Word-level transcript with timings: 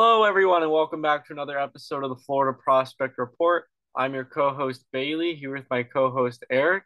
Hello, 0.00 0.22
everyone, 0.22 0.62
and 0.62 0.70
welcome 0.70 1.02
back 1.02 1.26
to 1.26 1.32
another 1.32 1.58
episode 1.58 2.04
of 2.04 2.10
the 2.10 2.22
Florida 2.24 2.56
Prospect 2.56 3.18
Report. 3.18 3.64
I'm 3.96 4.14
your 4.14 4.24
co 4.24 4.54
host, 4.54 4.84
Bailey, 4.92 5.34
here 5.34 5.52
with 5.52 5.64
my 5.70 5.82
co 5.82 6.12
host, 6.12 6.44
Eric. 6.52 6.84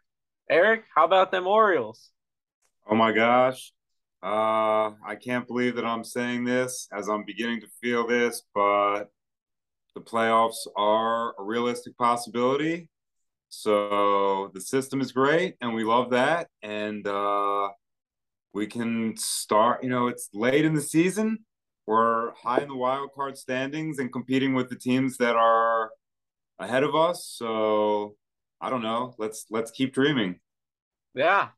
Eric, 0.49 0.85
how 0.95 1.05
about 1.05 1.29
them 1.29 1.45
Orioles? 1.45 2.09
Oh 2.89 2.95
my 2.95 3.11
gosh. 3.11 3.71
Uh, 4.23 4.97
I 5.05 5.15
can't 5.23 5.45
believe 5.45 5.75
that 5.75 5.85
I'm 5.85 6.03
saying 6.03 6.45
this 6.45 6.87
as 6.91 7.07
I'm 7.07 7.23
beginning 7.23 7.61
to 7.61 7.67
feel 7.79 8.07
this, 8.07 8.41
but 8.55 9.11
the 9.93 10.01
playoffs 10.01 10.65
are 10.75 11.35
a 11.39 11.43
realistic 11.43 11.95
possibility. 11.99 12.89
So 13.47 14.49
the 14.55 14.61
system 14.61 15.01
is 15.01 15.11
great, 15.11 15.53
and 15.61 15.75
we 15.75 15.83
love 15.83 16.09
that. 16.09 16.47
And 16.63 17.05
uh, 17.05 17.69
we 18.55 18.65
can 18.65 19.15
start, 19.17 19.83
you 19.83 19.89
know, 19.91 20.07
it's 20.07 20.29
late 20.33 20.65
in 20.65 20.73
the 20.73 20.81
season. 20.81 21.45
We're 21.85 22.31
high 22.33 22.61
in 22.61 22.69
the 22.69 22.75
wild 22.75 23.09
card 23.13 23.37
standings 23.37 23.99
and 23.99 24.11
competing 24.11 24.53
with 24.53 24.69
the 24.69 24.75
teams 24.75 25.17
that 25.17 25.35
are 25.35 25.91
ahead 26.59 26.83
of 26.83 26.95
us. 26.95 27.25
So 27.25 28.15
I 28.61 28.69
don't 28.69 28.81
know. 28.81 29.13
Let's 29.17 29.45
let's 29.49 29.71
keep 29.71 29.93
dreaming. 29.93 30.39
Yeah. 31.13 31.49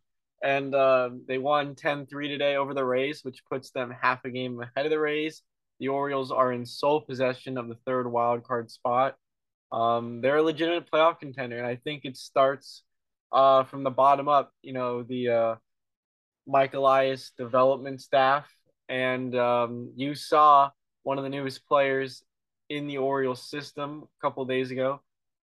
And 0.44 0.76
uh, 0.76 1.12
they 1.28 1.38
won 1.38 1.76
10 1.76 2.08
3 2.08 2.28
today 2.28 2.56
over 2.56 2.74
the 2.74 2.84
Rays, 2.84 3.24
which 3.24 3.44
puts 3.50 3.72
them 3.72 3.94
half 4.02 4.26
a 4.26 4.30
game 4.30 4.60
ahead 4.62 4.86
of 4.86 4.90
the 4.90 5.00
Rays. 5.00 5.42
The 5.80 5.88
Orioles 5.90 6.32
are 6.32 6.52
in 6.52 6.66
sole 6.66 7.02
possession 7.02 7.58
of 7.58 7.68
the 7.68 7.78
third 7.86 8.10
wild 8.10 8.44
card 8.44 8.70
spot. 8.72 9.16
Um, 9.72 10.22
they're 10.22 10.38
a 10.38 10.44
legitimate 10.44 10.90
playoff 10.92 11.20
contender, 11.20 11.58
and 11.58 11.68
I 11.68 11.76
think 11.78 12.06
it 12.06 12.16
starts 12.16 12.84
uh, 13.32 13.64
from 13.66 13.84
the 13.84 13.92
bottom 13.92 14.28
up. 14.28 14.52
You 14.62 14.74
know, 14.74 15.04
the 15.04 15.30
uh, 15.30 15.56
Mike 16.48 16.74
Elias 16.74 17.32
development 17.38 18.02
staff, 18.02 18.48
and 18.90 19.36
um, 19.36 19.92
you 19.96 20.16
saw 20.16 20.70
one 21.04 21.18
of 21.18 21.24
the 21.24 21.30
newest 21.30 21.66
players 21.68 22.24
in 22.70 22.88
the 22.88 22.98
Orioles 22.98 23.50
system 23.50 24.04
a 24.04 24.22
couple 24.22 24.46
days 24.46 24.72
ago, 24.72 25.02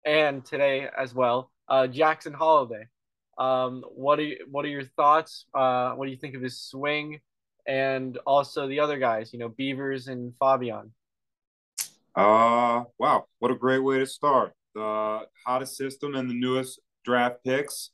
and 0.05 0.45
today 0.45 0.89
as 0.97 1.14
well, 1.14 1.50
uh, 1.69 1.87
Jackson 1.87 2.33
Holliday. 2.33 2.87
Um, 3.39 3.84
what 3.95 4.19
are 4.19 4.23
you, 4.23 4.47
what 4.50 4.65
are 4.65 4.69
your 4.69 4.84
thoughts? 4.84 5.47
Uh, 5.55 5.92
what 5.92 6.06
do 6.06 6.11
you 6.11 6.17
think 6.17 6.34
of 6.34 6.42
his 6.42 6.61
swing, 6.61 7.20
and 7.67 8.19
also 8.27 8.67
the 8.67 8.81
other 8.81 8.98
guys? 8.98 9.33
You 9.33 9.39
know, 9.39 9.48
Beavers 9.48 10.09
and 10.09 10.33
Fabian. 10.39 10.93
Uh, 12.15 12.84
wow, 12.98 13.27
what 13.41 13.50
a 13.50 13.55
great 13.55 13.81
way 13.81 13.98
to 13.98 14.06
start. 14.06 14.53
The 14.75 15.20
hottest 15.47 15.77
system 15.77 16.15
and 16.15 16.31
the 16.31 16.34
newest 16.34 16.81
draft 17.05 17.45
picks. 17.45 17.91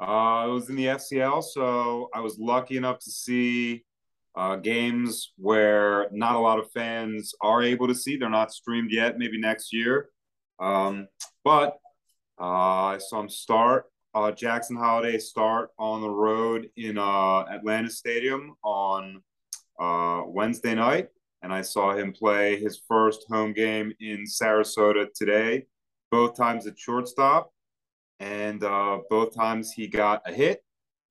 Uh, 0.00 0.44
it 0.46 0.50
was 0.50 0.68
in 0.68 0.76
the 0.76 0.86
FCL, 0.86 1.42
so 1.42 2.08
I 2.14 2.20
was 2.20 2.38
lucky 2.38 2.76
enough 2.76 2.98
to 3.00 3.10
see 3.10 3.84
uh, 4.36 4.56
games 4.56 5.32
where 5.38 6.08
not 6.12 6.36
a 6.36 6.38
lot 6.38 6.58
of 6.58 6.70
fans 6.70 7.34
are 7.40 7.62
able 7.62 7.88
to 7.88 7.94
see. 7.94 8.16
They're 8.16 8.28
not 8.28 8.52
streamed 8.52 8.92
yet, 8.92 9.18
maybe 9.18 9.40
next 9.40 9.72
year. 9.72 10.10
Um, 10.60 11.08
but 11.42 11.78
uh, 12.38 12.44
I 12.44 12.98
saw 12.98 13.20
him 13.20 13.30
start. 13.30 13.86
Uh, 14.14 14.32
Jackson 14.32 14.76
Holliday 14.76 15.18
start 15.18 15.70
on 15.78 16.02
the 16.02 16.10
road 16.10 16.68
in 16.76 16.98
uh, 16.98 17.44
Atlanta 17.50 17.90
Stadium 17.90 18.54
on 18.62 19.22
Wednesday 19.78 20.74
night, 20.74 21.08
and 21.42 21.52
I 21.52 21.62
saw 21.62 21.94
him 21.94 22.12
play 22.12 22.58
his 22.58 22.80
first 22.88 23.24
home 23.28 23.52
game 23.52 23.92
in 24.00 24.24
Sarasota 24.24 25.06
today. 25.14 25.66
Both 26.10 26.36
times 26.36 26.66
at 26.66 26.78
shortstop, 26.78 27.50
and 28.20 28.60
both 28.60 29.34
times 29.34 29.72
he 29.72 29.86
got 29.86 30.22
a 30.24 30.32
hit, 30.32 30.62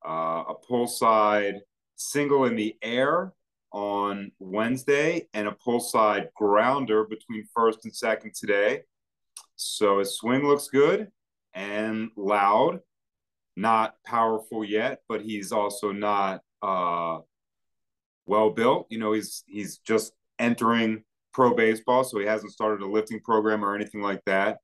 a 0.04 0.54
pull 0.68 0.88
side 0.88 1.62
single 1.96 2.46
in 2.46 2.56
the 2.56 2.76
air 2.82 3.34
on 3.72 4.32
Wednesday, 4.40 5.28
and 5.34 5.48
a 5.48 5.52
pull 5.52 5.80
side 5.80 6.30
grounder 6.36 7.04
between 7.04 7.48
first 7.54 7.84
and 7.84 7.96
second 7.96 8.34
today. 8.34 8.82
So 9.56 10.00
his 10.00 10.18
swing 10.18 10.48
looks 10.48 10.68
good 10.70 11.10
and 11.54 12.10
loud, 12.16 12.80
not 13.56 13.96
powerful 14.06 14.64
yet, 14.64 15.00
but 15.10 15.22
he's 15.22 15.52
also 15.52 15.92
not 15.92 16.42
uh, 16.62 17.20
well 18.26 18.50
built. 18.50 18.88
You 18.90 19.00
know, 19.00 19.14
he's 19.14 19.44
he's 19.48 19.78
just 19.80 20.14
entering 20.40 21.04
pro 21.34 21.54
baseball, 21.54 22.04
so 22.04 22.20
he 22.20 22.26
hasn't 22.26 22.54
started 22.54 22.82
a 22.82 22.90
lifting 22.90 23.20
program 23.22 23.64
or 23.64 23.76
anything 23.76 24.02
like 24.02 24.22
that. 24.26 24.60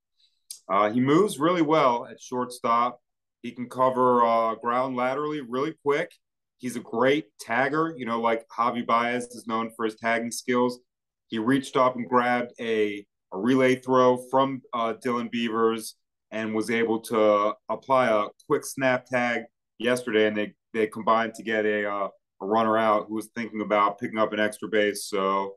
Uh, 0.70 0.90
he 0.90 1.02
moves 1.02 1.40
really 1.40 1.62
well 1.62 2.06
at 2.06 2.22
shortstop. 2.22 3.00
He 3.42 3.52
can 3.52 3.68
cover 3.68 4.24
uh, 4.24 4.56
ground 4.56 4.96
laterally 4.96 5.42
really 5.42 5.74
quick. 5.84 6.12
He's 6.62 6.76
a 6.76 6.80
great 6.80 7.26
tagger, 7.44 7.98
you 7.98 8.06
know, 8.06 8.22
like 8.22 8.48
Javi 8.48 8.86
Baez 8.86 9.26
is 9.26 9.48
known 9.48 9.72
for 9.76 9.86
his 9.86 9.96
tagging 9.96 10.30
skills. 10.32 10.80
He 11.28 11.40
reached 11.40 11.76
up 11.76 11.96
and 11.96 12.08
grabbed 12.08 12.52
a, 12.60 13.04
a 13.34 13.38
relay 13.38 13.76
throw 13.76 14.18
from 14.30 14.62
uh, 14.72 14.94
Dylan 15.04 15.32
Beavers 15.32 15.96
and 16.30 16.54
was 16.54 16.70
able 16.70 17.00
to 17.00 17.54
apply 17.68 18.10
a 18.10 18.28
quick 18.48 18.64
snap 18.64 19.08
tag 19.08 19.42
yesterday, 19.80 20.28
and 20.28 20.38
they 20.38 20.54
they 20.72 20.86
combined 20.86 21.34
to 21.34 21.44
get 21.44 21.66
a 21.66 21.92
uh, 21.92 22.10
a 22.42 22.46
runner 22.46 22.78
out 22.78 23.08
who 23.08 23.16
was 23.16 23.30
thinking 23.36 23.62
about 23.62 24.00
picking 24.00 24.20
up 24.20 24.32
an 24.32 24.40
extra 24.40 24.68
base. 24.68 25.06
So 25.06 25.56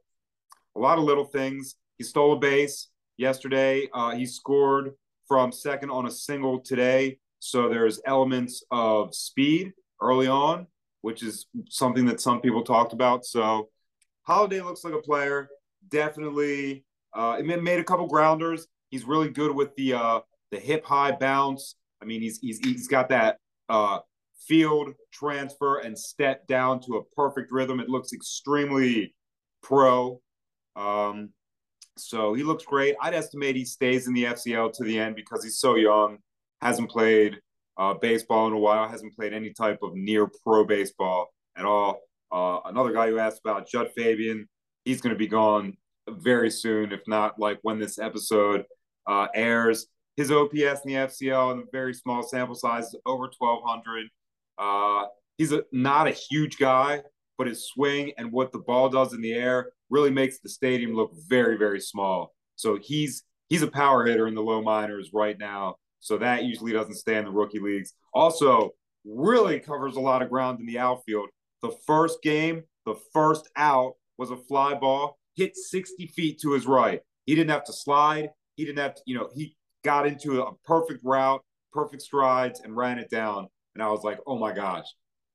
a 0.74 0.80
lot 0.80 0.98
of 0.98 1.04
little 1.04 1.26
things. 1.26 1.76
He 1.98 2.04
stole 2.04 2.32
a 2.32 2.38
base 2.38 2.88
yesterday. 3.18 3.88
Uh, 3.92 4.12
he 4.12 4.24
scored 4.24 4.92
from 5.28 5.52
second 5.52 5.90
on 5.90 6.06
a 6.06 6.10
single 6.10 6.60
today. 6.60 7.18
So 7.40 7.68
there's 7.68 8.00
elements 8.06 8.64
of 8.70 9.14
speed 9.14 9.72
early 10.00 10.28
on, 10.28 10.66
which 11.04 11.22
is 11.22 11.44
something 11.68 12.06
that 12.06 12.18
some 12.18 12.40
people 12.40 12.62
talked 12.62 12.94
about. 12.94 13.26
So 13.26 13.68
Holliday 14.22 14.62
looks 14.62 14.84
like 14.84 14.94
a 14.94 15.02
player. 15.02 15.50
Definitely, 15.90 16.86
uh, 17.12 17.36
made 17.44 17.78
a 17.78 17.84
couple 17.84 18.06
grounders. 18.06 18.66
He's 18.88 19.04
really 19.04 19.28
good 19.28 19.54
with 19.54 19.76
the 19.76 19.92
uh, 19.92 20.20
the 20.50 20.58
hip 20.58 20.82
high 20.86 21.12
bounce. 21.12 21.76
I 22.00 22.06
mean, 22.06 22.22
he's 22.22 22.38
he's 22.38 22.58
he's 22.58 22.88
got 22.88 23.10
that 23.10 23.36
uh, 23.68 23.98
field 24.48 24.94
transfer 25.12 25.80
and 25.80 25.96
step 25.96 26.46
down 26.46 26.80
to 26.86 26.96
a 26.96 27.04
perfect 27.14 27.52
rhythm. 27.52 27.80
It 27.80 27.90
looks 27.90 28.14
extremely 28.14 29.14
pro. 29.62 30.22
Um, 30.74 31.34
so 31.98 32.32
he 32.32 32.44
looks 32.44 32.64
great. 32.64 32.96
I'd 33.02 33.12
estimate 33.12 33.56
he 33.56 33.66
stays 33.66 34.08
in 34.08 34.14
the 34.14 34.24
FCL 34.24 34.72
to 34.72 34.84
the 34.84 34.98
end 34.98 35.16
because 35.16 35.44
he's 35.44 35.58
so 35.58 35.74
young, 35.74 36.16
hasn't 36.62 36.90
played 36.90 37.40
uh, 37.76 37.94
baseball 37.94 38.46
in 38.46 38.52
a 38.52 38.58
while, 38.58 38.88
hasn't 38.88 39.14
played 39.14 39.32
any 39.32 39.52
type 39.52 39.78
of 39.82 39.94
near 39.94 40.28
pro 40.44 40.64
baseball 40.64 41.32
at 41.56 41.64
all. 41.64 42.00
Uh, 42.32 42.60
another 42.66 42.92
guy 42.92 43.08
who 43.08 43.18
asked 43.18 43.40
about 43.44 43.68
Jud 43.68 43.90
Fabian, 43.96 44.48
he's 44.84 45.00
going 45.00 45.14
to 45.14 45.18
be 45.18 45.26
gone 45.26 45.76
very 46.08 46.50
soon, 46.50 46.92
if 46.92 47.00
not 47.06 47.38
like 47.38 47.58
when 47.62 47.78
this 47.78 47.98
episode 47.98 48.64
uh, 49.06 49.28
airs. 49.34 49.86
His 50.16 50.30
OPS 50.30 50.54
in 50.54 50.86
the 50.86 50.94
FCL 50.94 51.52
in 51.52 51.58
a 51.60 51.64
very 51.72 51.92
small 51.92 52.22
sample 52.22 52.54
size 52.54 52.86
is 52.86 52.96
over 53.04 53.30
1,200. 53.36 54.08
Uh, 54.58 55.06
he's 55.38 55.52
a, 55.52 55.64
not 55.72 56.06
a 56.06 56.12
huge 56.12 56.58
guy, 56.58 57.02
but 57.36 57.48
his 57.48 57.66
swing 57.66 58.12
and 58.16 58.30
what 58.30 58.52
the 58.52 58.60
ball 58.60 58.88
does 58.88 59.12
in 59.12 59.20
the 59.20 59.32
air 59.32 59.72
really 59.90 60.10
makes 60.10 60.38
the 60.38 60.48
stadium 60.48 60.94
look 60.94 61.12
very, 61.28 61.56
very 61.56 61.80
small. 61.80 62.32
So 62.56 62.78
he's 62.80 63.24
he's 63.48 63.62
a 63.62 63.70
power 63.70 64.04
hitter 64.04 64.26
in 64.28 64.34
the 64.34 64.42
low 64.42 64.62
minors 64.62 65.10
right 65.12 65.38
now. 65.38 65.76
So 66.04 66.18
that 66.18 66.44
usually 66.44 66.72
doesn't 66.72 66.96
stay 66.96 67.16
in 67.16 67.24
the 67.24 67.30
rookie 67.30 67.60
leagues. 67.60 67.94
Also, 68.12 68.72
really 69.06 69.58
covers 69.58 69.96
a 69.96 70.00
lot 70.00 70.20
of 70.20 70.28
ground 70.28 70.60
in 70.60 70.66
the 70.66 70.78
outfield. 70.78 71.30
The 71.62 71.74
first 71.86 72.20
game, 72.22 72.64
the 72.84 72.96
first 73.14 73.48
out 73.56 73.94
was 74.18 74.30
a 74.30 74.36
fly 74.36 74.74
ball 74.74 75.18
hit 75.34 75.56
60 75.56 76.06
feet 76.08 76.38
to 76.42 76.52
his 76.52 76.66
right. 76.66 77.00
He 77.24 77.34
didn't 77.34 77.50
have 77.50 77.64
to 77.64 77.72
slide. 77.72 78.28
He 78.56 78.66
didn't 78.66 78.80
have 78.80 78.94
to, 78.96 79.02
you 79.06 79.16
know, 79.16 79.30
he 79.34 79.56
got 79.82 80.06
into 80.06 80.42
a 80.42 80.52
perfect 80.64 81.00
route, 81.02 81.42
perfect 81.72 82.02
strides, 82.02 82.60
and 82.60 82.76
ran 82.76 82.98
it 82.98 83.08
down. 83.10 83.48
And 83.74 83.82
I 83.82 83.88
was 83.88 84.04
like, 84.04 84.20
oh 84.26 84.38
my 84.38 84.52
gosh, 84.52 84.86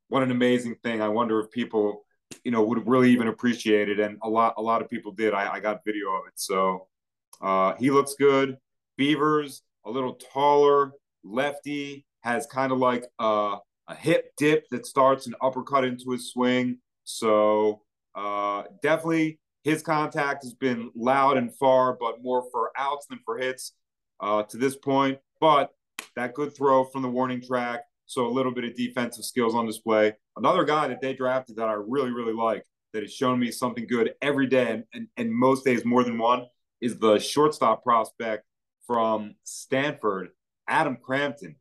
what 0.08 0.22
an 0.22 0.30
amazing 0.30 0.76
thing. 0.84 1.02
I 1.02 1.10
wonder 1.10 1.40
if 1.40 1.50
people 1.52 2.06
you 2.44 2.52
know 2.52 2.64
would 2.64 2.88
really 2.88 3.12
even 3.12 3.28
appreciate 3.28 3.90
it 3.90 4.00
and 4.00 4.20
a 4.22 4.30
lot 4.30 4.54
a 4.58 4.62
lot 4.62 4.84
of 4.84 4.90
people 4.90 5.12
did 5.12 5.34
i, 5.34 5.54
I 5.54 5.60
got 5.60 5.84
video 5.84 6.10
of 6.10 6.28
it 6.28 6.34
so 6.36 6.88
uh, 7.42 7.74
he 7.80 7.90
looks 7.90 8.14
good 8.20 8.58
beavers 8.98 9.64
a 9.90 9.92
little 9.92 10.14
taller 10.14 10.92
lefty 11.24 12.06
has 12.22 12.46
kind 12.46 12.72
of 12.72 12.78
like 12.78 13.06
a, 13.20 13.58
a 13.88 13.96
hip 13.96 14.32
dip 14.38 14.68
that 14.70 14.86
starts 14.86 15.28
an 15.28 15.36
uppercut 15.42 15.84
into 15.84 16.12
his 16.12 16.32
swing 16.32 16.78
so 17.04 17.82
uh, 18.16 18.64
definitely 18.82 19.40
his 19.64 19.82
contact 19.82 20.44
has 20.44 20.54
been 20.54 20.92
loud 20.96 21.38
and 21.38 21.54
far 21.56 21.98
but 22.00 22.22
more 22.22 22.46
for 22.52 22.72
outs 22.78 23.08
than 23.10 23.20
for 23.26 23.38
hits 23.38 23.74
uh, 24.20 24.44
to 24.44 24.58
this 24.58 24.76
point 24.76 25.18
but 25.42 25.72
that 26.16 26.34
good 26.34 26.56
throw 26.56 26.84
from 26.84 27.02
the 27.02 27.10
warning 27.10 27.42
track 27.42 27.82
so 28.10 28.26
a 28.26 28.28
little 28.28 28.52
bit 28.52 28.64
of 28.64 28.76
defensive 28.76 29.24
skills 29.24 29.54
on 29.54 29.68
display. 29.68 30.16
Another 30.36 30.64
guy 30.64 30.88
that 30.88 31.00
they 31.00 31.14
drafted 31.14 31.58
that 31.58 31.70
I 31.70 31.74
really, 31.74 32.10
really 32.10 32.34
like 32.34 32.66
that 32.92 33.04
has 33.04 33.14
shown 33.14 33.40
me 33.40 33.52
something 33.52 33.86
good 33.86 34.16
every 34.20 34.48
day 34.48 34.72
and, 34.72 34.84
and, 34.96 35.08
and 35.16 35.32
most 35.32 35.64
days 35.64 35.86
more 35.86 36.04
than 36.04 36.18
one 36.18 36.48
is 36.82 36.98
the 36.98 37.20
shortstop 37.20 37.84
prospect 37.84 38.46
from 38.90 39.36
Stanford, 39.44 40.30
Adam 40.68 40.98
Crampton. 41.00 41.56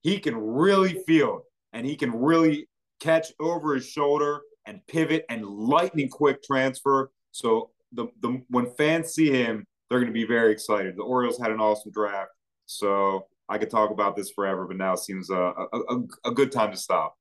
He 0.00 0.18
can 0.18 0.34
really 0.34 1.02
field 1.06 1.42
and 1.74 1.86
he 1.86 1.94
can 1.94 2.10
really 2.10 2.70
catch 3.00 3.34
over 3.38 3.74
his 3.74 3.86
shoulder 3.86 4.40
and 4.64 4.80
pivot 4.86 5.26
and 5.28 5.44
lightning 5.44 6.08
quick 6.08 6.42
transfer. 6.42 7.10
So 7.32 7.68
the, 7.92 8.06
the 8.22 8.42
when 8.48 8.72
fans 8.78 9.10
see 9.10 9.30
him, 9.30 9.66
they're 9.90 9.98
going 9.98 10.10
to 10.10 10.18
be 10.18 10.26
very 10.26 10.52
excited. 10.52 10.96
The 10.96 11.02
Orioles 11.02 11.38
had 11.38 11.50
an 11.50 11.60
awesome 11.60 11.92
draft, 11.92 12.30
so 12.64 13.26
I 13.46 13.58
could 13.58 13.68
talk 13.68 13.90
about 13.90 14.16
this 14.16 14.30
forever, 14.30 14.66
but 14.66 14.78
now 14.78 14.94
seems 14.94 15.28
a, 15.28 15.52
a, 15.74 15.98
a, 16.24 16.30
good 16.30 16.50
time 16.50 16.70
to 16.70 16.78
stop. 16.78 17.14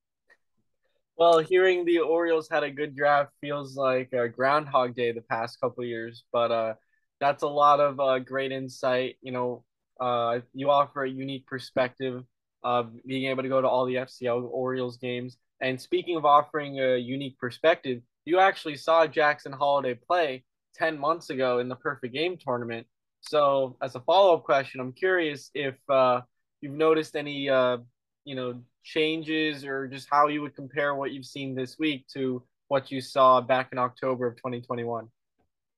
Well, 1.18 1.40
hearing 1.40 1.84
the 1.84 2.00
Orioles 2.00 2.48
had 2.48 2.64
a 2.64 2.72
good 2.72 2.96
draft 2.96 3.32
feels 3.42 3.76
like 3.76 4.14
a 4.14 4.30
Groundhog 4.30 4.96
Day 4.96 5.12
the 5.12 5.22
past 5.22 5.60
couple 5.60 5.84
years, 5.84 6.24
but 6.32 6.52
uh, 6.52 6.74
that's 7.20 7.44
a 7.44 7.48
lot 7.48 7.80
of 7.80 8.00
uh, 8.00 8.20
great 8.20 8.52
insight. 8.52 9.18
You 9.22 9.32
know, 9.32 9.64
uh, 10.00 10.40
you 10.54 10.70
offer 10.70 11.04
a 11.04 11.10
unique 11.10 11.46
perspective 11.48 12.24
of 12.64 12.92
being 13.06 13.30
able 13.30 13.44
to 13.44 13.50
go 13.50 13.62
to 13.62 13.68
all 13.68 13.86
the 13.86 13.96
FCL 13.96 14.50
Orioles 14.52 14.98
games. 14.98 15.38
And 15.62 15.80
speaking 15.80 16.18
of 16.18 16.26
offering 16.26 16.80
a 16.80 16.98
unique 16.98 17.38
perspective, 17.38 18.02
you 18.26 18.40
actually 18.40 18.78
saw 18.78 19.08
Jackson 19.08 19.52
Holliday 19.52 19.96
play 19.96 20.44
10 20.76 20.98
months 20.98 21.30
ago 21.30 21.60
in 21.60 21.68
the 21.68 21.76
Perfect 21.76 22.14
Game 22.14 22.38
tournament. 22.38 22.88
So, 23.22 23.76
as 23.82 23.96
a 23.96 24.00
follow 24.00 24.36
up 24.36 24.44
question, 24.44 24.80
I'm 24.80 24.94
curious 24.94 25.52
if 25.54 25.76
uh, 25.90 26.22
you've 26.62 26.74
noticed 26.74 27.18
any, 27.18 27.50
uh, 27.50 27.78
you 28.24 28.36
know, 28.36 28.62
changes 28.84 29.66
or 29.66 29.88
just 29.88 30.08
how 30.10 30.28
you 30.28 30.42
would 30.42 30.56
compare 30.56 30.96
what 30.96 31.12
you've 31.12 31.26
seen 31.26 31.54
this 31.54 31.78
week 31.78 32.08
to 32.14 32.42
what 32.70 32.92
you 32.92 33.02
saw 33.02 33.42
back 33.42 33.70
in 33.74 33.78
October 33.78 34.28
of 34.28 34.38
2021. 34.38 35.10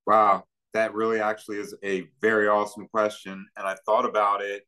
Wow, 0.06 0.44
that 0.74 0.94
really 0.94 1.20
actually 1.20 1.58
is 1.58 1.76
a 1.84 2.08
very 2.22 2.48
awesome 2.48 2.88
question. 2.88 3.46
And 3.58 3.68
I 3.68 3.76
thought 3.86 4.06
about 4.06 4.42
it 4.42 4.64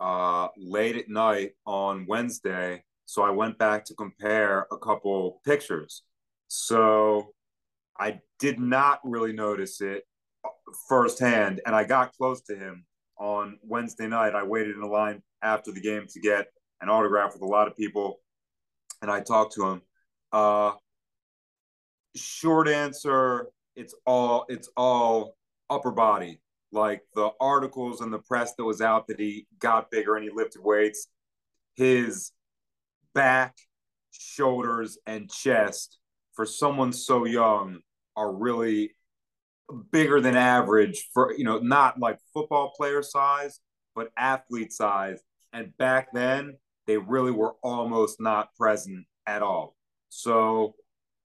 uh, 0.00 0.48
late 0.56 0.96
at 0.96 1.08
night 1.08 1.52
on 1.66 2.06
Wednesday. 2.06 2.82
So 3.06 3.22
I 3.22 3.30
went 3.30 3.58
back 3.58 3.84
to 3.86 3.94
compare 3.94 4.66
a 4.72 4.78
couple 4.78 5.40
pictures. 5.44 6.02
So 6.48 7.32
I 7.98 8.20
did 8.38 8.58
not 8.58 9.00
really 9.04 9.32
notice 9.32 9.80
it 9.80 10.04
firsthand. 10.88 11.60
And 11.66 11.74
I 11.74 11.84
got 11.84 12.12
close 12.12 12.40
to 12.42 12.56
him 12.56 12.84
on 13.18 13.58
Wednesday 13.62 14.08
night. 14.08 14.34
I 14.34 14.42
waited 14.42 14.76
in 14.76 14.82
a 14.82 14.88
line 14.88 15.22
after 15.42 15.70
the 15.72 15.80
game 15.80 16.06
to 16.08 16.20
get 16.20 16.46
an 16.80 16.88
autograph 16.88 17.32
with 17.32 17.42
a 17.42 17.46
lot 17.46 17.68
of 17.68 17.76
people. 17.76 18.20
And 19.00 19.10
I 19.10 19.20
talked 19.20 19.54
to 19.54 19.68
him. 19.68 19.82
Uh, 20.32 20.72
short 22.16 22.68
answer 22.68 23.48
it's 23.76 23.94
all 24.06 24.46
it's 24.48 24.68
all 24.76 25.36
upper 25.70 25.90
body. 25.90 26.40
Like 26.72 27.02
the 27.14 27.30
articles 27.40 28.00
and 28.00 28.12
the 28.12 28.18
press 28.18 28.54
that 28.54 28.64
was 28.64 28.80
out 28.80 29.06
that 29.06 29.20
he 29.20 29.46
got 29.58 29.90
bigger 29.90 30.16
and 30.16 30.24
he 30.24 30.30
lifted 30.30 30.62
weights, 30.62 31.06
his 31.76 32.32
back, 33.14 33.56
shoulders, 34.10 34.98
and 35.06 35.30
chest 35.30 35.98
for 36.34 36.44
someone 36.44 36.92
so 36.92 37.26
young 37.26 37.78
are 38.16 38.32
really 38.32 38.90
bigger 39.92 40.20
than 40.20 40.36
average 40.36 41.08
for 41.14 41.32
you 41.36 41.44
know 41.44 41.58
not 41.58 41.98
like 41.98 42.18
football 42.34 42.72
player 42.76 43.02
size 43.02 43.60
but 43.94 44.10
athlete 44.16 44.72
size 44.72 45.20
and 45.52 45.74
back 45.78 46.08
then 46.12 46.54
they 46.86 46.98
really 46.98 47.30
were 47.30 47.54
almost 47.62 48.20
not 48.20 48.54
present 48.56 49.06
at 49.26 49.42
all 49.42 49.74
so 50.10 50.74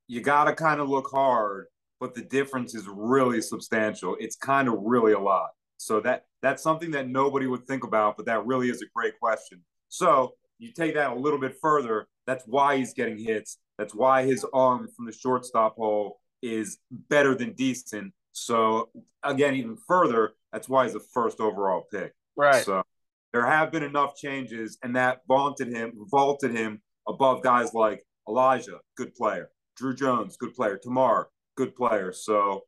you 0.07 0.21
got 0.21 0.45
to 0.45 0.53
kind 0.53 0.79
of 0.79 0.87
look 0.87 1.09
hard 1.11 1.65
but 1.99 2.15
the 2.15 2.21
difference 2.21 2.75
is 2.75 2.87
really 2.87 3.41
substantial. 3.41 4.15
It's 4.19 4.35
kind 4.35 4.67
of 4.67 4.75
really 4.79 5.13
a 5.13 5.19
lot. 5.19 5.49
So 5.77 5.99
that 6.01 6.25
that's 6.41 6.61
something 6.61 6.91
that 6.91 7.07
nobody 7.07 7.47
would 7.47 7.65
think 7.65 7.83
about, 7.83 8.17
but 8.17 8.25
that 8.25 8.45
really 8.45 8.69
is 8.69 8.81
a 8.81 8.85
great 8.93 9.19
question. 9.19 9.61
So 9.87 10.33
you 10.57 10.71
take 10.71 10.93
that 10.95 11.11
a 11.11 11.15
little 11.15 11.39
bit 11.39 11.55
further. 11.61 12.07
That's 12.27 12.43
why 12.45 12.77
he's 12.77 12.93
getting 12.93 13.17
hits. 13.17 13.57
That's 13.77 13.95
why 13.95 14.25
his 14.25 14.45
arm 14.53 14.89
from 14.95 15.05
the 15.05 15.13
shortstop 15.13 15.75
hole 15.75 16.19
is 16.41 16.77
better 16.91 17.33
than 17.33 17.53
decent. 17.53 18.13
So 18.33 18.89
again, 19.23 19.55
even 19.55 19.77
further, 19.87 20.33
that's 20.51 20.67
why 20.67 20.83
he's 20.83 20.93
the 20.93 20.99
first 20.99 21.39
overall 21.39 21.85
pick. 21.91 22.13
Right. 22.35 22.63
So 22.63 22.83
there 23.31 23.45
have 23.45 23.71
been 23.71 23.83
enough 23.83 24.15
changes, 24.15 24.77
and 24.83 24.95
that 24.95 25.21
vaulted 25.27 25.69
him, 25.69 25.93
vaulted 26.09 26.51
him 26.51 26.81
above 27.07 27.41
guys 27.41 27.73
like 27.73 28.03
Elijah, 28.27 28.79
good 28.97 29.13
player, 29.15 29.49
Drew 29.75 29.95
Jones, 29.95 30.35
good 30.37 30.53
player, 30.53 30.79
Termarr, 30.83 31.25
good 31.59 31.75
player. 31.75 32.13
So 32.13 32.63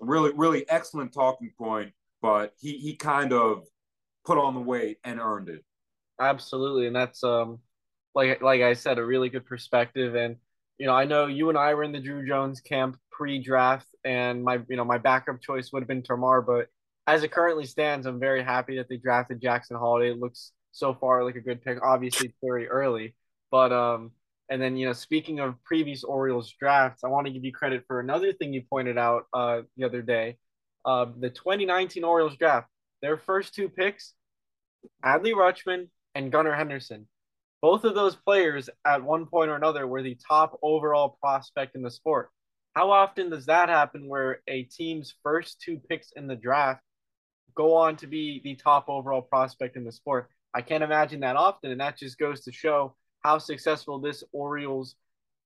really, 0.00 0.32
really 0.34 0.68
excellent 0.68 1.12
talking 1.12 1.52
point, 1.58 1.92
but 2.22 2.54
he 2.58 2.78
he 2.78 2.96
kind 2.96 3.34
of 3.34 3.64
put 4.24 4.38
on 4.38 4.54
the 4.54 4.60
weight 4.60 4.98
and 5.04 5.20
earned 5.20 5.50
it. 5.50 5.62
Absolutely, 6.18 6.86
and 6.86 6.96
that's 6.96 7.22
um 7.22 7.58
like 8.14 8.40
like 8.40 8.62
I 8.62 8.72
said, 8.72 8.98
a 8.98 9.04
really 9.04 9.28
good 9.28 9.44
perspective. 9.44 10.14
And 10.14 10.36
you 10.78 10.86
know, 10.86 10.94
I 10.94 11.04
know 11.04 11.26
you 11.26 11.50
and 11.50 11.58
I 11.58 11.74
were 11.74 11.84
in 11.84 11.92
the 11.92 12.00
Drew 12.00 12.26
Jones 12.26 12.60
camp 12.62 12.96
pre-draft, 13.10 13.86
and 14.04 14.42
my 14.42 14.58
you 14.68 14.76
know 14.76 14.84
my 14.84 14.98
backup 14.98 15.42
choice 15.42 15.70
would 15.72 15.82
have 15.82 15.88
been 15.88 16.02
Termarr, 16.02 16.46
but 16.46 16.68
as 17.06 17.22
it 17.22 17.30
currently 17.30 17.66
stands, 17.66 18.06
I'm 18.06 18.20
very 18.20 18.42
happy 18.42 18.76
that 18.76 18.88
they 18.88 18.96
drafted 18.96 19.40
Jackson 19.40 19.76
Holliday. 19.76 20.12
It 20.12 20.18
looks 20.18 20.52
so 20.72 20.94
far 20.94 21.24
like 21.24 21.36
a 21.36 21.40
good 21.40 21.62
pick. 21.62 21.78
Obviously, 21.82 22.34
very 22.42 22.68
early, 22.68 23.14
but 23.50 23.70
um, 23.70 24.12
and 24.50 24.60
then, 24.60 24.76
you 24.76 24.86
know, 24.86 24.92
speaking 24.92 25.40
of 25.40 25.62
previous 25.64 26.04
Orioles 26.04 26.54
drafts, 26.58 27.04
I 27.04 27.08
want 27.08 27.26
to 27.26 27.32
give 27.32 27.44
you 27.44 27.52
credit 27.52 27.84
for 27.86 28.00
another 28.00 28.32
thing 28.32 28.52
you 28.52 28.62
pointed 28.68 28.96
out 28.96 29.26
uh, 29.34 29.62
the 29.76 29.84
other 29.84 30.00
day. 30.00 30.38
Uh, 30.84 31.06
the 31.18 31.28
2019 31.28 32.02
Orioles 32.02 32.36
draft, 32.36 32.68
their 33.02 33.18
first 33.18 33.54
two 33.54 33.68
picks, 33.68 34.14
Adley 35.04 35.34
Rutschman 35.34 35.88
and 36.14 36.32
Gunnar 36.32 36.54
Henderson. 36.54 37.06
Both 37.60 37.84
of 37.84 37.94
those 37.94 38.16
players, 38.16 38.70
at 38.86 39.02
one 39.02 39.26
point 39.26 39.50
or 39.50 39.56
another, 39.56 39.86
were 39.86 40.02
the 40.02 40.16
top 40.28 40.58
overall 40.62 41.18
prospect 41.20 41.74
in 41.74 41.82
the 41.82 41.90
sport. 41.90 42.30
How 42.74 42.90
often 42.90 43.30
does 43.30 43.46
that 43.46 43.68
happen 43.68 44.08
where 44.08 44.40
a 44.46 44.62
team's 44.62 45.14
first 45.22 45.60
two 45.60 45.80
picks 45.88 46.12
in 46.12 46.26
the 46.26 46.36
draft 46.36 46.80
go 47.54 47.74
on 47.74 47.96
to 47.96 48.06
be 48.06 48.40
the 48.44 48.54
top 48.54 48.88
overall 48.88 49.22
prospect 49.22 49.76
in 49.76 49.84
the 49.84 49.92
sport? 49.92 50.30
I 50.54 50.62
can't 50.62 50.84
imagine 50.84 51.20
that 51.20 51.36
often. 51.36 51.72
And 51.72 51.80
that 51.80 51.98
just 51.98 52.18
goes 52.18 52.42
to 52.42 52.52
show 52.52 52.94
how 53.28 53.36
successful 53.36 53.98
this 53.98 54.24
Orioles 54.32 54.94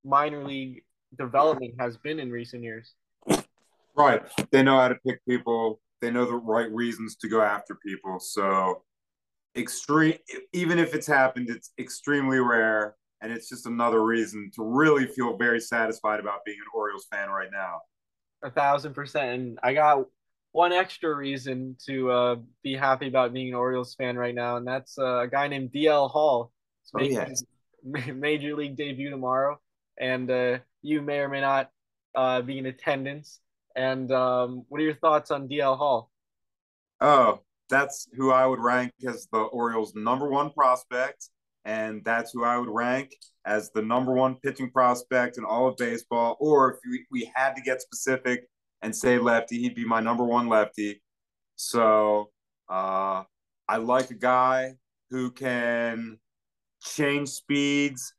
minor 0.05 0.45
league 0.45 0.85
development 1.19 1.75
has 1.81 1.97
been 1.97 2.21
in 2.21 2.31
recent 2.31 2.63
years. 2.63 2.95
Right. 3.97 4.23
They 4.53 4.63
know 4.63 4.79
how 4.79 4.89
to 4.89 4.95
pick 5.05 5.25
people. 5.29 5.81
They 6.01 6.13
know 6.13 6.25
the 6.25 6.37
right 6.37 6.71
reasons 6.71 7.17
to 7.17 7.29
go 7.29 7.43
after 7.43 7.77
people. 7.85 8.21
So 8.21 8.83
extreme 9.57 10.15
even 10.53 10.79
if 10.79 10.95
it's 10.95 11.09
happened, 11.09 11.51
it's 11.51 11.73
extremely 11.77 12.39
rare. 12.39 12.95
And 13.21 13.33
it's 13.33 13.49
just 13.49 13.67
another 13.67 14.05
reason 14.05 14.51
to 14.55 14.65
really 14.65 15.07
feel 15.07 15.37
very 15.37 15.61
satisfied 15.61 16.21
about 16.21 16.45
being 16.45 16.59
an 16.59 16.71
Orioles 16.75 17.07
fan 17.13 17.31
right 17.31 17.51
now. 17.53 17.81
A 18.45 18.51
thousand 18.51 18.95
percent. 18.95 19.29
And 19.31 19.59
I 19.63 19.75
got 19.75 20.07
one 20.53 20.73
extra 20.73 21.15
reason 21.15 21.77
to 21.87 22.11
uh, 22.11 22.37
be 22.63 22.77
happy 22.77 23.09
about 23.09 23.33
being 23.33 23.49
an 23.49 23.55
Orioles 23.55 23.95
fan 23.95 24.17
right 24.17 24.35
now, 24.35 24.57
and 24.57 24.67
that's 24.67 24.99
uh, 24.99 25.21
a 25.21 25.29
guy 25.29 25.49
named 25.49 25.71
DL 25.73 26.11
Hall. 26.11 26.53
Oh, 26.95 27.03
yes. 27.03 27.45
major 28.15 28.55
league 28.55 28.77
debut 28.77 29.11
tomorrow, 29.11 29.61
and 29.99 30.31
uh, 30.31 30.59
you 30.83 31.03
may 31.03 31.19
or 31.19 31.29
may 31.29 31.41
not 31.41 31.71
uh, 32.15 32.43
be 32.43 32.59
in 32.59 32.67
attendance. 32.67 33.41
And 33.75 34.13
um, 34.13 34.65
what 34.69 34.81
are 34.81 34.85
your 34.85 34.95
thoughts 34.95 35.31
on 35.31 35.49
DL 35.49 35.77
Hall? 35.77 36.11
Oh, 37.01 37.41
that's 37.71 38.07
who 38.15 38.31
I 38.31 38.47
would 38.47 38.61
rank 38.61 38.93
as 39.07 39.27
the 39.33 39.39
Orioles' 39.39 39.95
number 39.95 40.29
one 40.29 40.51
prospect, 40.51 41.31
and 41.65 42.05
that's 42.05 42.33
who 42.33 42.45
I 42.45 42.59
would 42.59 42.69
rank 42.69 43.17
as 43.45 43.71
the 43.71 43.83
number 43.83 44.13
one 44.13 44.37
pitching 44.37 44.71
prospect 44.71 45.39
in 45.39 45.45
all 45.45 45.69
of 45.69 45.77
baseball. 45.77 46.37
Or 46.39 46.73
if 46.73 46.79
we, 46.89 47.07
we 47.11 47.33
had 47.35 47.55
to 47.55 47.63
get 47.63 47.81
specific 47.81 48.45
and 48.83 48.95
say 48.95 49.19
lefty, 49.19 49.59
he'd 49.59 49.75
be 49.75 49.87
my 49.87 50.01
number 50.01 50.25
one 50.25 50.49
lefty. 50.49 51.03
So 51.57 52.31
uh, 52.69 53.25
I 53.69 53.77
like 53.79 54.11
a 54.11 54.15
guy 54.15 54.75
who 55.11 55.31
can 55.31 56.19
change 56.83 57.29
speeds, 57.29 58.13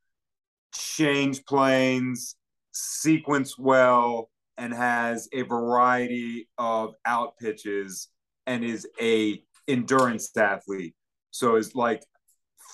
change 0.74 1.44
planes, 1.46 2.36
sequence 2.72 3.58
well, 3.58 4.30
and 4.58 4.74
has 4.74 5.28
a 5.34 5.42
variety 5.44 6.48
of 6.58 6.94
out 7.06 7.38
pitches 7.38 8.10
and 8.46 8.64
is 8.64 8.88
a 9.02 9.42
endurance 9.68 10.36
athlete. 10.38 10.96
So 11.32 11.56
is 11.56 11.76
like 11.76 12.04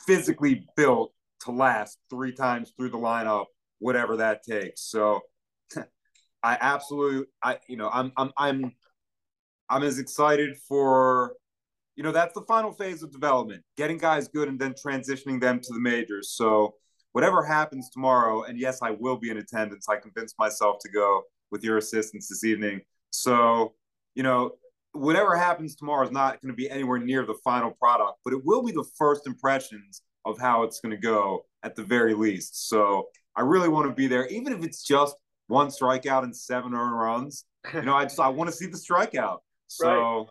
physically 0.05 0.65
built 0.75 1.13
to 1.41 1.51
last 1.51 1.97
three 2.09 2.33
times 2.33 2.73
through 2.75 2.89
the 2.89 2.97
lineup, 2.97 3.45
whatever 3.79 4.17
that 4.17 4.43
takes. 4.43 4.81
So 4.81 5.21
I 6.43 6.57
absolutely 6.59 7.27
I 7.43 7.57
you 7.67 7.77
know 7.77 7.89
I'm 7.91 8.11
I'm 8.17 8.31
I'm 8.37 8.71
I'm 9.69 9.83
as 9.83 9.99
excited 9.99 10.57
for 10.67 11.33
you 11.99 12.03
know, 12.03 12.13
that's 12.13 12.33
the 12.33 12.43
final 12.43 12.71
phase 12.71 13.03
of 13.03 13.11
development, 13.11 13.61
getting 13.75 13.97
guys 13.97 14.29
good 14.29 14.47
and 14.47 14.57
then 14.57 14.73
transitioning 14.73 15.41
them 15.41 15.59
to 15.59 15.73
the 15.73 15.81
majors. 15.81 16.31
So 16.31 16.75
whatever 17.11 17.43
happens 17.43 17.89
tomorrow, 17.89 18.43
and 18.43 18.57
yes, 18.57 18.79
I 18.81 18.91
will 18.91 19.17
be 19.17 19.29
in 19.29 19.35
attendance. 19.35 19.89
I 19.89 19.97
convinced 19.97 20.35
myself 20.39 20.77
to 20.83 20.89
go 20.89 21.23
with 21.51 21.61
your 21.61 21.75
assistance 21.75 22.29
this 22.29 22.45
evening. 22.45 22.79
So, 23.09 23.73
you 24.15 24.23
know, 24.23 24.51
whatever 24.93 25.35
happens 25.35 25.75
tomorrow 25.75 26.05
is 26.05 26.11
not 26.11 26.41
going 26.41 26.53
to 26.53 26.55
be 26.55 26.69
anywhere 26.69 26.99
near 26.99 27.25
the 27.25 27.35
final 27.43 27.71
product, 27.71 28.19
but 28.23 28.31
it 28.31 28.45
will 28.45 28.63
be 28.63 28.71
the 28.71 28.85
first 28.97 29.27
impressions 29.27 30.01
of 30.23 30.39
how 30.39 30.63
it's 30.63 30.79
going 30.79 30.95
to 30.95 31.01
go 31.01 31.41
at 31.63 31.75
the 31.75 31.83
very 31.83 32.13
least. 32.13 32.69
So 32.69 33.09
I 33.35 33.41
really 33.41 33.67
want 33.67 33.89
to 33.89 33.93
be 33.93 34.07
there, 34.07 34.25
even 34.27 34.53
if 34.53 34.63
it's 34.63 34.83
just 34.87 35.17
one 35.47 35.67
strikeout 35.67 36.23
and 36.23 36.33
seven 36.33 36.73
earned 36.73 36.97
runs. 36.97 37.43
You 37.73 37.81
know, 37.81 37.93
I 37.93 38.05
just 38.05 38.21
I 38.21 38.29
want 38.29 38.49
to 38.49 38.55
see 38.55 38.67
the 38.67 38.77
strikeout. 38.77 39.39
So 39.67 39.89
right. 39.89 40.27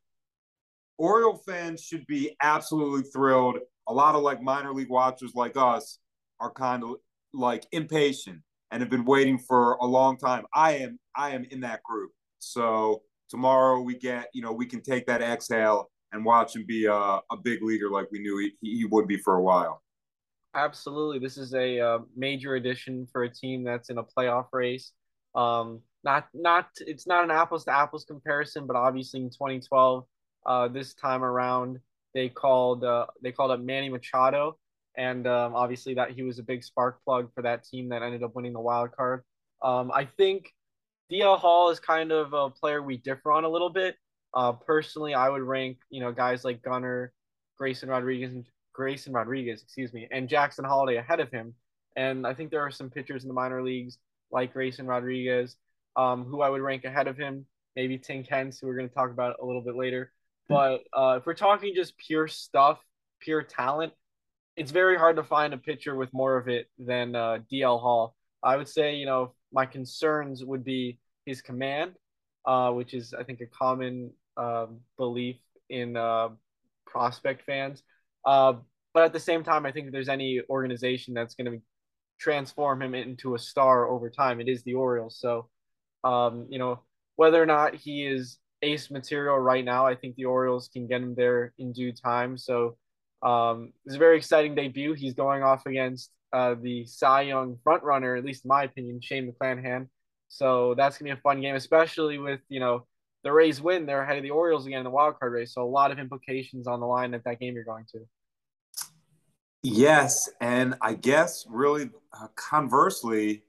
Oriole 0.98 1.40
fans 1.46 1.82
should 1.82 2.06
be 2.06 2.36
absolutely 2.42 3.08
thrilled. 3.10 3.58
A 3.88 3.92
lot 3.92 4.14
of 4.14 4.22
like 4.22 4.42
minor 4.42 4.72
league 4.74 4.90
watchers 4.90 5.32
like 5.34 5.56
us 5.56 5.98
are 6.40 6.52
kind 6.52 6.82
of 6.82 6.96
like 7.32 7.66
impatient 7.72 8.42
and 8.70 8.82
have 8.82 8.90
been 8.90 9.04
waiting 9.04 9.38
for 9.38 9.74
a 9.74 9.86
long 9.86 10.18
time. 10.18 10.44
I 10.54 10.78
am 10.78 10.98
I 11.16 11.30
am 11.30 11.44
in 11.50 11.60
that 11.60 11.82
group. 11.82 12.10
So 12.38 13.02
tomorrow 13.30 13.80
we 13.80 13.96
get, 13.96 14.28
you 14.34 14.42
know, 14.42 14.52
we 14.52 14.66
can 14.66 14.82
take 14.82 15.06
that 15.06 15.22
exhale 15.22 15.90
and 16.12 16.24
watch 16.24 16.56
him 16.56 16.64
be 16.66 16.86
a, 16.86 16.92
a 16.92 17.36
big 17.42 17.62
leaguer 17.62 17.90
like 17.90 18.08
we 18.10 18.18
knew 18.20 18.38
he, 18.38 18.76
he 18.76 18.84
would 18.84 19.06
be 19.06 19.18
for 19.18 19.36
a 19.36 19.42
while. 19.42 19.82
Absolutely. 20.54 21.18
This 21.18 21.36
is 21.36 21.54
a 21.54 21.78
uh, 21.78 21.98
major 22.16 22.54
addition 22.54 23.06
for 23.12 23.22
a 23.22 23.30
team 23.30 23.62
that's 23.62 23.90
in 23.90 23.98
a 23.98 24.02
playoff 24.02 24.46
race. 24.52 24.92
Um, 25.34 25.80
not 26.04 26.28
not 26.32 26.68
it's 26.80 27.06
not 27.06 27.24
an 27.24 27.30
apples 27.30 27.64
to 27.64 27.76
apples 27.76 28.04
comparison, 28.04 28.66
but 28.66 28.76
obviously 28.76 29.20
in 29.20 29.30
2012, 29.30 30.04
uh, 30.48 30.66
this 30.66 30.94
time 30.94 31.22
around 31.22 31.78
they 32.14 32.28
called 32.28 32.82
uh, 32.82 33.06
they 33.22 33.30
called 33.30 33.50
up 33.50 33.60
Manny 33.60 33.88
Machado, 33.90 34.58
and 34.96 35.26
um, 35.26 35.54
obviously 35.54 35.94
that 35.94 36.10
he 36.10 36.22
was 36.22 36.38
a 36.38 36.42
big 36.42 36.64
spark 36.64 37.04
plug 37.04 37.30
for 37.34 37.42
that 37.42 37.64
team 37.64 37.90
that 37.90 38.02
ended 38.02 38.22
up 38.22 38.34
winning 38.34 38.54
the 38.54 38.60
wild 38.60 38.90
card. 38.92 39.22
Um, 39.62 39.92
I 39.92 40.06
think 40.06 40.52
DL 41.12 41.38
Hall 41.38 41.68
is 41.68 41.78
kind 41.78 42.10
of 42.10 42.32
a 42.32 42.50
player 42.50 42.82
we 42.82 42.96
differ 42.96 43.30
on 43.30 43.44
a 43.44 43.48
little 43.48 43.70
bit. 43.70 43.96
Uh, 44.34 44.52
personally, 44.52 45.14
I 45.14 45.28
would 45.28 45.42
rank 45.42 45.78
you 45.90 46.00
know 46.00 46.10
guys 46.10 46.44
like 46.44 46.62
Gunnar, 46.62 47.12
Grayson 47.58 47.90
Rodriguez, 47.90 48.32
and 48.32 48.46
Grayson 48.72 49.12
Rodriguez, 49.12 49.62
excuse 49.62 49.92
me, 49.92 50.08
and 50.10 50.28
Jackson 50.28 50.64
Holliday 50.64 50.96
ahead 50.96 51.20
of 51.20 51.30
him. 51.30 51.54
And 51.94 52.26
I 52.26 52.32
think 52.32 52.50
there 52.50 52.62
are 52.62 52.70
some 52.70 52.88
pitchers 52.90 53.22
in 53.22 53.28
the 53.28 53.34
minor 53.34 53.62
leagues 53.62 53.98
like 54.30 54.54
Grayson 54.54 54.86
Rodriguez, 54.86 55.56
um, 55.96 56.24
who 56.24 56.40
I 56.40 56.48
would 56.48 56.62
rank 56.62 56.84
ahead 56.84 57.06
of 57.06 57.18
him. 57.18 57.44
Maybe 57.76 57.98
Tink 57.98 58.28
Hence, 58.28 58.58
who 58.58 58.66
we're 58.66 58.76
going 58.76 58.88
to 58.88 58.94
talk 58.94 59.10
about 59.10 59.36
a 59.42 59.44
little 59.44 59.62
bit 59.62 59.76
later. 59.76 60.12
But 60.48 60.84
uh, 60.96 61.16
if 61.18 61.26
we're 61.26 61.34
talking 61.34 61.74
just 61.74 61.96
pure 61.98 62.28
stuff, 62.28 62.78
pure 63.20 63.42
talent, 63.42 63.92
it's 64.56 64.70
very 64.70 64.96
hard 64.96 65.16
to 65.16 65.22
find 65.22 65.54
a 65.54 65.58
pitcher 65.58 65.94
with 65.94 66.12
more 66.12 66.36
of 66.36 66.48
it 66.48 66.68
than 66.78 67.14
uh, 67.14 67.38
DL 67.52 67.80
Hall. 67.80 68.14
I 68.42 68.56
would 68.56 68.68
say, 68.68 68.96
you 68.96 69.06
know, 69.06 69.34
my 69.52 69.66
concerns 69.66 70.44
would 70.44 70.64
be 70.64 70.98
his 71.26 71.42
command, 71.42 71.92
uh, 72.44 72.70
which 72.72 72.94
is, 72.94 73.14
I 73.14 73.22
think, 73.24 73.40
a 73.40 73.46
common 73.46 74.10
um, 74.36 74.80
belief 74.96 75.36
in 75.68 75.96
uh, 75.96 76.30
prospect 76.86 77.44
fans. 77.44 77.82
Uh, 78.24 78.54
but 78.94 79.04
at 79.04 79.12
the 79.12 79.20
same 79.20 79.44
time, 79.44 79.66
I 79.66 79.72
think 79.72 79.86
if 79.86 79.92
there's 79.92 80.08
any 80.08 80.40
organization 80.48 81.14
that's 81.14 81.34
going 81.34 81.52
to 81.52 81.62
transform 82.18 82.82
him 82.82 82.94
into 82.94 83.34
a 83.34 83.38
star 83.38 83.88
over 83.88 84.10
time, 84.10 84.40
it 84.40 84.48
is 84.48 84.62
the 84.62 84.74
Orioles. 84.74 85.18
So, 85.20 85.48
um, 86.04 86.46
you 86.48 86.58
know, 86.58 86.80
whether 87.16 87.40
or 87.40 87.46
not 87.46 87.74
he 87.74 88.06
is 88.06 88.38
ace 88.62 88.90
material 88.90 89.38
right 89.38 89.64
now, 89.64 89.86
I 89.86 89.94
think 89.94 90.16
the 90.16 90.24
Orioles 90.24 90.68
can 90.72 90.86
get 90.86 91.02
him 91.02 91.14
there 91.14 91.52
in 91.58 91.72
due 91.72 91.92
time. 91.92 92.36
So, 92.38 92.76
um, 93.22 93.72
it's 93.84 93.96
a 93.96 93.98
very 93.98 94.16
exciting 94.16 94.54
debut. 94.54 94.92
He's 94.94 95.14
going 95.14 95.42
off 95.42 95.66
against 95.66 96.10
uh, 96.32 96.54
the 96.60 96.86
Cy 96.86 97.22
Young 97.22 97.58
frontrunner, 97.64 98.18
at 98.18 98.24
least 98.24 98.44
in 98.44 98.48
my 98.48 98.64
opinion, 98.64 99.00
Shane 99.00 99.32
McClanahan. 99.32 99.88
So 100.28 100.74
that's 100.76 100.98
gonna 100.98 101.14
be 101.14 101.18
a 101.18 101.22
fun 101.22 101.40
game, 101.40 101.54
especially 101.54 102.18
with 102.18 102.40
you 102.48 102.60
know 102.60 102.86
the 103.24 103.32
Rays 103.32 103.60
win. 103.60 103.86
They're 103.86 104.02
ahead 104.02 104.18
of 104.18 104.22
the 104.22 104.30
Orioles 104.30 104.66
again 104.66 104.78
in 104.78 104.84
the 104.84 104.90
wild 104.90 105.18
card 105.18 105.32
race. 105.32 105.54
So 105.54 105.62
a 105.62 105.64
lot 105.64 105.90
of 105.90 105.98
implications 105.98 106.66
on 106.66 106.80
the 106.80 106.86
line 106.86 107.14
at 107.14 107.24
that 107.24 107.40
game 107.40 107.54
you're 107.54 107.64
going 107.64 107.86
to. 107.92 108.00
Yes, 109.62 110.30
and 110.40 110.76
I 110.80 110.94
guess 110.94 111.44
really 111.48 111.90
uh, 112.12 112.28
conversely, 112.36 113.42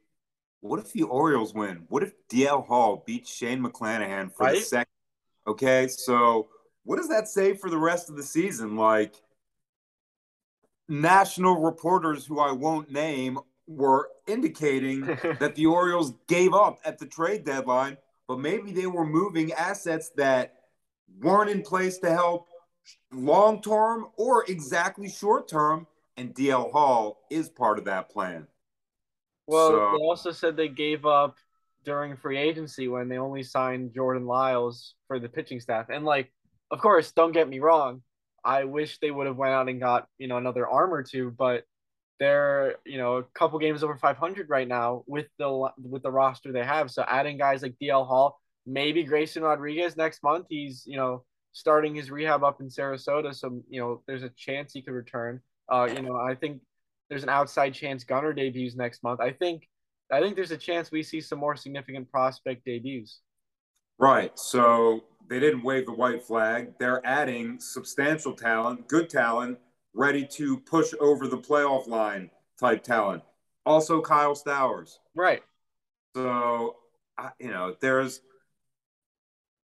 what 0.61 0.79
if 0.79 0.91
the 0.91 1.03
Orioles 1.03 1.53
win? 1.53 1.83
What 1.89 2.01
if 2.01 2.13
DL 2.29 2.65
Hall 2.65 3.03
beats 3.05 3.31
Shane 3.31 3.61
McClanahan 3.61 4.33
for 4.33 4.45
right? 4.45 4.55
the 4.55 4.61
second? 4.61 4.87
Okay, 5.49 5.87
so 5.87 6.47
what 6.83 6.97
does 6.97 7.09
that 7.09 7.27
say 7.27 7.55
for 7.55 7.71
the 7.71 7.77
rest 7.77 8.07
of 8.07 8.15
the 8.15 8.21
season? 8.21 8.75
Like 8.75 9.15
national 10.87 11.59
reporters 11.59 12.23
who 12.23 12.39
I 12.39 12.51
won't 12.51 12.91
name 12.91 13.39
were 13.65 14.09
indicating 14.27 15.01
that 15.39 15.55
the 15.55 15.65
Orioles 15.65 16.13
gave 16.27 16.53
up 16.53 16.77
at 16.85 16.99
the 16.99 17.07
trade 17.07 17.45
deadline, 17.45 17.97
but 18.27 18.39
maybe 18.39 18.71
they 18.71 18.85
were 18.85 19.07
moving 19.07 19.51
assets 19.53 20.11
that 20.17 20.53
weren't 21.19 21.49
in 21.49 21.63
place 21.63 21.97
to 21.97 22.11
help 22.11 22.47
long 23.11 23.59
term 23.59 24.05
or 24.17 24.45
exactly 24.47 25.09
short 25.09 25.47
term 25.47 25.87
and 26.15 26.35
DL 26.35 26.71
Hall 26.71 27.25
is 27.31 27.49
part 27.49 27.79
of 27.79 27.85
that 27.85 28.11
plan. 28.11 28.45
Well, 29.47 29.69
so, 29.69 29.97
they 29.97 30.03
also 30.03 30.31
said 30.31 30.55
they 30.55 30.67
gave 30.67 31.07
up 31.07 31.37
during 31.85 32.17
free 32.17 32.37
agency 32.37 32.87
when 32.87 33.09
they 33.09 33.17
only 33.17 33.43
signed 33.43 33.93
Jordan 33.93 34.25
Lyles 34.25 34.95
for 35.07 35.19
the 35.19 35.29
pitching 35.29 35.59
staff. 35.59 35.87
And 35.89 36.05
like, 36.05 36.31
of 36.71 36.79
course, 36.79 37.11
don't 37.11 37.31
get 37.31 37.49
me 37.49 37.59
wrong, 37.59 38.01
I 38.43 38.65
wish 38.65 38.99
they 38.99 39.11
would 39.11 39.27
have 39.27 39.37
went 39.37 39.53
out 39.53 39.69
and 39.69 39.79
got, 39.79 40.07
you 40.17 40.27
know, 40.27 40.37
another 40.37 40.67
arm 40.67 40.93
or 40.93 41.03
two, 41.03 41.31
but 41.31 41.63
they're, 42.19 42.75
you 42.85 42.97
know, 42.97 43.17
a 43.17 43.23
couple 43.23 43.59
games 43.59 43.83
over 43.83 43.95
500 43.97 44.49
right 44.49 44.67
now 44.67 45.03
with 45.07 45.27
the 45.37 45.69
with 45.81 46.03
the 46.03 46.11
roster 46.11 46.51
they 46.51 46.63
have. 46.63 46.91
So 46.91 47.03
adding 47.07 47.37
guys 47.37 47.61
like 47.61 47.75
DL 47.81 48.05
Hall, 48.05 48.39
maybe 48.65 49.03
Grayson 49.03 49.43
Rodriguez 49.43 49.95
next 49.97 50.21
month, 50.23 50.47
he's, 50.49 50.83
you 50.85 50.97
know, 50.97 51.23
starting 51.53 51.95
his 51.95 52.11
rehab 52.11 52.43
up 52.43 52.61
in 52.61 52.67
Sarasota, 52.67 53.33
so 53.33 53.61
you 53.69 53.81
know, 53.81 54.01
there's 54.07 54.23
a 54.23 54.29
chance 54.29 54.73
he 54.73 54.81
could 54.81 54.93
return. 54.93 55.41
Uh, 55.71 55.87
you 55.93 56.01
know, 56.01 56.15
I 56.15 56.35
think 56.35 56.61
there's 57.09 57.23
an 57.23 57.29
outside 57.29 57.73
chance 57.73 58.03
Gunnar 58.03 58.33
debuts 58.33 58.75
next 58.75 59.03
month. 59.03 59.19
I 59.19 59.31
think 59.31 59.67
I 60.11 60.21
think 60.21 60.35
there's 60.35 60.51
a 60.51 60.57
chance 60.57 60.91
we 60.91 61.03
see 61.03 61.21
some 61.21 61.39
more 61.39 61.55
significant 61.55 62.09
prospect 62.11 62.65
debuts. 62.65 63.21
Right. 63.99 64.37
So 64.39 65.03
they 65.29 65.39
didn't 65.39 65.63
wave 65.63 65.85
the 65.85 65.93
white 65.93 66.23
flag. 66.23 66.73
They're 66.79 67.05
adding 67.05 67.59
substantial 67.59 68.33
talent, 68.33 68.87
good 68.87 69.09
talent, 69.09 69.59
ready 69.93 70.25
to 70.25 70.57
push 70.57 70.93
over 70.99 71.27
the 71.27 71.37
playoff 71.37 71.87
line 71.87 72.31
type 72.59 72.83
talent. 72.83 73.23
Also, 73.65 74.01
Kyle 74.01 74.35
Stowers. 74.35 74.99
Right. 75.15 75.43
So, 76.15 76.77
you 77.39 77.51
know, 77.51 77.75
there's 77.81 78.21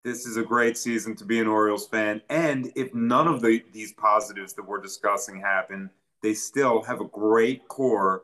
this 0.04 0.24
is 0.24 0.36
a 0.36 0.42
great 0.42 0.78
season 0.78 1.16
to 1.16 1.24
be 1.24 1.40
an 1.40 1.48
Orioles 1.48 1.88
fan. 1.88 2.22
And 2.30 2.70
if 2.76 2.94
none 2.94 3.26
of 3.26 3.42
the, 3.42 3.64
these 3.72 3.92
positives 3.92 4.52
that 4.54 4.64
we're 4.64 4.80
discussing 4.80 5.40
happen, 5.40 5.90
they 6.22 6.32
still 6.32 6.82
have 6.82 7.00
a 7.00 7.06
great 7.06 7.66
core 7.66 8.22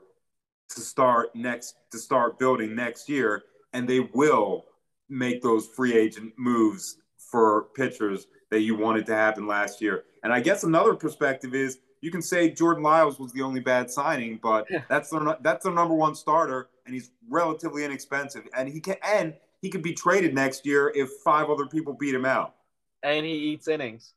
to 0.74 0.80
start 0.80 1.34
next 1.34 1.76
to 1.90 1.98
start 1.98 2.38
building 2.38 2.74
next 2.74 3.08
year, 3.08 3.42
and 3.72 3.88
they 3.88 4.00
will 4.00 4.66
make 5.08 5.42
those 5.42 5.66
free 5.66 5.94
agent 5.94 6.32
moves 6.36 6.96
for 7.16 7.68
pitchers 7.74 8.26
that 8.50 8.60
you 8.60 8.76
wanted 8.76 9.06
to 9.06 9.14
happen 9.14 9.46
last 9.46 9.80
year. 9.80 10.04
And 10.22 10.32
I 10.32 10.40
guess 10.40 10.64
another 10.64 10.94
perspective 10.94 11.54
is 11.54 11.78
you 12.00 12.10
can 12.10 12.22
say 12.22 12.50
Jordan 12.50 12.82
Lyles 12.82 13.18
was 13.18 13.32
the 13.32 13.42
only 13.42 13.60
bad 13.60 13.90
signing, 13.90 14.38
but 14.42 14.66
that's 14.88 15.10
their 15.10 15.36
that's 15.40 15.64
their 15.64 15.72
number 15.72 15.94
one 15.94 16.14
starter, 16.14 16.68
and 16.84 16.94
he's 16.94 17.10
relatively 17.28 17.84
inexpensive, 17.84 18.46
and 18.56 18.68
he 18.68 18.80
can 18.80 18.96
and 19.02 19.34
he 19.60 19.70
could 19.70 19.82
be 19.82 19.92
traded 19.92 20.34
next 20.34 20.66
year 20.66 20.92
if 20.94 21.08
five 21.24 21.48
other 21.48 21.66
people 21.66 21.94
beat 21.94 22.14
him 22.14 22.24
out. 22.24 22.56
And 23.02 23.24
he 23.24 23.32
eats 23.32 23.68
innings. 23.68 24.14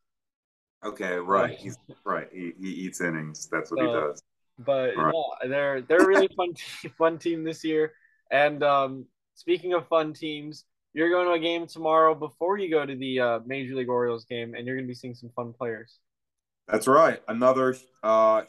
Okay, 0.84 1.16
right. 1.16 1.58
He's 1.58 1.78
right. 2.04 2.28
He, 2.32 2.54
he 2.60 2.70
eats 2.70 3.02
innings. 3.02 3.48
That's 3.52 3.72
what 3.72 3.80
so, 3.80 3.88
he 3.88 3.94
does. 3.94 4.24
But 4.58 4.96
right. 4.96 5.14
yeah, 5.14 5.48
they're 5.50 5.82
they're 5.82 6.04
a 6.04 6.08
really 6.08 6.30
fun 6.36 6.54
fun 6.98 7.18
team 7.18 7.44
this 7.44 7.64
year. 7.64 7.94
And 8.32 8.64
um, 8.64 9.06
speaking 9.36 9.74
of 9.74 9.88
fun 9.88 10.14
teams, 10.14 10.66
you're 10.94 11.10
going 11.10 11.28
to 11.28 11.34
a 11.34 11.40
game 11.40 11.68
tomorrow 11.68 12.16
before 12.16 12.58
you 12.58 12.70
go 12.70 12.86
to 12.86 12.96
the 12.96 13.20
uh, 13.20 13.40
Major 13.46 13.76
League 13.76 13.90
Orioles 13.90 14.26
game, 14.26 14.56
and 14.56 14.66
you're 14.66 14.76
going 14.76 14.86
to 14.86 14.92
be 14.92 14.96
seeing 14.96 15.16
some 15.16 15.30
fun 15.36 15.54
players. 15.54 16.00
That's 16.68 16.88
right. 16.88 17.22
Another 17.28 17.76
uh, 18.02 18.44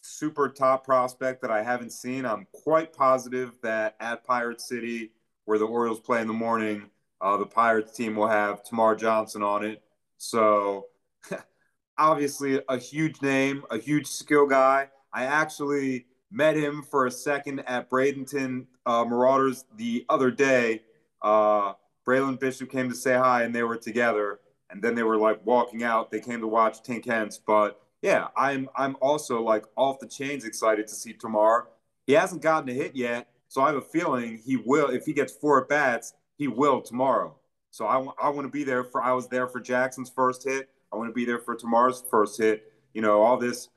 super 0.00 0.48
top 0.48 0.84
prospect 0.84 1.42
that 1.42 1.50
I 1.50 1.62
haven't 1.62 1.92
seen. 1.92 2.24
I'm 2.24 2.46
quite 2.52 2.92
positive 2.92 3.52
that 3.62 3.96
at 4.00 4.24
Pirate 4.24 4.60
City 4.60 5.12
where 5.44 5.58
the 5.58 5.66
Orioles 5.66 6.00
play 6.00 6.20
in 6.20 6.26
the 6.26 6.32
morning. 6.32 6.90
Uh, 7.20 7.36
the 7.36 7.46
Pirates 7.46 7.96
team 7.96 8.16
will 8.16 8.28
have 8.28 8.62
Termarr 8.64 8.98
Johnson 8.98 9.42
on 9.42 9.64
it. 9.64 9.82
So, 10.18 10.86
obviously, 11.98 12.60
a 12.68 12.76
huge 12.76 13.22
name, 13.22 13.64
a 13.70 13.78
huge 13.78 14.06
skill 14.06 14.46
guy. 14.46 14.88
I 15.14 15.24
actually 15.24 16.06
met 16.30 16.56
him 16.56 16.82
for 16.82 17.06
a 17.06 17.10
second 17.10 17.60
at 17.60 17.88
Bradenton 17.88 18.66
uh, 18.84 19.04
Marauders 19.04 19.64
the 19.76 20.04
other 20.08 20.30
day. 20.30 20.82
Uh, 21.22 21.74
Braylon 22.06 22.38
Bishop 22.38 22.70
came 22.70 22.88
to 22.90 22.94
say 22.94 23.14
hi, 23.14 23.44
and 23.44 23.54
they 23.54 23.62
were 23.62 23.76
together. 23.76 24.40
And 24.70 24.82
then 24.82 24.96
they 24.96 25.04
were 25.04 25.16
like 25.16 25.44
walking 25.46 25.84
out. 25.84 26.10
They 26.10 26.20
came 26.20 26.40
to 26.40 26.48
watch 26.48 26.82
Tink 26.82 27.06
Hence. 27.06 27.38
But 27.38 27.80
yeah, 28.02 28.28
I'm 28.36 28.68
I'm 28.76 28.96
also 29.00 29.40
like 29.40 29.64
off 29.76 30.00
the 30.00 30.08
chains 30.08 30.44
excited 30.44 30.88
to 30.88 30.94
see 30.94 31.14
Termarr. 31.14 31.66
He 32.06 32.14
hasn't 32.14 32.42
gotten 32.42 32.68
a 32.68 32.72
hit 32.72 32.96
yet, 32.96 33.28
so 33.48 33.62
I 33.62 33.68
have 33.68 33.76
a 33.76 33.80
feeling 33.80 34.40
he 34.44 34.56
will, 34.56 34.90
if 34.90 35.06
he 35.06 35.12
gets 35.12 35.32
four 35.32 35.62
at 35.62 35.68
bats, 35.68 36.12
he 36.36 36.48
will 36.48 36.82
tomorrow. 36.82 37.36
So 37.70 37.86
I, 37.86 38.04
I 38.20 38.28
want 38.28 38.46
to 38.46 38.50
be 38.50 38.64
there 38.64 38.84
for, 38.84 39.02
I 39.02 39.12
was 39.12 39.28
there 39.28 39.46
for 39.46 39.60
Jackson's 39.60 40.10
first 40.10 40.44
hit. 40.44 40.68
I 40.92 40.96
want 40.96 41.08
to 41.08 41.14
be 41.14 41.24
there 41.24 41.38
for 41.38 41.54
tomorrow's 41.54 42.02
first 42.10 42.38
hit. 42.38 42.72
You 42.92 43.02
know, 43.02 43.22
all 43.22 43.36
this 43.36 43.68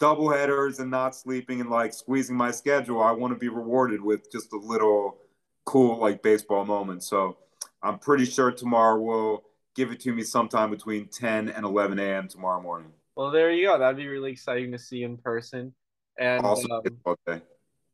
double 0.00 0.30
headers 0.30 0.80
and 0.80 0.90
not 0.90 1.14
sleeping 1.14 1.60
and 1.60 1.70
like 1.70 1.92
squeezing 1.92 2.36
my 2.36 2.50
schedule. 2.50 3.00
I 3.02 3.12
want 3.12 3.32
to 3.32 3.38
be 3.38 3.48
rewarded 3.48 4.00
with 4.00 4.32
just 4.32 4.52
a 4.52 4.56
little, 4.56 5.18
cool 5.66 6.00
like 6.00 6.22
baseball 6.22 6.64
moment. 6.64 7.04
So 7.04 7.36
I'm 7.82 7.98
pretty 7.98 8.24
sure 8.24 8.50
tomorrow 8.50 9.00
will 9.00 9.44
give 9.76 9.92
it 9.92 10.00
to 10.00 10.12
me 10.12 10.22
sometime 10.24 10.70
between 10.70 11.06
10 11.06 11.48
and 11.48 11.64
11 11.64 11.98
a.m. 12.00 12.26
tomorrow 12.26 12.60
morning. 12.60 12.90
Well, 13.14 13.30
there 13.30 13.52
you 13.52 13.66
go. 13.66 13.78
That'd 13.78 13.96
be 13.96 14.08
really 14.08 14.32
exciting 14.32 14.72
to 14.72 14.78
see 14.78 15.04
in 15.04 15.16
person. 15.16 15.72
And 16.18 16.44
Also, 16.44 16.82
um, 17.06 17.16
day. 17.26 17.40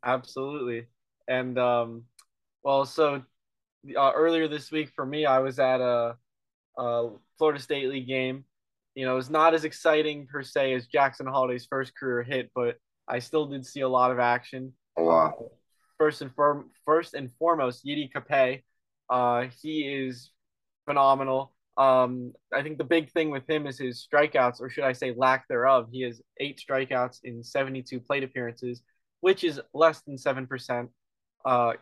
absolutely. 0.04 0.86
And 1.28 1.58
um, 1.58 2.04
well, 2.62 2.86
so 2.86 3.22
uh, 3.94 4.12
earlier 4.14 4.48
this 4.48 4.70
week 4.70 4.90
for 4.94 5.04
me, 5.04 5.26
I 5.26 5.40
was 5.40 5.58
at 5.58 5.80
a, 5.80 6.16
a 6.78 7.08
Florida 7.36 7.60
State 7.60 7.88
League 7.90 8.08
game. 8.08 8.45
You 8.96 9.04
know, 9.04 9.18
it's 9.18 9.28
not 9.30 9.52
as 9.54 9.64
exciting 9.64 10.26
per 10.26 10.42
se 10.42 10.72
as 10.72 10.86
Jackson 10.86 11.26
Holliday's 11.26 11.66
first 11.66 11.94
career 11.94 12.22
hit, 12.22 12.50
but 12.54 12.76
I 13.06 13.18
still 13.20 13.46
did 13.46 13.64
see 13.66 13.82
a 13.82 13.88
lot 13.88 14.10
of 14.10 14.18
action. 14.18 14.72
a 14.96 15.02
lot. 15.02 15.34
First 15.98 16.22
and 16.22 16.34
firm, 16.34 16.70
first 16.86 17.12
and 17.14 17.30
foremost, 17.38 17.84
Yiddi 17.84 18.10
Cappe. 18.10 18.62
Uh, 19.08 19.46
he 19.62 19.82
is 19.82 20.30
phenomenal. 20.86 21.52
Um, 21.76 22.32
I 22.54 22.62
think 22.62 22.78
the 22.78 22.84
big 22.84 23.10
thing 23.12 23.30
with 23.30 23.48
him 23.48 23.66
is 23.66 23.78
his 23.78 24.06
strikeouts, 24.10 24.62
or 24.62 24.70
should 24.70 24.84
I 24.84 24.94
say 24.94 25.12
lack 25.14 25.46
thereof. 25.46 25.88
He 25.92 26.00
has 26.02 26.22
eight 26.40 26.58
strikeouts 26.66 27.18
in 27.22 27.44
72 27.44 28.00
plate 28.00 28.24
appearances, 28.24 28.80
which 29.20 29.44
is 29.44 29.60
less 29.74 30.00
than 30.06 30.16
7%. 30.16 30.88
Uh, 31.44 31.74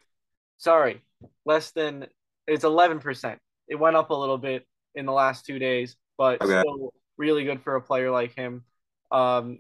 sorry, 0.59 1.01
less 1.47 1.71
than, 1.71 2.07
it's 2.49 2.65
11%. 2.65 3.39
It 3.69 3.77
went 3.77 3.95
up 3.95 4.11
a 4.11 4.15
little 4.15 4.37
bit 4.39 4.67
in 4.97 5.07
the 5.07 5.13
last 5.13 5.47
two 5.47 5.61
days, 5.61 5.97
but 6.19 6.43
Okay. 6.43 6.61
still 6.61 6.93
really 7.17 7.45
good 7.45 7.63
for 7.63 7.77
a 7.77 7.83
player 7.83 8.11
like 8.11 8.35
him. 8.35 8.65
Um, 9.11 9.59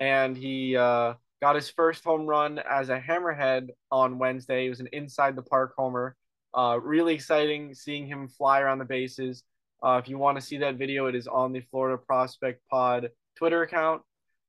and 0.00 0.36
he 0.36 0.76
uh, 0.76 1.14
got 1.40 1.54
his 1.54 1.68
first 1.70 2.04
home 2.04 2.26
run 2.26 2.58
as 2.58 2.88
a 2.88 3.00
hammerhead 3.00 3.68
on 3.90 4.18
Wednesday. 4.18 4.66
It 4.66 4.70
was 4.70 4.80
an 4.80 4.88
inside 4.92 5.36
the 5.36 5.42
park 5.42 5.74
homer. 5.76 6.16
Uh, 6.54 6.78
really 6.82 7.14
exciting 7.14 7.74
seeing 7.74 8.06
him 8.06 8.28
fly 8.28 8.60
around 8.60 8.78
the 8.78 8.84
bases. 8.84 9.42
Uh, 9.82 10.00
if 10.02 10.08
you 10.08 10.16
want 10.18 10.38
to 10.38 10.44
see 10.44 10.58
that 10.58 10.76
video, 10.76 11.06
it 11.06 11.14
is 11.14 11.26
on 11.26 11.52
the 11.52 11.60
Florida 11.70 11.98
Prospect 11.98 12.62
Pod 12.70 13.10
Twitter 13.36 13.62
account. 13.62 14.02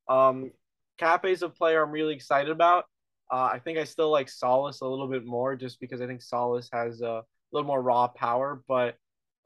Um, 0.08 0.50
Cappe 0.98 1.30
is 1.30 1.42
a 1.42 1.48
player 1.48 1.82
I'm 1.82 1.90
really 1.90 2.14
excited 2.14 2.50
about. 2.50 2.86
Uh, 3.30 3.50
I 3.52 3.58
think 3.58 3.78
I 3.78 3.84
still 3.84 4.10
like 4.10 4.28
Salas 4.28 4.80
a 4.80 4.86
little 4.86 5.06
bit 5.06 5.26
more 5.26 5.54
just 5.54 5.80
because 5.80 6.00
I 6.00 6.06
think 6.06 6.22
Salas 6.22 6.70
has 6.72 7.02
a 7.02 7.22
little 7.52 7.66
more 7.66 7.82
raw 7.82 8.08
power, 8.08 8.62
but 8.66 8.96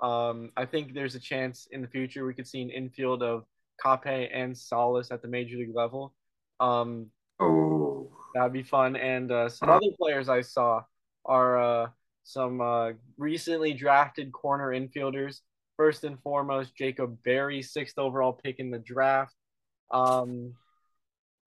um, 0.02 0.50
I 0.56 0.66
think 0.66 0.92
there's 0.94 1.14
a 1.14 1.21
chance 1.21 1.68
in 1.71 1.80
the 1.80 1.88
future 1.88 2.26
we 2.26 2.35
could 2.35 2.47
see 2.49 2.61
an 2.62 2.71
infield 2.71 3.23
of 3.23 3.44
Cappe 3.82 4.28
and 4.32 4.56
Salas 4.56 5.11
at 5.11 5.23
the 5.23 5.28
major 5.28 5.56
league 5.56 5.75
level. 5.75 6.14
Um, 6.61 7.11
Oh, 7.40 8.11
That'd 8.35 8.52
be 8.52 8.62
fun. 8.62 8.97
And 8.97 9.30
uh, 9.30 9.49
some 9.49 9.68
other 9.71 9.90
players 9.99 10.28
I 10.28 10.40
saw 10.42 10.82
are 11.25 11.59
uh, 11.61 11.88
some 12.25 12.61
uh, 12.61 12.92
recently 13.18 13.73
drafted 13.75 14.32
corner 14.32 14.68
infielders. 14.68 15.40
First 15.76 16.04
and 16.04 16.21
foremost, 16.23 16.76
Jacob 16.76 17.18
Berry, 17.25 17.62
sixth 17.62 17.99
overall 17.99 18.32
pick 18.32 18.59
in 18.59 18.71
the 18.71 18.78
draft. 18.78 19.35
Um, 19.90 20.54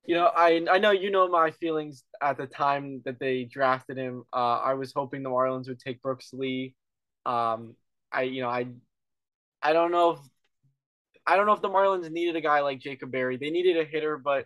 you 0.06 0.16
know, 0.16 0.30
I 0.36 0.66
I 0.70 0.78
know 0.78 0.92
you 0.92 1.10
know 1.12 1.28
my 1.28 1.52
feelings 1.52 2.04
at 2.22 2.38
the 2.38 2.46
time 2.48 3.02
that 3.06 3.20
they 3.20 3.46
drafted 3.46 3.98
him. 3.98 4.24
Uh, 4.34 4.60
I 4.60 4.74
was 4.74 4.92
hoping 4.94 5.24
the 5.24 5.30
Marlins 5.30 5.68
would 5.68 5.80
take 5.80 6.02
Brooks 6.02 6.32
Lee. 6.34 6.76
Um, 7.26 7.76
I 8.16 8.24
you 8.24 8.42
know 8.42 8.50
I 8.50 8.68
I 9.62 9.74
don't 9.74 9.92
know 9.92 10.12
if 10.12 10.20
I 11.28 11.36
don't 11.36 11.46
know 11.46 11.54
if 11.54 11.62
the 11.62 11.70
Marlins 11.70 12.10
needed 12.10 12.36
a 12.36 12.42
guy 12.42 12.62
like 12.62 12.80
Jacob 12.80 13.12
Berry. 13.12 13.38
They 13.38 13.50
needed 13.50 13.78
a 13.78 13.84
hitter, 13.84 14.18
but 14.18 14.46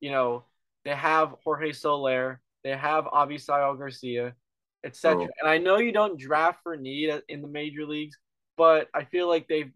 you 0.00 0.10
know 0.10 0.44
they 0.84 0.94
have 0.94 1.34
Jorge 1.44 1.72
Soler, 1.72 2.40
they 2.62 2.76
have 2.76 3.04
Avisail 3.04 3.78
Garcia, 3.78 4.34
etc. 4.84 5.24
Oh. 5.24 5.28
And 5.40 5.50
I 5.50 5.58
know 5.58 5.78
you 5.78 5.92
don't 5.92 6.18
draft 6.18 6.60
for 6.62 6.76
need 6.76 7.10
in 7.28 7.42
the 7.42 7.48
major 7.48 7.84
leagues, 7.84 8.16
but 8.56 8.88
I 8.94 9.04
feel 9.04 9.28
like 9.28 9.48
they've 9.48 9.72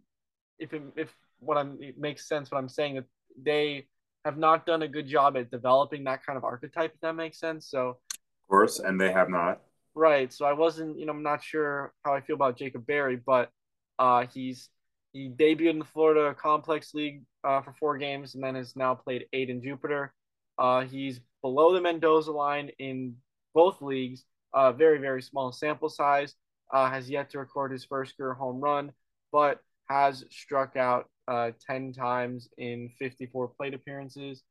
if 0.58 0.72
it, 0.72 0.82
if 0.96 1.14
what 1.40 1.58
I'm 1.58 1.78
it 1.80 1.98
makes 1.98 2.28
sense 2.28 2.50
what 2.50 2.58
I'm 2.58 2.68
saying 2.68 2.96
that 2.96 3.04
they 3.40 3.86
have 4.24 4.38
not 4.38 4.66
done 4.66 4.82
a 4.82 4.88
good 4.88 5.06
job 5.06 5.36
at 5.36 5.50
developing 5.50 6.04
that 6.04 6.24
kind 6.24 6.36
of 6.36 6.44
archetype 6.44 6.92
if 6.94 7.00
that 7.00 7.14
makes 7.14 7.38
sense. 7.38 7.68
So 7.68 7.88
of 7.88 8.48
course, 8.48 8.78
and 8.78 9.00
they 9.00 9.12
have 9.12 9.28
not. 9.28 9.60
Right. 9.98 10.32
So 10.32 10.44
I 10.44 10.52
wasn't, 10.52 10.96
you 10.96 11.06
know, 11.06 11.12
I'm 11.12 11.24
not 11.24 11.42
sure 11.42 11.92
how 12.04 12.14
I 12.14 12.20
feel 12.20 12.36
about 12.36 12.56
Jacob 12.56 12.86
Berry, 12.86 13.16
but 13.16 13.50
uh, 13.98 14.26
he's 14.32 14.68
he 15.12 15.28
debuted 15.28 15.70
in 15.70 15.78
the 15.80 15.84
Florida 15.84 16.36
Complex 16.40 16.94
League 16.94 17.22
uh, 17.42 17.62
for 17.62 17.72
four 17.72 17.98
games 17.98 18.36
and 18.36 18.44
then 18.44 18.54
has 18.54 18.76
now 18.76 18.94
played 18.94 19.26
eight 19.32 19.50
in 19.50 19.60
Jupiter. 19.60 20.14
Uh, 20.56 20.82
he's 20.82 21.20
below 21.42 21.74
the 21.74 21.80
Mendoza 21.80 22.30
line 22.30 22.70
in 22.78 23.16
both 23.54 23.82
leagues. 23.82 24.24
Uh, 24.54 24.70
very 24.70 24.98
very 24.98 25.20
small 25.20 25.50
sample 25.50 25.88
size. 25.88 26.36
Uh, 26.72 26.88
has 26.88 27.10
yet 27.10 27.30
to 27.30 27.40
record 27.40 27.72
his 27.72 27.84
first 27.84 28.16
career 28.16 28.34
home 28.34 28.60
run, 28.60 28.92
but 29.32 29.58
has 29.88 30.24
struck 30.30 30.76
out 30.76 31.10
uh, 31.26 31.50
ten 31.66 31.92
times 31.92 32.48
in 32.56 32.88
54 33.00 33.48
plate 33.48 33.74
appearances. 33.74 34.44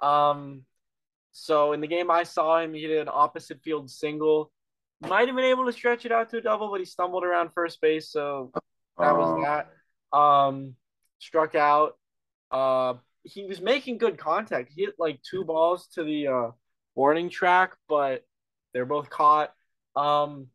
Um, 0.00 0.62
so 1.32 1.74
in 1.74 1.82
the 1.82 1.86
game 1.86 2.10
I 2.10 2.22
saw 2.22 2.60
him, 2.60 2.72
he 2.72 2.86
did 2.86 3.02
an 3.02 3.10
opposite 3.12 3.60
field 3.62 3.90
single 3.90 4.52
might 5.00 5.28
have 5.28 5.36
been 5.36 5.44
able 5.44 5.66
to 5.66 5.72
stretch 5.72 6.04
it 6.06 6.12
out 6.12 6.30
to 6.30 6.38
a 6.38 6.40
double, 6.40 6.70
but 6.70 6.80
he 6.80 6.86
stumbled 6.86 7.24
around 7.24 7.50
first 7.54 7.80
base, 7.80 8.10
so 8.10 8.52
that 8.98 9.16
was 9.16 9.28
Uh, 9.28 9.42
that. 9.42 10.16
Um, 10.16 10.76
struck 11.18 11.54
out. 11.54 11.98
Uh, 12.50 12.94
he 13.24 13.44
was 13.44 13.60
making 13.60 13.98
good 13.98 14.18
contact. 14.18 14.72
He 14.74 14.84
hit 14.84 14.94
like 14.98 15.20
two 15.22 15.44
balls 15.44 15.88
to 15.94 16.04
the 16.04 16.28
uh, 16.28 16.50
warning 16.94 17.28
track, 17.28 17.76
but 17.88 18.24
they're 18.72 18.86
both 18.86 19.10
caught. 19.10 19.52
Um, 19.94 20.46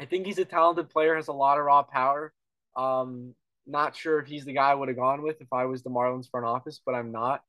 I 0.00 0.06
think 0.06 0.26
he's 0.26 0.38
a 0.38 0.44
talented 0.44 0.90
player, 0.90 1.16
has 1.16 1.28
a 1.28 1.32
lot 1.32 1.58
of 1.58 1.64
raw 1.64 1.82
power. 1.82 2.32
Um, 2.76 3.34
not 3.66 3.94
sure 3.96 4.18
if 4.20 4.26
he's 4.26 4.44
the 4.44 4.54
guy 4.54 4.70
I 4.70 4.74
would 4.74 4.88
have 4.88 4.96
gone 4.96 5.22
with 5.22 5.40
if 5.40 5.52
I 5.52 5.66
was 5.66 5.82
the 5.82 5.90
Marlins 5.90 6.30
front 6.30 6.46
office, 6.46 6.80
but 6.84 6.94
I'm 6.94 7.12
not. 7.12 7.42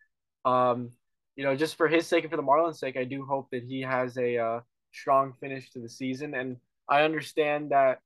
Um, 0.45 0.91
you 1.35 1.45
know, 1.45 1.55
just 1.55 1.75
for 1.75 1.87
his 1.87 2.05
sake 2.07 2.23
and 2.23 2.31
for 2.31 2.37
the 2.37 2.43
Marlins' 2.43 2.77
sake, 2.77 2.97
I 2.97 3.05
do 3.05 3.25
hope 3.25 3.47
that 3.51 3.63
he 3.63 3.81
has 3.81 4.17
a 4.17 4.37
uh, 4.37 4.59
strong 4.93 5.34
finish 5.39 5.71
to 5.71 5.80
the 5.80 5.89
season. 5.89 6.34
And 6.34 6.58
I 6.88 7.04
understand 7.04 7.71
that 7.71 7.99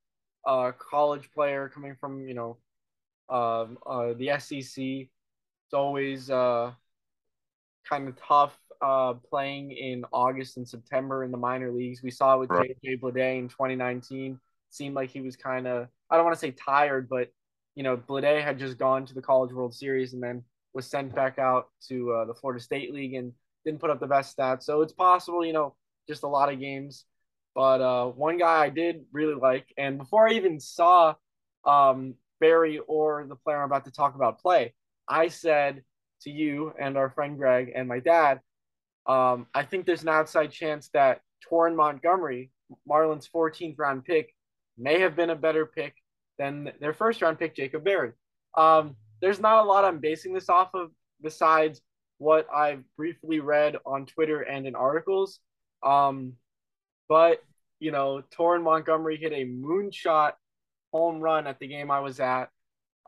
a 0.46 0.74
college 0.78 1.30
player 1.34 1.70
coming 1.70 1.96
from 2.00 2.28
you 2.28 2.34
know 2.34 2.58
um, 3.30 3.78
uh, 3.86 4.14
the 4.14 4.32
SEC, 4.40 4.84
it's 4.84 5.74
always 5.74 6.30
uh, 6.30 6.72
kind 7.90 8.08
of 8.08 8.16
tough 8.18 8.58
uh, 8.82 9.14
playing 9.14 9.72
in 9.72 10.06
August 10.12 10.58
and 10.58 10.68
September 10.68 11.24
in 11.24 11.32
the 11.32 11.38
minor 11.38 11.72
leagues. 11.72 12.04
We 12.04 12.12
saw 12.12 12.36
it 12.36 12.40
with 12.40 12.50
Right. 12.50 12.78
JJ 12.84 13.00
Bleday 13.00 13.40
in 13.40 13.48
2019. 13.48 14.40
Seemed 14.70 14.96
like 14.96 15.12
he 15.12 15.22
was 15.22 15.36
kind 15.36 15.68
of 15.68 15.88
I 16.10 16.16
don't 16.16 16.26
want 16.26 16.36
to 16.36 16.40
say 16.40 16.52
tired, 16.52 17.08
but 17.10 17.30
you 17.76 17.84
know 17.84 17.98
Bleday 17.98 18.44
had 18.44 18.60
just 18.60 18.78
gone 18.78 19.06
to 19.06 19.14
the 19.14 19.22
College 19.22 19.54
World 19.54 19.74
Series 19.74 20.14
and 20.14 20.22
then 20.22 20.44
was 20.74 20.88
sent 20.88 21.14
back 21.14 21.38
out 21.40 21.70
to 21.88 22.12
uh, 22.12 22.26
the 22.26 22.34
Florida 22.34 22.62
State 22.62 22.92
League 22.94 23.14
and 23.14 23.34
didn't 23.66 23.80
put 23.80 23.90
up 23.92 24.00
the 24.00 24.08
best 24.08 24.36
stats. 24.36 24.64
So 24.64 24.82
it's 24.82 24.94
possible, 24.94 25.46
you 25.46 25.54
know, 25.54 25.76
just 26.08 26.24
a 26.24 26.28
lot 26.28 26.52
of 26.52 26.60
games. 26.60 27.06
But 27.56 27.82
uh, 27.82 28.06
one 28.08 28.38
guy 28.38 28.64
I 28.64 28.70
did 28.70 29.06
really 29.12 29.36
like, 29.36 29.68
and 29.78 29.98
before 29.98 30.28
I 30.28 30.34
even 30.34 30.60
saw 30.60 31.14
um, 31.66 32.16
Berry 32.40 32.80
or 32.88 33.26
the 33.28 33.36
player 33.36 33.60
I'm 33.60 33.66
about 33.66 33.86
to 33.86 33.92
talk 33.92 34.16
about 34.16 34.42
play, 34.42 34.74
I 35.08 35.28
said 35.28 35.84
to 36.22 36.32
you 36.32 36.74
and 36.80 36.98
our 36.98 37.10
friend 37.10 37.38
Greg 37.38 37.72
and 37.76 37.88
my 37.88 38.00
dad, 38.00 38.40
um, 39.06 39.48
I 39.54 39.64
think 39.64 39.86
there's 39.86 40.04
an 40.04 40.10
outside 40.10 40.52
chance 40.52 40.90
that 40.94 41.22
Torin 41.48 41.76
Montgomery, 41.76 42.50
Marlins 42.90 43.30
14th 43.30 43.78
round 43.78 44.06
pick, 44.06 44.34
may 44.78 45.00
have 45.00 45.16
been 45.16 45.30
a 45.30 45.36
better 45.36 45.66
pick 45.66 45.94
than 46.40 46.72
their 46.80 46.94
first 46.94 47.22
round 47.22 47.38
pick, 47.38 47.56
Jacob 47.56 47.84
Berry. 47.84 48.12
Um, 48.58 48.96
there's 49.22 49.40
not 49.40 49.64
a 49.64 49.68
lot 49.68 49.86
I'm 49.86 50.00
basing 50.00 50.34
this 50.34 50.50
off 50.50 50.74
of 50.74 50.92
besides 51.22 51.82
what 52.18 52.48
I've 52.54 52.84
briefly 52.98 53.40
read 53.40 53.78
on 53.86 54.06
Twitter 54.06 54.42
and 54.42 54.66
in 54.66 54.76
articles. 54.76 55.40
Um, 55.84 56.34
but, 57.10 57.40
you 57.80 57.92
know, 57.92 58.24
Torin 58.38 58.64
Montgomery 58.64 59.18
hit 59.18 59.34
a 59.34 59.46
moonshot 59.46 60.34
home 60.92 61.20
run 61.20 61.48
at 61.48 61.60
the 61.60 61.68
game 61.68 61.92
I 61.92 62.00
was 62.00 62.20
at. 62.20 62.50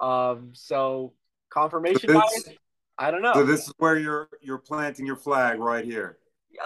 Um, 0.02 0.52
so 0.54 1.14
confirmation 1.50 2.10
So 2.10 2.14
bias, 2.14 2.50
I 2.98 3.12
don't 3.12 3.22
know. 3.22 3.34
so 3.34 3.44
this 3.46 3.68
is 3.68 3.74
where 3.78 3.98
you're 3.98 4.28
you're 4.42 4.58
planting 4.58 5.06
your 5.06 5.16
flag 5.16 5.60
right 5.60 5.86
here. 5.86 6.18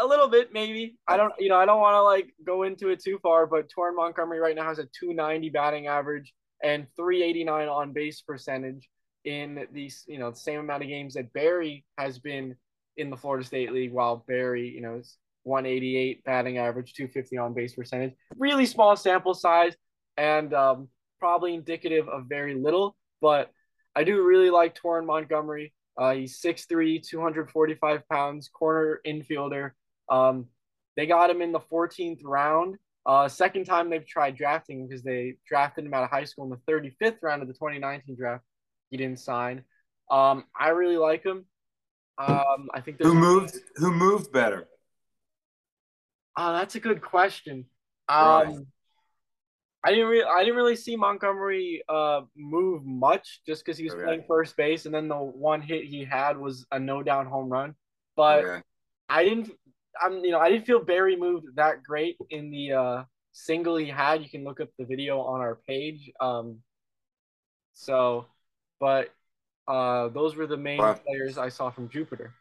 a 0.02 0.06
little 0.06 0.28
bit 0.28 0.52
maybe. 0.54 0.98
I 1.08 1.17
don't 1.17 1.34
you 1.39 1.50
know, 1.50 1.58
I 1.58 1.65
don't 1.65 1.80
want 1.82 1.93
to 1.95 2.02
like 2.04 2.34
go 2.43 2.63
into 2.63 2.89
it 2.89 3.04
too 3.04 3.19
far, 3.22 3.45
but 3.45 3.69
Torin 3.69 3.95
Montgomery 3.95 4.39
right 4.39 4.56
now 4.56 4.63
has 4.65 4.80
a 4.80 4.86
290 5.00 5.50
batting 5.50 5.88
average 5.88 6.34
and 6.63 6.88
389 6.95 7.67
on 7.67 7.93
base 7.93 8.22
percentage 8.22 8.89
in 9.26 9.67
these, 9.72 10.04
you 10.08 10.17
know, 10.17 10.32
the 10.32 10.38
same 10.38 10.60
amount 10.60 10.82
of 10.84 10.89
games 10.89 11.13
that 11.13 11.32
Berry 11.34 11.86
has 11.98 12.17
been 12.19 12.56
in 12.98 13.10
the 13.10 13.17
Florida 13.17 13.45
State 13.45 13.72
League 13.74 13.91
while 13.91 14.24
Berry, 14.28 14.67
you 14.69 14.82
know, 14.82 14.95
is 14.95 15.17
188 15.49 16.23
batting 16.23 16.57
average, 16.57 16.93
250 16.93 17.38
on 17.38 17.53
base 17.53 17.75
percentage. 17.75 18.13
Really 18.38 18.65
small 18.65 18.95
sample 18.95 19.33
size 19.33 19.75
and 20.17 20.53
um, 20.53 20.88
probably 21.19 21.53
indicative 21.53 22.07
of 22.07 22.25
very 22.27 22.55
little, 22.55 22.95
but 23.21 23.51
I 23.95 24.03
do 24.03 24.23
really 24.23 24.49
like 24.49 24.79
Torin 24.79 25.05
Montgomery. 25.05 25.73
Uh, 25.97 26.13
he's 26.13 26.39
6'3, 26.39 27.05
245 27.05 28.07
pounds, 28.07 28.47
corner 28.47 29.01
infielder. 29.05 29.71
Um, 30.09 30.45
they 30.95 31.05
got 31.05 31.29
him 31.29 31.41
in 31.41 31.51
the 31.51 31.59
14th 31.59 32.21
round. 32.23 32.77
Uh, 33.05 33.27
second 33.27 33.65
time 33.65 33.89
they've 33.89 34.05
tried 34.05 34.35
drafting 34.35 34.88
because 34.88 35.03
they 35.03 35.35
drafted 35.47 35.85
him 35.85 35.93
out 35.93 36.03
of 36.03 36.09
high 36.09 36.23
school 36.23 36.45
in 36.45 36.49
the 36.49 36.71
35th 36.71 37.17
round 37.21 37.41
of 37.41 37.47
the 37.47 37.53
2019 37.53 38.15
draft. 38.15 38.43
He 38.91 38.97
didn't 38.97 39.19
sign. 39.19 39.63
Um, 40.12 40.45
I 40.57 40.69
really 40.69 40.97
like 40.97 41.23
him. 41.23 41.45
Um, 42.17 42.67
I 42.73 42.81
think 42.81 42.97
who 43.01 43.13
moved 43.13 43.55
who 43.75 43.91
moved 43.91 44.31
better. 44.31 44.67
Oh, 46.41 46.54
that's 46.54 46.75
a 46.75 46.80
good 46.80 47.02
question. 47.02 47.65
Um, 48.08 48.47
right. 48.47 48.56
I 49.84 49.89
didn't 49.89 50.08
really, 50.08 50.23
I 50.23 50.39
didn't 50.39 50.56
really 50.56 50.78
see 50.78 50.95
Montgomery 50.95 51.84
uh 51.89 52.21
move 52.38 52.86
much 52.86 53.41
just 53.45 53.65
because 53.65 53.78
he 53.78 53.84
was 53.84 53.93
okay. 53.93 54.04
playing 54.04 54.23
first 54.25 54.56
base, 54.56 54.86
and 54.86 54.95
then 54.95 55.10
the 55.10 55.17
one 55.17 55.62
hit 55.62 55.84
he 55.84 56.06
had 56.06 56.38
was 56.38 56.65
a 56.71 56.80
no 56.80 57.04
down 57.04 57.25
home 57.25 57.49
run. 57.49 57.75
But 58.15 58.45
okay. 58.45 58.62
I 59.10 59.25
didn't, 59.25 59.52
I'm 60.02 60.23
you 60.23 60.32
know 60.32 60.39
I 60.39 60.49
didn't 60.49 60.65
feel 60.65 60.80
Berry 60.82 61.17
moved 61.17 61.47
that 61.56 61.84
great 61.84 62.15
in 62.30 62.52
the 62.52 62.71
uh 62.71 63.04
single 63.34 63.75
he 63.75 63.88
had. 63.88 64.23
You 64.23 64.30
can 64.30 64.45
look 64.45 64.62
up 64.62 64.69
the 64.80 64.86
video 64.86 65.19
on 65.19 65.41
our 65.41 65.60
page. 65.67 66.10
Um, 66.21 66.60
so, 67.73 68.28
but 68.80 69.10
uh, 69.67 70.08
those 70.08 70.38
were 70.38 70.47
the 70.47 70.58
main 70.58 70.78
wow. 70.78 70.93
players 70.93 71.38
I 71.38 71.49
saw 71.49 71.69
from 71.69 71.89
Jupiter. 71.89 72.34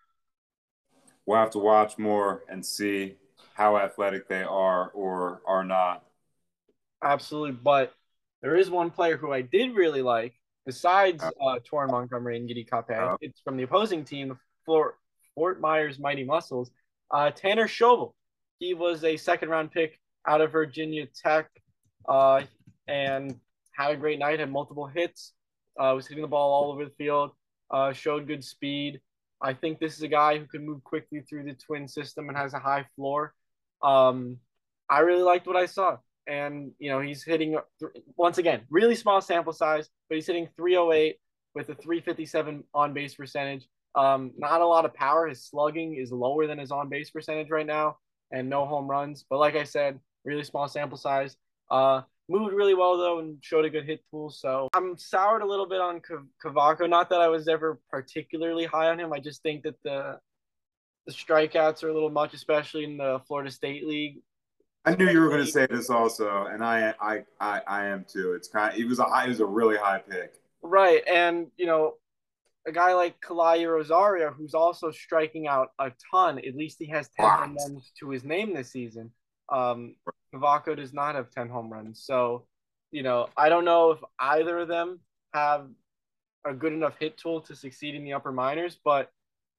We'll 1.27 1.39
have 1.39 1.51
to 1.51 1.59
watch 1.59 1.99
more 1.99 2.45
and 2.49 2.65
see 2.65 3.17
how 3.59 3.77
athletic 3.77 4.29
they 4.29 4.45
are 4.45 4.91
or 4.91 5.43
are 5.45 5.65
not. 5.65 6.05
Absolutely, 7.03 7.53
but 7.53 7.93
there 8.41 8.55
is 8.55 8.71
one 8.71 8.91
player 8.91 9.17
who 9.17 9.33
I 9.33 9.43
did 9.43 9.75
really 9.75 10.01
like 10.01 10.35
besides 10.65 11.25
uh, 11.25 11.31
uh 11.45 11.59
Torin 11.59 11.91
Montgomery 11.91 12.37
and 12.37 12.49
Yiddi 12.49 12.69
Cappe. 12.69 12.97
Uh, 12.97 13.17
it's 13.21 13.41
from 13.41 13.57
the 13.57 13.65
opposing 13.65 14.05
team, 14.05 14.39
Fort, 14.65 14.95
Fort 15.35 15.61
Myers 15.61 15.99
Mighty 15.99 16.25
Mussels. 16.25 16.71
Uh, 17.11 17.31
Tanner 17.31 17.67
Schobel. 17.67 18.13
He 18.61 18.75
was 18.75 19.03
a 19.03 19.17
second 19.17 19.49
round 19.49 19.73
pick 19.73 19.99
out 20.27 20.41
of 20.41 20.53
Virginia 20.53 21.07
Tech 21.07 21.49
uh, 22.09 22.43
and 22.87 23.35
had 23.73 23.93
a 23.93 23.97
great 23.97 24.21
night, 24.21 24.39
had 24.39 24.53
multiple 24.53 24.87
hits, 24.87 25.33
uh, 25.81 25.93
was 25.97 26.07
hitting 26.07 26.23
the 26.23 26.29
ball 26.29 26.53
all 26.53 26.73
over 26.73 26.85
the 26.85 26.91
field, 26.93 27.31
uh, 27.73 27.93
showed 27.93 28.29
good 28.29 28.45
speed. 28.45 29.01
I 29.41 29.53
think 29.53 29.81
this 29.81 29.97
is 29.97 30.03
a 30.03 30.09
guy 30.09 30.39
who 30.39 30.47
can 30.47 30.65
move 30.67 30.85
quickly 30.85 31.23
through 31.23 31.45
the 31.45 31.55
twin 31.55 31.89
system 31.89 32.29
and 32.29 32.37
has 32.37 32.55
a 32.55 32.59
high 32.59 32.85
floor. 32.95 33.35
Um, 33.83 34.39
I 34.89 35.01
really 35.01 35.23
liked 35.23 35.47
what 35.47 35.57
I 35.57 35.67
saw. 35.67 35.99
And, 36.27 36.73
you 36.79 36.91
know, 36.91 37.01
he's 37.01 37.25
hitting, 37.25 37.57
once 38.17 38.39
again, 38.39 38.63
really 38.71 38.95
small 38.95 39.21
sample 39.21 39.53
size, 39.53 39.89
but 40.09 40.17
he's 40.17 40.27
hitting 40.27 40.49
308 40.57 41.17
with 41.55 41.71
a 41.71 41.75
357 41.75 42.65
on 42.75 42.93
base 42.93 43.15
percentage. 43.15 43.67
Um, 43.95 44.33
not 44.37 44.61
a 44.61 44.67
lot 44.67 44.85
of 44.85 44.95
power. 44.95 45.27
His 45.27 45.45
slugging 45.45 45.97
is 45.97 46.13
lower 46.13 46.47
than 46.47 46.59
his 46.59 46.71
on 46.71 46.89
base 46.89 47.11
percentage 47.11 47.51
right 47.51 47.67
now, 47.67 47.97
and 48.31 48.49
no 48.49 48.67
home 48.67 48.87
runs. 48.87 49.25
But 49.29 49.39
like 49.39 49.57
I 49.57 49.65
said, 49.65 49.99
really 50.25 50.45
small 50.45 50.69
sample 50.69 50.99
size. 50.99 51.37
Uh, 51.71 52.03
moved 52.29 52.55
really 52.55 52.75
well 52.75 52.99
though 52.99 53.19
and 53.21 53.39
showed 53.41 53.65
a 53.65 53.71
good 53.71 53.85
hit 53.85 54.01
tool. 54.11 54.31
So 54.31 54.69
I'm 54.75 54.97
soured 54.99 55.43
a 55.43 55.47
little 55.47 55.69
bit 55.69 55.81
on 55.81 56.01
Cavaco. 56.45 56.89
Not 56.89 57.11
that 57.11 57.21
I 57.21 57.29
was 57.29 57.49
ever 57.49 57.81
particularly 57.91 58.67
high 58.67 58.89
on 58.89 59.01
him. 59.01 59.13
I 59.13 59.19
just 59.19 59.43
think 59.43 59.63
that 59.65 59.83
the 59.83 60.19
the 61.09 61.15
strikeouts 61.15 61.83
are 61.83 61.89
a 61.89 61.95
little 61.95 62.11
much, 62.11 62.35
especially 62.35 62.85
in 62.85 62.99
the 62.99 63.19
Florida 63.27 63.51
State 63.51 63.87
League. 63.87 64.19
I 64.85 64.95
knew 64.95 65.09
you 65.09 65.21
were 65.21 65.31
going 65.31 65.45
to 65.45 65.51
say 65.51 65.67
this 65.67 65.89
also, 65.89 66.45
and 66.45 66.63
I, 66.63 66.95
I, 67.01 67.25
I, 67.41 67.63
I 67.67 67.87
am 67.87 68.05
too. 68.07 68.35
It's 68.35 68.47
kind. 68.47 68.75
Of, 68.75 68.79
it 68.79 68.87
was 68.87 68.99
a 68.99 69.05
high. 69.05 69.25
It 69.25 69.31
was 69.31 69.41
a 69.41 69.47
really 69.47 69.79
high 69.79 70.01
pick. 70.07 70.35
Right, 70.63 71.03
and 71.09 71.47
you 71.57 71.65
know, 71.65 71.95
a 72.67 72.73
guy 72.73 72.93
like 72.93 73.21
Kala'i 73.23 73.67
Rosario, 73.67 74.31
who's 74.31 74.53
also 74.53 74.91
striking 74.91 75.47
out 75.47 75.71
a 75.79 75.93
ton. 76.13 76.39
At 76.39 76.55
least 76.55 76.77
he 76.79 76.87
has 76.89 77.09
ten 77.17 77.25
wow. 77.25 77.41
runs 77.57 77.91
to 78.01 78.11
his 78.11 78.23
name 78.23 78.55
this 78.55 78.71
season. 78.71 79.11
Um, 79.51 79.95
Cavaco 80.35 80.77
does 80.77 80.93
not 80.93 81.15
have 81.15 81.31
ten 81.31 81.49
home 81.49 81.73
runs, 81.73 82.05
so 82.05 82.45
you 82.93 83.03
know, 83.03 83.29
I 83.35 83.49
don't 83.49 83.65
know 83.65 83.93
if 83.93 84.01
either 84.19 84.59
of 84.59 84.69
them 84.69 85.01
have 85.33 85.69
a 86.45 86.53
good 86.53 86.75
enough 86.75 86.99
hit 87.01 87.17
tool 87.17 87.41
to 87.43 87.57
succeed 87.57 87.95
in 87.95 88.05
the 88.05 88.13
upper 88.13 88.31
minors, 88.31 88.79
but 88.85 89.11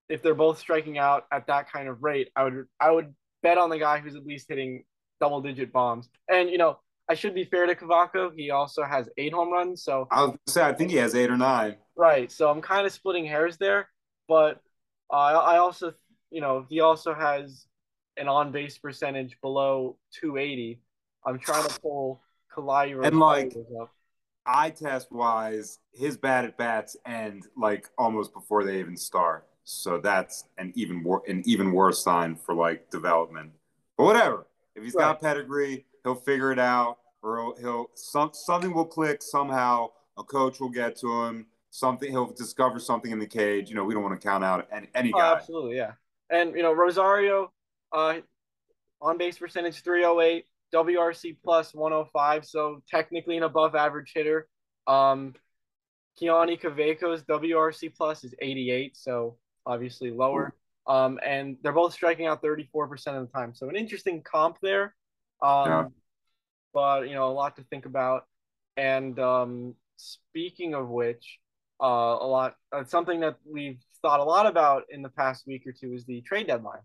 if 0.10 0.24
they're 0.24 0.36
both 0.36 0.58
striking 0.58 0.98
out 0.98 1.26
at 1.32 1.48
that 1.48 1.72
kind 1.72 1.88
of 1.88 2.04
rate, 2.04 2.30
I 2.36 2.44
would 2.44 2.66
I 2.80 2.92
would 2.92 3.14
bet 3.44 3.58
on 3.58 3.70
the 3.70 3.80
guy 3.80 4.00
who's 4.00 4.16
at 4.16 4.26
least 4.26 4.48
hitting 4.50 4.84
double 5.22 5.42
digit 5.42 5.72
bombs. 5.72 6.10
And 6.28 6.50
you 6.50 6.58
know, 6.58 6.80
I 7.10 7.14
should 7.14 7.36
be 7.36 7.46
fair 7.46 7.66
to 7.66 7.76
Cavaco. 7.76 8.32
He 8.36 8.52
also 8.52 8.84
has 8.84 9.10
eight 9.18 9.34
home 9.34 9.52
runs. 9.52 9.84
So 9.84 10.08
I 10.12 10.26
was 10.26 10.38
say 10.48 10.64
I 10.64 10.74
think 10.74 10.92
he 10.92 10.98
has 10.98 11.16
eight 11.16 11.30
or 11.30 11.38
nine. 11.38 11.76
Right. 11.96 12.32
So 12.32 12.50
I'm 12.50 12.62
kind 12.62 12.86
of 12.86 12.92
splitting 12.92 13.26
hairs 13.26 13.58
there, 13.58 13.88
but 14.28 14.60
uh, 15.12 15.16
I 15.16 15.58
also 15.58 15.94
you 16.32 16.42
know 16.42 16.66
he 16.68 16.82
also 16.82 17.14
has 17.14 17.66
an 18.18 18.28
on 18.28 18.52
base 18.52 18.78
percentage 18.78 19.38
below 19.42 19.98
280. 20.20 20.82
I'm 21.26 21.40
trying 21.40 21.68
to 21.68 21.80
pull 21.80 22.22
Kala'i 22.56 23.06
and 23.06 23.20
like 23.20 23.54
up. 23.80 23.92
eye 24.46 24.72
test 24.72 25.12
wise, 25.12 25.80
his 25.94 26.18
bad 26.18 26.46
at 26.46 26.58
bats 26.58 26.98
end 27.06 27.48
like 27.56 27.90
almost 27.98 28.34
before 28.34 28.64
they 28.64 28.80
even 28.80 28.98
start. 28.98 29.49
So 29.64 30.00
that's 30.00 30.46
an 30.58 30.74
even 30.76 31.04
wor- 31.04 31.24
an 31.28 31.44
even 31.46 31.72
worse 31.72 32.04
sign 32.04 32.36
for 32.36 32.56
like 32.56 32.90
development. 32.90 33.52
But 33.98 34.06
whatever. 34.06 34.48
If 34.76 34.84
he's 34.84 34.94
right. 34.94 35.04
got 35.04 35.22
pedigree, 35.22 35.86
he'll 36.04 36.16
figure 36.16 36.52
it 36.52 36.60
out, 36.60 36.98
or 37.22 37.38
he'll, 37.38 37.56
he'll 37.58 37.90
some 37.96 38.32
something 38.34 38.74
will 38.74 38.86
click 38.86 39.22
somehow. 39.22 39.90
A 40.18 40.24
coach 40.24 40.60
will 40.60 40.70
get 40.70 40.96
to 40.98 41.24
him. 41.24 41.48
Something 41.72 42.12
he'll 42.12 42.32
discover 42.32 42.80
something 42.80 43.12
in 43.12 43.20
the 43.20 43.28
cage. 43.28 43.70
You 43.70 43.76
know, 43.76 43.84
we 43.84 43.94
don't 43.94 44.04
want 44.04 44.20
to 44.20 44.28
count 44.28 44.44
out 44.44 44.68
any, 44.72 44.88
any 44.96 45.14
oh, 45.14 45.18
guy. 45.18 45.34
absolutely, 45.34 45.78
yeah. 45.78 45.92
And 46.30 46.56
you 46.56 46.64
know, 46.64 46.74
Rosario, 46.74 47.52
uh, 47.92 48.16
on 49.02 49.18
base 49.18 49.38
percentage 49.38 49.82
308, 49.82 50.46
WRC 50.74 51.38
plus 51.44 51.74
105, 51.74 52.46
so 52.46 52.82
technically 52.90 53.38
an 53.38 53.44
above 53.44 53.76
average 53.76 54.12
hitter. 54.14 54.48
Um, 54.88 55.34
Keoni 56.20 56.60
Cavaco's 56.60 57.24
WRC 57.24 57.96
plus 57.96 58.24
is 58.24 58.36
88, 58.40 58.98
so 58.98 59.38
obviously 59.70 60.12
lower. 60.12 60.54
Um, 60.88 61.20
and 61.24 61.58
they're 61.62 61.72
both 61.72 61.94
striking 61.94 62.26
out 62.26 62.42
34% 62.42 62.92
of 63.08 63.28
the 63.28 63.32
time. 63.32 63.54
So 63.54 63.70
an 63.70 63.76
interesting 63.76 64.24
comp 64.24 64.58
there. 64.62 64.96
Um, 65.42 65.68
yeah. 65.68 65.86
But, 66.74 67.08
you 67.08 67.14
know, 67.14 67.28
a 67.28 67.32
lot 67.32 67.56
to 67.58 67.64
think 67.64 67.86
about. 67.86 68.24
And 68.76 69.18
um, 69.20 69.76
speaking 69.98 70.74
of 70.74 70.90
which, 70.90 71.40
uh, 71.82 71.86
a 72.20 72.28
lot, 72.28 72.56
uh, 72.72 72.84
something 72.84 73.20
that 73.20 73.38
we've 73.46 73.80
thought 74.02 74.20
a 74.20 74.24
lot 74.24 74.48
about 74.48 74.84
in 74.90 75.02
the 75.02 75.10
past 75.10 75.46
week 75.46 75.64
or 75.68 75.72
two 75.72 75.94
is 75.94 76.06
the 76.06 76.22
trade 76.22 76.48
deadline. 76.48 76.82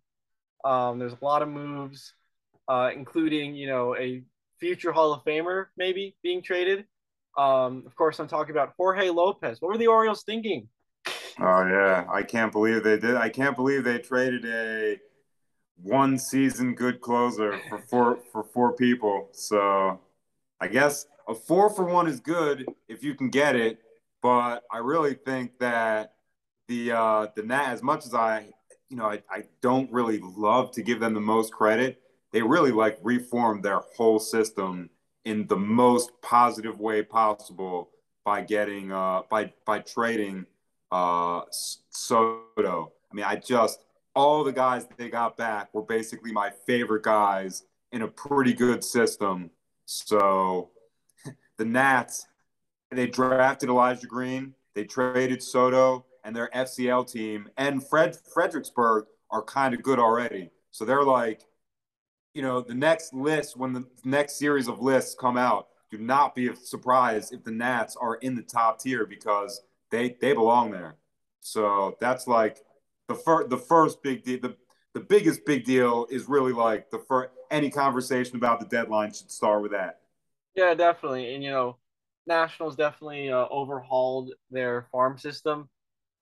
Um, 0.65 0.99
there's 0.99 1.13
a 1.13 1.25
lot 1.25 1.43
of 1.43 1.49
moves, 1.49 2.13
uh, 2.69 2.91
including, 2.95 3.55
you 3.55 3.67
know, 3.67 3.97
a 3.97 4.23
future 4.61 4.93
Hall 4.93 5.13
of 5.13 5.25
Famer 5.25 5.67
maybe 5.77 6.17
being 6.23 6.43
traded. 6.43 6.85
Um, 7.37 7.85
of 7.87 7.97
course, 7.97 8.19
I'm 8.21 8.29
talking 8.29 8.53
about 8.53 8.75
Jorge 8.77 9.11
Lopez. 9.11 9.61
What 9.61 9.69
were 9.73 9.79
the 9.79 9.89
Orioles 9.89 10.23
thinking 10.25 10.69
Oh 11.41 11.67
yeah, 11.67 12.07
I 12.09 12.23
can't 12.23 12.53
believe 12.53 12.85
they 12.85 12.99
did. 12.99 13.17
I 13.17 13.29
can't 13.29 13.57
believe 13.57 13.85
they 13.85 13.99
traded 13.99 14.45
a 14.45 15.01
one 15.83 16.19
season 16.19 16.75
good 16.75 17.01
closer 17.01 17.59
for 17.69 17.79
four 17.79 18.19
for 18.33 18.45
four 18.45 18.73
people. 18.73 19.29
So 19.33 20.01
I 20.61 20.69
guess 20.69 21.07
a 21.29 21.35
four 21.35 21.71
for 21.71 21.85
one 21.85 22.07
is 22.07 22.21
good 22.21 22.67
if 22.89 23.03
you 23.03 23.15
can 23.15 23.31
get 23.31 23.57
it, 23.57 23.81
but 24.23 24.63
I 24.73 24.79
really 24.79 25.15
think 25.15 25.59
that 25.59 26.15
the 26.69 26.93
uh 26.93 27.27
the 27.35 27.43
Nat 27.43 27.73
as 27.73 27.83
much 27.83 28.07
as 28.07 28.15
I 28.15 28.47
you 28.89 28.97
know 28.97 29.07
I, 29.07 29.23
I 29.29 29.45
don't 29.61 29.91
really 29.93 30.21
love 30.23 30.71
to 30.73 30.83
give 30.83 31.01
them 31.01 31.15
the 31.15 31.21
most 31.21 31.53
credit, 31.53 32.01
they 32.33 32.43
really 32.43 32.73
like 32.73 32.99
reformed 33.03 33.65
their 33.65 33.81
whole 33.97 34.21
system 34.21 34.91
in 35.25 35.47
the 35.49 35.57
most 35.57 36.13
positive 36.23 36.79
way 36.79 37.03
possible 37.03 37.91
by 38.25 38.43
getting 38.43 38.93
uh 38.93 39.23
by 39.29 39.53
by 39.67 39.81
trading 39.81 40.47
uh, 40.95 41.43
Soto. 41.91 42.93
I 43.11 43.15
mean, 43.15 43.25
I 43.25 43.35
just 43.35 43.81
all 44.15 44.45
the 44.45 44.53
guys 44.53 44.87
they 44.97 45.09
got 45.09 45.37
back 45.37 45.75
were 45.75 45.83
basically 45.83 46.31
my 46.31 46.51
favorite 46.67 47.03
guys 47.03 47.65
in 47.91 48.03
a 48.03 48.09
pretty 48.09 48.55
good 48.55 48.85
system. 48.85 49.51
So 49.87 50.71
the 51.59 51.65
Nats, 51.65 52.29
they 52.93 53.09
drafted 53.09 53.71
Elijah 53.71 54.07
Green, 54.07 54.55
they 54.75 54.85
traded 54.85 55.43
Soto, 55.43 56.07
and 56.23 56.35
their 56.35 56.49
FCL 56.55 57.11
team 57.11 57.49
and 57.57 57.87
Fred 57.87 58.17
Fredericksburg 58.33 59.07
are 59.33 59.43
kind 59.43 59.75
of 59.75 59.83
good 59.83 59.99
already. 59.99 60.51
So 60.71 60.85
they're 60.85 61.03
like, 61.03 61.41
you 62.35 62.43
know, 62.43 62.61
the 62.61 62.75
next 62.75 63.13
list 63.13 63.57
when 63.57 63.73
the 63.73 63.85
next 64.05 64.39
series 64.39 64.69
of 64.69 64.81
lists 64.81 65.17
come 65.19 65.37
out, 65.37 65.69
do 65.91 65.99
not 65.99 66.37
be 66.37 66.55
surprised 66.55 67.35
if 67.35 67.43
the 67.43 67.51
Nats 67.51 67.97
are 68.01 68.15
in 68.17 68.37
the 68.37 68.43
top 68.43 68.79
tier 68.79 69.07
because 69.07 69.61
they 69.95 70.17
they 70.21 70.33
belong 70.33 70.71
there. 70.71 70.97
So 71.41 71.97
that's 72.01 72.27
like 72.27 72.59
the 73.09 73.15
first 73.15 73.51
the 73.51 73.59
first 73.59 74.03
big 74.03 74.25
deal. 74.25 74.41
The 74.41 74.57
the 74.95 75.01
biggest 75.01 75.45
big 75.45 75.65
deal 75.65 76.07
is 76.11 76.29
really 76.29 76.53
like 76.53 76.91
the 76.91 76.99
first 76.99 77.31
any 77.51 77.71
conversation 77.71 78.37
about 78.37 78.61
the 78.61 78.67
deadline 78.67 79.13
should 79.13 79.31
start 79.31 79.63
with 79.63 79.73
that. 79.73 80.01
Yeah, 80.55 80.75
definitely. 80.75 81.35
And 81.35 81.43
you 81.43 81.51
know, 81.51 81.79
Nationals 82.27 82.77
definitely 82.77 83.31
uh, 83.31 83.47
overhauled 83.51 84.33
their 84.51 84.87
farm 84.93 85.19
system. 85.19 85.69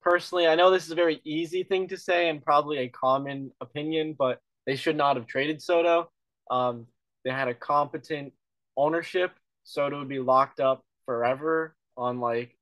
Personally, 0.01 0.49
I 0.49 0.55
know 0.55 0.71
this 0.71 0.85
is 0.85 0.91
a 0.91 0.97
very 0.97 1.21
easy 1.25 1.63
thing 1.63 1.87
to 1.89 1.97
say 1.97 2.29
and 2.29 2.43
probably 2.43 2.79
a 2.79 2.89
common 2.89 3.53
opinion, 3.61 4.17
but 4.19 4.41
they 4.67 4.75
should 4.75 4.97
not 4.97 5.17
have 5.17 5.27
traded 5.27 5.63
Soto. 5.63 6.11
Um, 6.51 6.87
they 7.25 7.31
had 7.31 7.47
a 7.47 7.55
competent 7.55 8.33
ownership, 8.77 9.33
Soto 9.65 10.01
would 10.01 10.09
be 10.09 10.19
locked 10.19 10.61
up 10.61 10.85
forever 11.07 11.77
on 11.97 12.21
like 12.21 12.57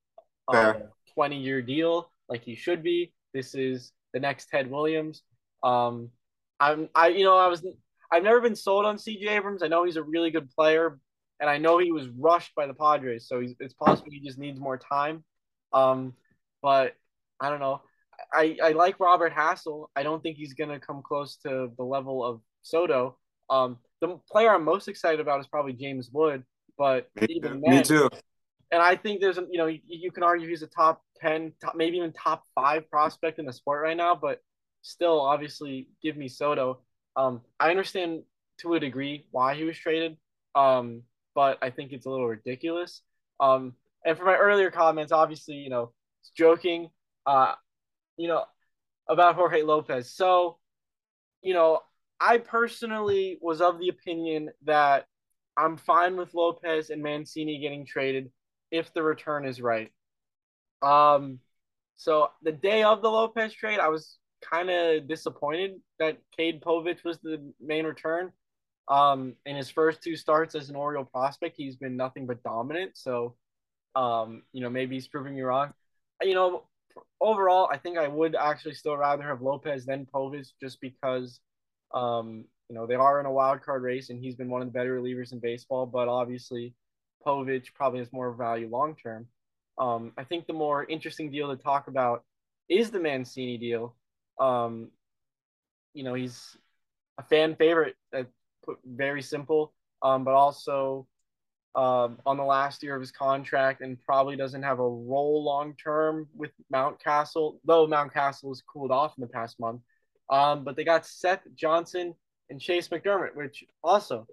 a 0.49 0.83
20 1.15 1.39
year 1.39 1.63
deal, 1.63 2.11
like 2.29 2.43
he 2.43 2.55
should 2.55 2.83
be. 2.83 3.13
This 3.33 3.55
is 3.55 3.93
the 4.13 4.21
next 4.21 4.49
Ted 4.49 4.71
Williams. 4.71 5.23
Um, 5.63 6.11
I'm 6.59 6.89
I 6.95 7.09
you 7.09 7.25
know 7.25 7.37
I 7.37 7.49
was 7.49 7.65
I've 8.13 8.23
never 8.23 8.41
been 8.41 8.57
sold 8.57 8.87
on 8.87 8.97
CJ 8.97 9.29
Abrams. 9.29 9.63
I 9.63 9.69
know 9.69 9.85
he's 9.85 9.97
a 9.97 10.03
really 10.03 10.31
good 10.31 10.51
player, 10.51 10.99
and 11.39 11.49
I 11.49 11.59
know 11.59 11.79
he 11.79 11.93
was 11.93 12.09
rushed 12.09 12.55
by 12.55 12.67
the 12.67 12.75
Padres, 12.75 13.29
so 13.29 13.43
it's 13.61 13.75
possible 13.75 14.11
he 14.11 14.21
just 14.21 14.39
needs 14.39 14.59
more 14.59 14.79
time. 14.79 15.25
Um, 15.73 16.15
but 16.63 16.95
I 17.41 17.51
don't 17.51 17.61
know. 17.61 17.83
I, 18.33 18.57
I 18.63 18.73
like 18.73 19.01
Robert 19.01 19.33
Hassell. 19.33 19.87
I 19.97 20.03
don't 20.03 20.23
think 20.23 20.37
he's 20.37 20.55
gonna 20.55 20.81
come 20.81 21.03
close 21.03 21.37
to 21.47 21.71
the 21.77 21.85
level 21.85 22.25
of 22.25 22.41
Soto. 22.63 23.17
Um, 23.49 23.79
the 24.01 24.19
player 24.31 24.55
I'm 24.55 24.65
most 24.65 24.89
excited 24.89 25.21
about 25.21 25.41
is 25.41 25.47
probably 25.47 25.73
James 25.73 26.11
Wood, 26.13 26.45
but 26.77 27.09
me, 27.21 27.27
even 27.31 27.61
then, 27.61 27.77
me 27.77 27.83
too. 27.83 28.09
And 28.73 28.81
I 28.81 28.97
think 28.97 29.21
there's 29.21 29.37
you 29.37 29.59
know 29.59 29.67
you, 29.67 30.13
can 30.13 30.23
argue 30.23 30.49
he's 30.49 30.63
a 30.63 30.67
top 30.67 31.03
ten, 31.21 31.53
top, 31.61 31.75
maybe 31.77 31.97
even 31.97 32.13
top 32.13 32.45
five 32.55 32.89
prospect 32.91 33.39
in 33.39 33.47
the 33.47 33.53
sport 33.53 33.83
right 33.83 33.97
now, 33.97 34.15
but 34.15 34.41
still, 34.83 35.21
obviously, 35.21 35.89
give 36.03 36.17
me 36.17 36.29
Soto. 36.29 36.81
Um, 37.17 37.41
I 37.59 37.71
understand 37.71 38.23
to 38.61 38.75
a 38.75 38.81
degree 38.81 39.27
why 39.31 39.55
he 39.55 39.65
was 39.65 39.77
traded, 39.77 40.17
um, 40.55 41.03
but 41.35 41.59
I 41.63 41.71
think 41.71 41.93
it's 41.93 42.07
a 42.07 42.11
little 42.11 42.29
ridiculous. 42.29 43.03
Um, 43.41 43.75
and 44.05 44.17
for 44.17 44.25
my 44.25 44.37
earlier 44.37 44.71
comments, 44.71 45.13
obviously, 45.13 45.57
you 45.57 45.71
know, 45.71 45.93
joking, 46.37 46.91
uh, 47.27 47.55
you 48.17 48.29
know, 48.29 48.45
about 49.09 49.35
Jorge 49.35 49.63
Lopez. 49.63 50.13
So, 50.13 50.59
you 51.43 51.55
know, 51.55 51.81
I 52.21 52.39
personally 52.39 53.39
was 53.41 53.61
of 53.61 53.79
the 53.79 53.89
opinion 53.89 54.51
that 54.65 55.07
I'm 55.57 55.77
fine 55.77 56.17
with 56.17 56.35
Lopez 56.35 56.91
and 56.91 57.03
Mancini 57.03 57.59
getting 57.59 57.85
traded 57.85 58.31
if 58.71 58.93
the 58.95 59.03
return 59.03 59.45
is 59.45 59.61
right. 59.61 59.91
Um, 60.83 61.41
so 61.97 62.31
the 62.43 62.53
day 62.53 62.83
of 62.83 63.03
the 63.03 63.11
Lopez 63.11 63.53
trade, 63.53 63.79
I 63.79 63.89
was 63.89 64.19
kind 64.43 64.71
of 64.71 65.07
disappointed 65.07 65.81
that 65.99 66.19
Cade 66.37 66.63
Povich 66.63 67.05
was 67.05 67.19
the 67.19 67.53
main 67.61 67.85
return. 67.85 68.33
Um, 68.89 69.35
in 69.47 69.55
his 69.55 69.71
first 69.71 70.03
two 70.03 70.17
starts 70.17 70.55
as 70.55 70.71
an 70.71 70.77
Oriole 70.77 71.05
prospect, 71.05 71.57
he's 71.57 71.77
been 71.77 71.97
nothing 71.97 72.27
but 72.27 72.43
dominant. 72.43 72.93
So, 72.97 73.37
um, 73.95 74.43
you 74.53 74.63
know, 74.63 74.71
maybe 74.71 74.97
he's 74.97 75.09
proving 75.09 75.35
me 75.35 75.43
wrong. 75.43 75.73
You 76.23 76.35
know, 76.35 76.65
overall, 77.21 77.69
I 77.73 77.77
think 77.77 77.99
I 77.99 78.09
would 78.09 78.35
actually 78.35 78.75
still 78.75 78.97
rather 78.97 79.23
have 79.23 79.43
Lopez 79.43 79.85
than 79.87 80.07
Povich 80.13 80.49
just 80.61 80.81
because, 80.81 81.41
um, 81.95 82.45
you 82.69 82.75
know, 82.75 82.87
they 82.87 82.95
are 82.95 83.21
in 83.21 83.27
a 83.27 83.33
wild 83.33 83.63
card 83.63 83.83
race 83.83 84.11
and 84.11 84.19
he's 84.19 84.35
been 84.35 84.51
one 84.51 84.63
of 84.63 84.69
the 84.69 84.73
better 84.73 85.01
relievers 85.01 85.33
in 85.33 85.39
baseball. 85.39 85.87
But 85.87 86.09
obviously, 86.09 86.75
Povich 87.27 87.73
probably 87.75 87.99
has 88.01 88.13
more 88.13 88.33
value 88.33 88.69
long 88.71 88.97
term. 88.97 89.27
Um, 89.79 90.13
I 90.19 90.25
think 90.25 90.47
the 90.47 90.53
more 90.53 90.85
interesting 90.85 91.31
deal 91.31 91.55
to 91.55 91.63
talk 91.63 91.89
about 91.89 92.25
is 92.69 92.91
the 92.91 93.01
Mancini 93.01 93.59
deal. 93.59 93.97
Um, 94.39 94.91
you 95.95 96.05
know, 96.05 96.15
he's 96.15 96.57
a 97.19 97.23
fan 97.23 97.57
favorite. 97.57 97.97
That 98.13 98.27
put 98.65 98.79
very 98.85 99.23
simple, 99.23 99.73
um, 100.03 100.25
but 100.25 100.35
also 100.35 101.07
um, 101.75 102.19
on 102.27 102.37
the 102.37 102.45
last 102.45 102.83
year 102.83 102.95
of 102.95 103.01
his 103.01 103.13
contract 103.13 103.81
and 103.81 104.01
probably 104.01 104.37
doesn't 104.37 104.63
have 104.63 104.81
a 104.81 104.89
role 104.89 105.45
long 105.45 105.75
term 105.83 106.29
with 106.37 106.51
Mountcastle, 106.73 107.59
though 107.65 107.87
Mountcastle 107.87 108.49
has 108.49 108.63
cooled 108.63 108.91
off 108.91 109.15
in 109.17 109.23
the 109.23 109.29
past 109.29 109.61
month. 109.61 109.81
Um, 110.31 110.65
but 110.65 110.77
they 110.77 110.85
got 110.85 111.07
Seth 111.07 111.43
Johnson 111.55 112.15
and 112.51 112.61
Chayce 112.61 112.89
McDermott, 112.89 113.35
which 113.35 113.65
also 113.83 114.27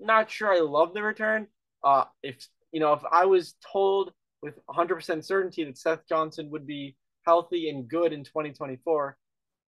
not 0.00 0.30
sure 0.30 0.52
I 0.52 0.60
love 0.60 0.94
the 0.94 1.02
return. 1.02 1.46
Uh, 1.84 2.04
if 2.22 2.46
you 2.72 2.80
know, 2.80 2.92
if 2.92 3.02
I 3.10 3.26
was 3.26 3.54
told 3.72 4.12
with 4.42 4.58
100% 4.68 5.24
certainty 5.24 5.64
that 5.64 5.76
Seth 5.76 6.06
Johnson 6.08 6.50
would 6.50 6.66
be 6.66 6.96
healthy 7.26 7.68
and 7.68 7.88
good 7.88 8.12
in 8.12 8.24
2024, 8.24 9.16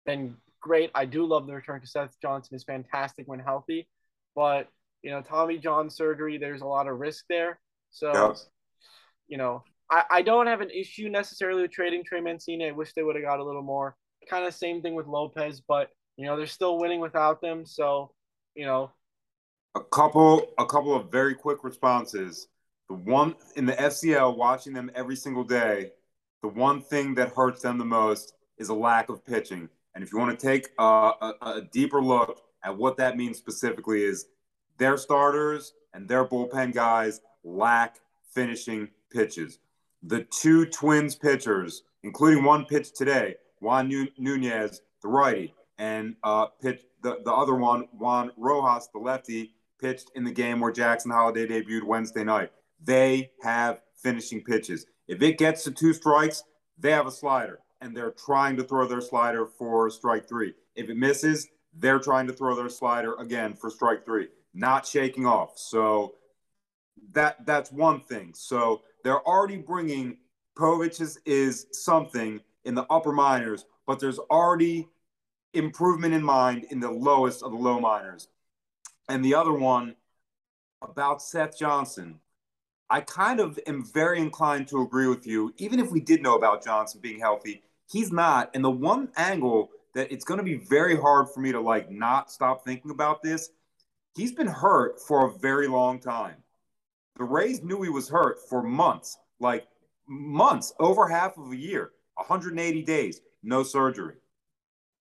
then 0.05 0.35
great. 0.59 0.91
I 0.93 1.05
do 1.05 1.25
love 1.25 1.47
the 1.47 1.53
return 1.53 1.77
because 1.77 1.93
Seth 1.93 2.15
Johnson 2.21 2.55
is 2.55 2.63
fantastic 2.63 3.27
when 3.27 3.39
healthy, 3.39 3.87
but 4.35 4.67
you 5.01 5.09
know, 5.09 5.21
Tommy 5.21 5.57
John 5.57 5.89
surgery, 5.89 6.37
there's 6.37 6.61
a 6.61 6.67
lot 6.67 6.87
of 6.87 6.99
risk 6.99 7.25
there. 7.27 7.59
So, 7.89 8.11
you 9.27 9.37
know, 9.37 9.63
I, 9.89 10.03
I 10.11 10.21
don't 10.21 10.47
have 10.47 10.61
an 10.61 10.69
issue 10.69 11.09
necessarily 11.09 11.63
with 11.63 11.71
trading 11.71 12.03
Trey 12.03 12.21
Mancini. 12.21 12.67
I 12.67 12.71
wish 12.71 12.93
they 12.93 13.03
would 13.03 13.15
have 13.15 13.25
got 13.25 13.39
a 13.39 13.43
little 13.43 13.63
more. 13.63 13.95
Kind 14.29 14.45
of 14.45 14.53
same 14.53 14.81
thing 14.81 14.93
with 14.93 15.07
Lopez, 15.07 15.61
but 15.67 15.89
you 16.17 16.25
know, 16.25 16.37
they're 16.37 16.45
still 16.45 16.77
winning 16.77 16.99
without 16.99 17.41
them. 17.41 17.65
So, 17.65 18.11
you 18.53 18.65
know, 18.65 18.91
a 19.75 19.81
couple 19.81 20.51
a 20.57 20.65
couple 20.65 20.95
of 20.95 21.11
very 21.11 21.35
quick 21.35 21.63
responses. 21.63 22.47
The 22.89 22.95
one 22.95 23.35
in 23.55 23.65
the 23.65 23.73
FCL, 23.73 24.37
watching 24.37 24.73
them 24.73 24.91
every 24.95 25.15
single 25.15 25.43
day, 25.43 25.91
the 26.41 26.49
one 26.49 26.81
thing 26.81 27.15
that 27.15 27.33
hurts 27.33 27.61
them 27.61 27.77
the 27.77 27.85
most 27.85 28.33
is 28.57 28.69
a 28.69 28.73
lack 28.73 29.09
of 29.09 29.25
pitching. 29.25 29.69
And 29.95 30.03
if 30.03 30.11
you 30.11 30.19
want 30.19 30.37
to 30.37 30.45
take 30.45 30.69
a, 30.77 30.83
a, 30.83 31.33
a 31.41 31.61
deeper 31.71 32.01
look 32.01 32.41
at 32.63 32.77
what 32.77 32.97
that 32.97 33.17
means 33.17 33.37
specifically, 33.37 34.03
is 34.03 34.27
their 34.77 34.97
starters 34.97 35.73
and 35.93 36.07
their 36.07 36.25
bullpen 36.25 36.73
guys 36.73 37.21
lack 37.43 37.97
finishing 38.33 38.89
pitches. 39.11 39.59
The 40.03 40.25
two 40.31 40.65
Twins 40.65 41.15
pitchers, 41.15 41.83
including 42.03 42.43
one 42.43 42.65
pitch 42.65 42.93
today, 42.93 43.35
Juan 43.59 44.09
Nunez, 44.17 44.81
the 45.01 45.07
righty, 45.07 45.53
and 45.77 46.15
uh, 46.23 46.47
pitch 46.61 46.81
the, 47.01 47.19
the 47.23 47.31
other 47.31 47.55
one, 47.55 47.87
Juan 47.97 48.31
Rojas, 48.37 48.89
the 48.93 48.99
lefty, 48.99 49.53
pitched 49.81 50.11
in 50.15 50.23
the 50.23 50.31
game 50.31 50.59
where 50.59 50.71
Jackson 50.71 51.11
Holliday 51.11 51.47
debuted 51.47 51.83
Wednesday 51.83 52.23
night. 52.23 52.51
They 52.83 53.31
have 53.41 53.81
finishing 53.95 54.43
pitches. 54.43 54.85
If 55.07 55.21
it 55.21 55.37
gets 55.37 55.63
to 55.63 55.71
two 55.71 55.93
strikes, 55.93 56.43
they 56.77 56.91
have 56.91 57.07
a 57.07 57.11
slider, 57.11 57.59
and 57.81 57.95
they're 57.95 58.11
trying 58.11 58.57
to 58.57 58.63
throw 58.63 58.87
their 58.87 59.01
slider 59.01 59.45
for 59.45 59.89
strike 59.89 60.27
three. 60.27 60.53
If 60.75 60.89
it 60.89 60.97
misses, 60.97 61.47
they're 61.73 61.99
trying 61.99 62.27
to 62.27 62.33
throw 62.33 62.55
their 62.55 62.69
slider 62.69 63.15
again 63.15 63.53
for 63.53 63.69
strike 63.69 64.05
three, 64.05 64.27
not 64.53 64.85
shaking 64.85 65.25
off. 65.25 65.57
So 65.57 66.15
that 67.13 67.45
that's 67.45 67.71
one 67.71 68.01
thing. 68.01 68.33
So 68.35 68.81
they're 69.03 69.21
already 69.27 69.57
bringing 69.57 70.17
Povich's 70.57 71.17
is 71.25 71.67
something 71.71 72.39
in 72.65 72.75
the 72.75 72.85
upper 72.89 73.11
minors, 73.11 73.65
but 73.87 73.99
there's 73.99 74.19
already 74.19 74.87
improvement 75.53 76.13
in 76.13 76.23
mind 76.23 76.65
in 76.69 76.79
the 76.79 76.91
lowest 76.91 77.43
of 77.43 77.51
the 77.51 77.57
low 77.57 77.79
minors. 77.79 78.27
And 79.11 79.25
the 79.25 79.35
other 79.35 79.51
one 79.51 79.97
about 80.81 81.21
Seth 81.21 81.59
Johnson, 81.59 82.21
I 82.89 83.01
kind 83.01 83.41
of 83.41 83.59
am 83.67 83.83
very 83.83 84.21
inclined 84.21 84.69
to 84.69 84.81
agree 84.81 85.07
with 85.07 85.27
you. 85.27 85.53
Even 85.57 85.81
if 85.81 85.91
we 85.91 85.99
did 85.99 86.23
know 86.23 86.37
about 86.37 86.63
Johnson 86.63 87.01
being 87.01 87.19
healthy, 87.19 87.61
he's 87.91 88.13
not. 88.13 88.51
And 88.53 88.63
the 88.63 88.71
one 88.71 89.09
angle 89.17 89.71
that 89.95 90.13
it's 90.13 90.23
going 90.23 90.37
to 90.37 90.45
be 90.45 90.55
very 90.55 90.95
hard 90.95 91.27
for 91.29 91.41
me 91.41 91.51
to 91.51 91.59
like 91.59 91.91
not 91.91 92.31
stop 92.31 92.63
thinking 92.63 92.89
about 92.89 93.21
this, 93.21 93.49
he's 94.15 94.31
been 94.31 94.47
hurt 94.47 95.01
for 95.01 95.27
a 95.27 95.37
very 95.39 95.67
long 95.67 95.99
time. 95.99 96.37
The 97.17 97.25
Rays 97.25 97.61
knew 97.61 97.81
he 97.81 97.89
was 97.89 98.07
hurt 98.07 98.37
for 98.47 98.63
months, 98.63 99.17
like 99.41 99.67
months, 100.07 100.71
over 100.79 101.05
half 101.05 101.37
of 101.37 101.51
a 101.51 101.57
year, 101.57 101.91
180 102.15 102.81
days, 102.83 103.19
no 103.43 103.63
surgery. 103.63 104.15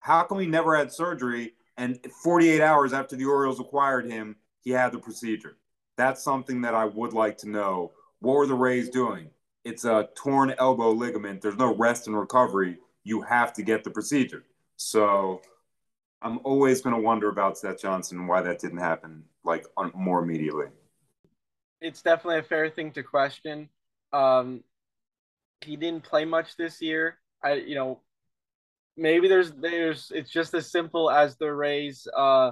How 0.02 0.24
come 0.24 0.40
he 0.40 0.46
never 0.46 0.76
had 0.76 0.92
surgery 0.92 1.54
and 1.78 2.00
48 2.24 2.62
hours 2.62 2.94
after 2.94 3.16
the 3.16 3.26
Orioles 3.26 3.60
acquired 3.60 4.10
him, 4.10 4.36
he 4.62 4.72
had 4.72 4.92
the 4.92 5.00
procedure. 5.00 5.58
That's 5.98 6.24
something 6.24 6.62
that 6.62 6.74
I 6.74 6.86
would 6.86 7.14
like 7.14 7.38
to 7.40 7.50
know. 7.50 7.92
What 8.20 8.38
were 8.38 8.48
the 8.48 8.54
Rays 8.54 8.90
doing? 8.90 9.30
It's 9.64 9.86
a 9.86 10.10
torn 10.16 10.54
elbow 10.58 10.92
ligament. 10.92 11.42
There's 11.42 11.58
no 11.58 11.76
rest 11.76 12.08
and 12.08 12.18
recovery. 12.18 12.78
You 13.04 13.22
have 13.22 13.54
to 13.54 13.64
get 13.64 13.84
the 13.84 13.92
procedure. 13.92 14.44
So 14.76 15.42
I'm 16.22 16.40
always 16.44 16.82
going 16.82 16.96
to 16.96 17.02
wonder 17.02 17.30
about 17.30 17.58
Seth 17.58 17.82
Johnson 17.82 18.20
and 18.20 18.28
why 18.28 18.42
that 18.42 18.60
didn't 18.60 18.80
happen 18.80 19.24
like 19.44 19.66
more 19.94 20.24
immediately. 20.24 20.68
It's 21.82 22.02
definitely 22.02 22.40
a 22.40 22.44
fair 22.44 22.70
thing 22.70 22.92
to 22.92 23.04
question. 23.04 23.70
Um, 24.14 24.64
he 25.62 25.76
didn't 25.76 26.04
play 26.04 26.24
much 26.24 26.56
this 26.56 26.82
year. 26.82 27.18
I, 27.44 27.54
you 27.54 27.76
know, 27.76 28.00
maybe 28.98 29.28
there's 29.28 29.52
there's 29.52 30.12
it's 30.14 30.32
just 30.32 30.54
as 30.54 30.72
simple 30.72 31.10
as 31.10 31.36
the 31.38 31.52
Rays 31.54 32.08
uh 32.16 32.52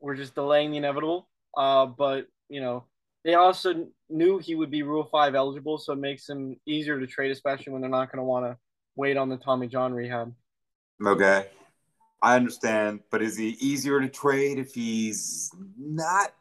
were 0.00 0.14
just 0.14 0.34
delaying 0.34 0.70
the 0.70 0.76
inevitable. 0.78 1.28
Uh, 1.56 1.86
but 1.86 2.26
you 2.48 2.60
know 2.60 2.84
they 3.24 3.34
also 3.34 3.86
knew 4.10 4.38
he 4.38 4.54
would 4.54 4.70
be 4.70 4.82
Rule 4.82 5.08
Five 5.10 5.34
eligible, 5.34 5.78
so 5.78 5.92
it 5.92 5.98
makes 5.98 6.28
him 6.28 6.56
easier 6.66 7.00
to 7.00 7.06
trade, 7.06 7.30
especially 7.30 7.72
when 7.72 7.80
they're 7.80 7.90
not 7.90 8.12
going 8.12 8.18
to 8.18 8.24
want 8.24 8.44
to 8.44 8.58
wait 8.96 9.16
on 9.16 9.28
the 9.28 9.36
Tommy 9.36 9.66
John 9.66 9.94
rehab. 9.94 10.32
Okay, 11.04 11.46
I 12.22 12.36
understand, 12.36 13.00
but 13.10 13.22
is 13.22 13.36
he 13.36 13.50
easier 13.60 14.00
to 14.00 14.08
trade 14.08 14.58
if 14.58 14.74
he's 14.74 15.50
not 15.78 16.34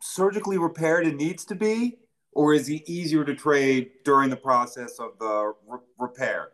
surgically 0.00 0.58
repaired 0.58 1.06
and 1.06 1.16
needs 1.16 1.44
to 1.46 1.54
be, 1.54 1.98
or 2.32 2.54
is 2.54 2.66
he 2.66 2.82
easier 2.86 3.24
to 3.24 3.34
trade 3.34 3.90
during 4.04 4.30
the 4.30 4.36
process 4.36 4.98
of 4.98 5.18
the 5.18 5.52
re- 5.66 5.78
repair? 5.98 6.48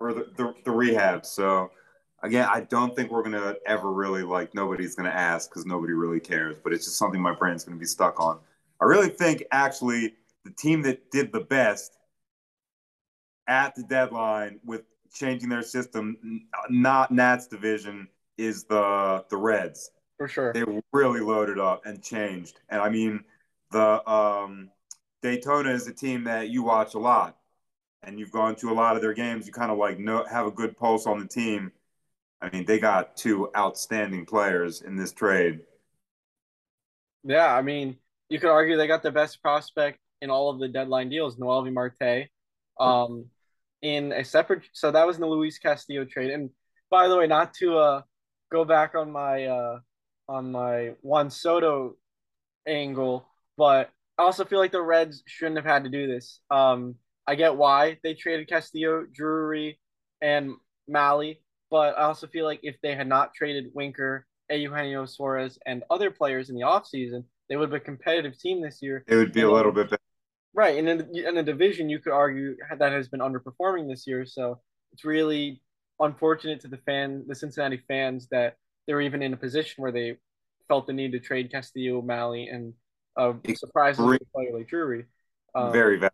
Or 0.00 0.12
the, 0.12 0.26
the, 0.36 0.54
the 0.64 0.70
rehab. 0.70 1.24
So 1.26 1.70
again, 2.22 2.48
I 2.50 2.60
don't 2.62 2.94
think 2.94 3.10
we're 3.10 3.22
gonna 3.22 3.54
ever 3.66 3.92
really 3.92 4.22
like 4.22 4.54
nobody's 4.54 4.94
gonna 4.94 5.08
ask 5.10 5.50
because 5.50 5.66
nobody 5.66 5.92
really 5.92 6.20
cares. 6.20 6.58
But 6.62 6.72
it's 6.72 6.84
just 6.84 6.98
something 6.98 7.20
my 7.20 7.34
brain's 7.34 7.64
gonna 7.64 7.78
be 7.78 7.86
stuck 7.86 8.20
on. 8.20 8.38
I 8.80 8.84
really 8.84 9.08
think 9.08 9.44
actually 9.50 10.14
the 10.44 10.50
team 10.50 10.82
that 10.82 11.10
did 11.10 11.32
the 11.32 11.40
best 11.40 11.96
at 13.46 13.74
the 13.74 13.82
deadline 13.82 14.60
with 14.64 14.82
changing 15.12 15.48
their 15.48 15.62
system, 15.62 16.46
not 16.68 17.10
Nats 17.10 17.46
division, 17.46 18.08
is 18.36 18.64
the 18.64 19.24
the 19.30 19.36
Reds. 19.36 19.90
For 20.16 20.28
sure, 20.28 20.52
they 20.52 20.64
really 20.92 21.20
loaded 21.20 21.58
up 21.58 21.86
and 21.86 22.02
changed. 22.02 22.60
And 22.68 22.80
I 22.80 22.88
mean, 22.88 23.24
the 23.70 24.08
um, 24.08 24.70
Daytona 25.22 25.70
is 25.70 25.86
a 25.86 25.92
team 25.92 26.24
that 26.24 26.50
you 26.50 26.62
watch 26.62 26.94
a 26.94 26.98
lot, 26.98 27.37
and 28.02 28.18
you've 28.18 28.30
gone 28.30 28.54
to 28.56 28.70
a 28.70 28.74
lot 28.74 28.96
of 28.96 29.02
their 29.02 29.14
games. 29.14 29.46
You 29.46 29.52
kind 29.52 29.70
of 29.70 29.78
like 29.78 29.98
know 29.98 30.24
have 30.30 30.46
a 30.46 30.50
good 30.50 30.76
pulse 30.76 31.06
on 31.06 31.18
the 31.18 31.26
team. 31.26 31.72
I 32.40 32.50
mean, 32.50 32.64
they 32.64 32.78
got 32.78 33.16
two 33.16 33.50
outstanding 33.56 34.26
players 34.26 34.82
in 34.82 34.96
this 34.96 35.12
trade. 35.12 35.60
Yeah, 37.24 37.52
I 37.52 37.62
mean, 37.62 37.96
you 38.28 38.38
could 38.38 38.50
argue 38.50 38.76
they 38.76 38.86
got 38.86 39.02
the 39.02 39.10
best 39.10 39.42
prospect 39.42 39.98
in 40.20 40.30
all 40.30 40.50
of 40.50 40.58
the 40.58 40.68
deadline 40.68 41.08
deals, 41.08 41.38
Noel 41.38 41.62
Noelvi 41.62 41.72
Marte. 41.72 42.28
Um, 42.80 43.26
in 43.82 44.12
a 44.12 44.24
separate, 44.24 44.62
so 44.72 44.90
that 44.90 45.06
was 45.06 45.16
in 45.16 45.22
the 45.22 45.28
Luis 45.28 45.58
Castillo 45.58 46.04
trade. 46.04 46.30
And 46.30 46.50
by 46.90 47.08
the 47.08 47.16
way, 47.16 47.26
not 47.26 47.54
to 47.54 47.78
uh 47.78 48.02
go 48.50 48.64
back 48.64 48.94
on 48.94 49.10
my 49.10 49.46
uh 49.46 49.78
on 50.28 50.52
my 50.52 50.94
Juan 51.02 51.30
Soto 51.30 51.96
angle, 52.66 53.26
but 53.56 53.90
I 54.18 54.22
also 54.22 54.44
feel 54.44 54.58
like 54.58 54.72
the 54.72 54.82
Reds 54.82 55.22
shouldn't 55.26 55.56
have 55.56 55.64
had 55.64 55.84
to 55.84 55.90
do 55.90 56.06
this. 56.06 56.40
Um, 56.50 56.96
I 57.28 57.34
get 57.34 57.56
why 57.56 57.98
they 58.02 58.14
traded 58.14 58.48
Castillo, 58.48 59.04
Drury, 59.12 59.78
and 60.22 60.54
Mahle, 60.88 61.36
but 61.70 61.98
I 61.98 62.04
also 62.04 62.26
feel 62.26 62.46
like 62.46 62.60
if 62.62 62.76
they 62.82 62.94
had 62.94 63.06
not 63.06 63.34
traded 63.34 63.66
Winker, 63.74 64.26
Eugenio 64.50 65.04
Suarez, 65.04 65.58
and 65.66 65.84
other 65.90 66.10
players 66.10 66.48
in 66.48 66.56
the 66.56 66.62
offseason, 66.62 67.24
they 67.50 67.56
would 67.56 67.70
have 67.70 67.80
a 67.80 67.84
competitive 67.84 68.38
team 68.38 68.62
this 68.62 68.78
year. 68.80 69.04
It 69.06 69.16
would 69.16 69.34
be 69.34 69.42
a 69.42 69.50
little 69.50 69.72
bit 69.72 69.90
better. 69.90 70.02
Right. 70.54 70.78
And 70.78 70.88
in, 70.88 71.16
in 71.16 71.36
a 71.36 71.42
division, 71.42 71.90
you 71.90 71.98
could 71.98 72.14
argue 72.14 72.56
that 72.78 72.92
has 72.92 73.08
been 73.08 73.20
underperforming 73.20 73.88
this 73.88 74.06
year. 74.06 74.24
So 74.24 74.60
it's 74.92 75.04
really 75.04 75.60
unfortunate 76.00 76.60
to 76.60 76.68
the 76.68 76.78
fan, 76.78 77.24
the 77.28 77.34
Cincinnati 77.34 77.82
fans, 77.86 78.26
that 78.30 78.56
they're 78.86 79.02
even 79.02 79.22
in 79.22 79.34
a 79.34 79.36
position 79.36 79.82
where 79.82 79.92
they 79.92 80.16
felt 80.66 80.86
the 80.86 80.94
need 80.94 81.12
to 81.12 81.20
trade 81.20 81.52
Castillo, 81.52 82.00
Mahle, 82.00 82.48
and 82.50 82.72
uh, 83.18 83.34
surprisingly 83.54 84.18
player 84.34 84.56
like 84.56 84.66
Drury. 84.68 85.04
Um, 85.54 85.72
Very. 85.72 86.07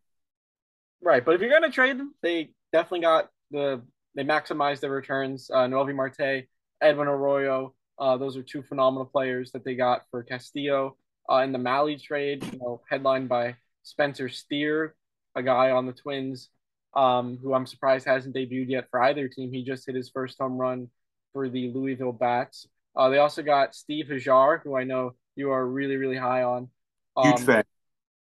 Right, 1.04 1.22
but 1.22 1.34
if 1.34 1.42
you're 1.42 1.50
gonna 1.50 1.70
trade 1.70 1.98
them, 1.98 2.14
they 2.22 2.50
definitely 2.72 3.02
got 3.02 3.28
the 3.50 3.82
they 4.14 4.24
maximized 4.24 4.80
their 4.80 4.90
returns. 4.90 5.50
Uh, 5.52 5.66
Noelvi 5.66 5.94
Marte, 5.94 6.46
Edwin 6.80 7.08
Arroyo, 7.08 7.74
uh, 7.98 8.16
those 8.16 8.36
are 8.36 8.42
two 8.42 8.62
phenomenal 8.62 9.04
players 9.04 9.52
that 9.52 9.64
they 9.64 9.74
got 9.74 10.02
for 10.10 10.22
Castillo. 10.22 10.96
Uh, 11.30 11.38
in 11.38 11.52
the 11.52 11.58
Mahle 11.58 12.02
trade, 12.02 12.44
you 12.52 12.58
know, 12.58 12.80
headlined 12.88 13.28
by 13.28 13.56
Spencer 13.82 14.28
Steer, 14.28 14.94
a 15.34 15.42
guy 15.42 15.70
on 15.70 15.86
the 15.86 15.92
Twins, 15.92 16.48
um, 16.94 17.38
who 17.42 17.54
I'm 17.54 17.66
surprised 17.66 18.06
hasn't 18.06 18.34
debuted 18.34 18.70
yet 18.70 18.88
for 18.90 19.02
either 19.02 19.28
team. 19.28 19.52
He 19.52 19.62
just 19.62 19.86
hit 19.86 19.94
his 19.94 20.10
first 20.10 20.38
home 20.38 20.56
run 20.56 20.88
for 21.32 21.48
the 21.48 21.70
Louisville 21.70 22.12
Bats. 22.12 22.66
Uh, 22.96 23.08
they 23.10 23.18
also 23.18 23.42
got 23.42 23.74
Steve 23.74 24.06
Hajar, 24.06 24.62
who 24.62 24.76
I 24.76 24.84
know 24.84 25.14
you 25.36 25.50
are 25.50 25.66
really, 25.66 25.96
really 25.96 26.16
high 26.16 26.44
on. 26.44 26.68
Um, 27.16 27.26
Huge 27.26 27.40
fan. 27.40 27.64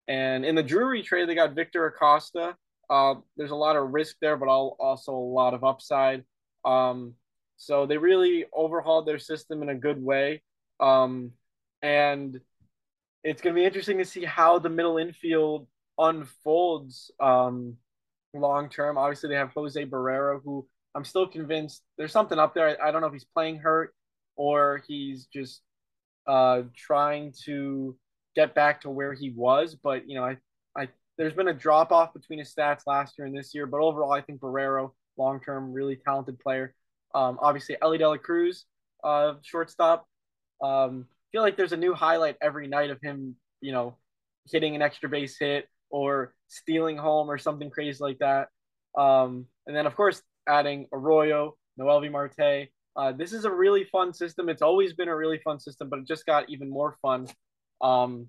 And 0.09 0.45
in 0.45 0.55
the 0.55 0.63
Drury 0.63 1.03
trade, 1.03 1.29
they 1.29 1.35
got 1.35 1.55
Victor 1.55 1.87
Acosta. 1.87 2.57
Uh, 2.91 3.15
there's 3.37 3.53
a 3.53 3.57
lot 3.57 3.77
of 3.77 3.93
risk 3.93 4.17
there, 4.21 4.37
but 4.37 4.49
also 4.49 5.13
a 5.13 5.15
lot 5.15 5.55
of 5.55 5.65
upside. 5.65 6.25
Um, 6.65 7.15
so 7.57 7.87
they 7.87 7.99
really 7.99 8.47
overhauled 8.53 9.07
their 9.07 9.19
system 9.19 9.63
in 9.63 9.69
a 9.69 9.75
good 9.75 10.03
way. 10.03 10.43
Um, 10.81 11.33
and 11.83 12.41
it's 13.23 13.43
going 13.43 13.55
to 13.55 13.61
be 13.61 13.67
interesting 13.67 13.99
to 13.99 14.05
see 14.05 14.25
how 14.25 14.59
the 14.59 14.69
middle 14.69 14.99
infield 14.99 15.67
unfolds 15.99 17.11
um, 17.21 17.77
long 18.35 18.69
term. 18.69 18.99
Obviously, 18.99 19.29
they 19.29 19.37
have 19.37 19.53
Jose 19.53 19.85
Barrero, 19.85 20.41
who 20.43 20.67
I'm 20.95 21.05
still 21.05 21.27
convinced 21.27 21.83
there's 21.99 22.13
something 22.13 22.39
up 22.39 22.55
there. 22.55 22.83
I 22.83 22.91
don't 22.91 23.01
know 23.01 23.07
if 23.07 23.13
he's 23.13 23.25
playing 23.25 23.59
hurt 23.59 23.95
or 24.37 24.83
he's 24.89 25.27
just 25.27 25.61
uh, 26.27 26.63
trying 26.77 27.35
to 27.45 27.97
get 28.35 28.55
back 28.55 28.83
to 28.83 28.91
where 28.91 29.13
he 29.13 29.31
was. 29.31 29.75
But 29.75 30.09
you 30.09 30.15
know, 30.17 30.25
I, 30.25 30.31
I 30.33 30.37
there's 31.21 31.35
been 31.35 31.49
a 31.49 31.55
drop 31.55 31.93
off 31.93 32.15
between 32.15 32.39
his 32.39 32.51
stats 32.51 32.87
last 32.87 33.19
year 33.19 33.27
and 33.27 33.37
this 33.37 33.55
year. 33.55 33.67
But 33.67 33.83
overall, 33.83 34.11
I 34.11 34.23
think 34.23 34.41
Barrero, 34.41 34.93
long 35.19 35.39
term, 35.39 35.71
really 35.71 35.97
talented 35.97 36.39
player. 36.39 36.75
Um, 37.15 37.39
obviously, 37.43 37.77
Elly 37.83 37.99
Dela 37.99 38.19
Cruz, 38.19 38.65
uh, 39.05 39.35
shortstop. 39.43 40.07
Um, 40.63 41.05
feel 41.31 41.43
like 41.43 41.59
there's 41.59 41.75
a 41.75 41.77
new 41.77 41.93
highlight 41.93 42.37
every 42.41 42.69
night 42.69 42.89
of 42.89 42.99
him, 43.03 43.37
you 43.61 43.71
know, 43.71 43.99
hitting 44.51 44.75
an 44.75 44.81
extra 44.81 45.11
base 45.11 45.37
hit 45.39 45.69
or 45.91 46.33
stealing 46.49 46.97
home 46.97 47.31
or 47.31 47.37
something 47.37 47.69
crazy 47.69 48.03
like 48.03 48.19
that. 48.21 48.49
Um, 48.97 49.45
and 49.67 49.77
then, 49.77 49.85
of 49.85 49.95
course, 49.95 50.23
adding 50.49 50.87
Arroyo, 50.91 51.55
Noelvi 51.79 52.11
Marte. 52.11 52.71
Uh, 52.97 53.13
this 53.13 53.35
is 53.35 53.45
a 53.45 53.51
really 53.51 53.85
fun 53.85 54.15
system. 54.15 54.49
It's 54.49 54.63
always 54.63 54.95
been 54.95 55.09
a 55.09 55.17
really 55.17 55.39
fun 55.45 55.61
system, 55.61 55.91
but 55.91 55.99
it 55.99 56.09
just 56.09 56.25
got 56.25 56.49
even 56.49 56.71
more 56.71 56.97
fun. 57.03 57.27
Um, 57.83 58.29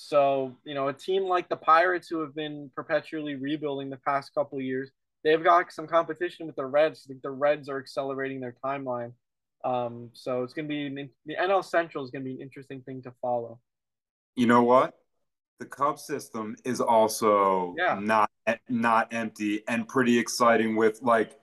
so, 0.00 0.54
you 0.64 0.74
know, 0.74 0.86
a 0.86 0.92
team 0.92 1.24
like 1.24 1.48
the 1.48 1.56
Pirates, 1.56 2.06
who 2.06 2.20
have 2.20 2.32
been 2.32 2.70
perpetually 2.76 3.34
rebuilding 3.34 3.90
the 3.90 3.96
past 3.96 4.32
couple 4.32 4.56
of 4.56 4.64
years, 4.64 4.92
they've 5.24 5.42
got 5.42 5.72
some 5.72 5.88
competition 5.88 6.46
with 6.46 6.54
the 6.54 6.64
Reds. 6.64 7.04
I 7.04 7.08
think 7.08 7.22
the 7.22 7.32
Reds 7.32 7.68
are 7.68 7.80
accelerating 7.80 8.38
their 8.38 8.54
timeline. 8.64 9.10
Um, 9.64 10.10
so 10.12 10.44
it's 10.44 10.52
going 10.52 10.66
to 10.66 10.68
be 10.68 10.86
an, 10.86 11.10
the 11.26 11.34
NL 11.34 11.64
Central 11.64 12.04
is 12.04 12.12
going 12.12 12.22
to 12.22 12.24
be 12.24 12.36
an 12.36 12.40
interesting 12.40 12.80
thing 12.82 13.02
to 13.02 13.12
follow. 13.20 13.58
You 14.36 14.46
know 14.46 14.62
what? 14.62 14.94
The 15.58 15.66
Cub 15.66 15.98
system 15.98 16.54
is 16.64 16.80
also 16.80 17.74
yeah. 17.76 17.98
not 18.00 18.30
not 18.68 19.12
empty 19.12 19.64
and 19.66 19.88
pretty 19.88 20.16
exciting 20.16 20.76
with 20.76 21.02
like 21.02 21.36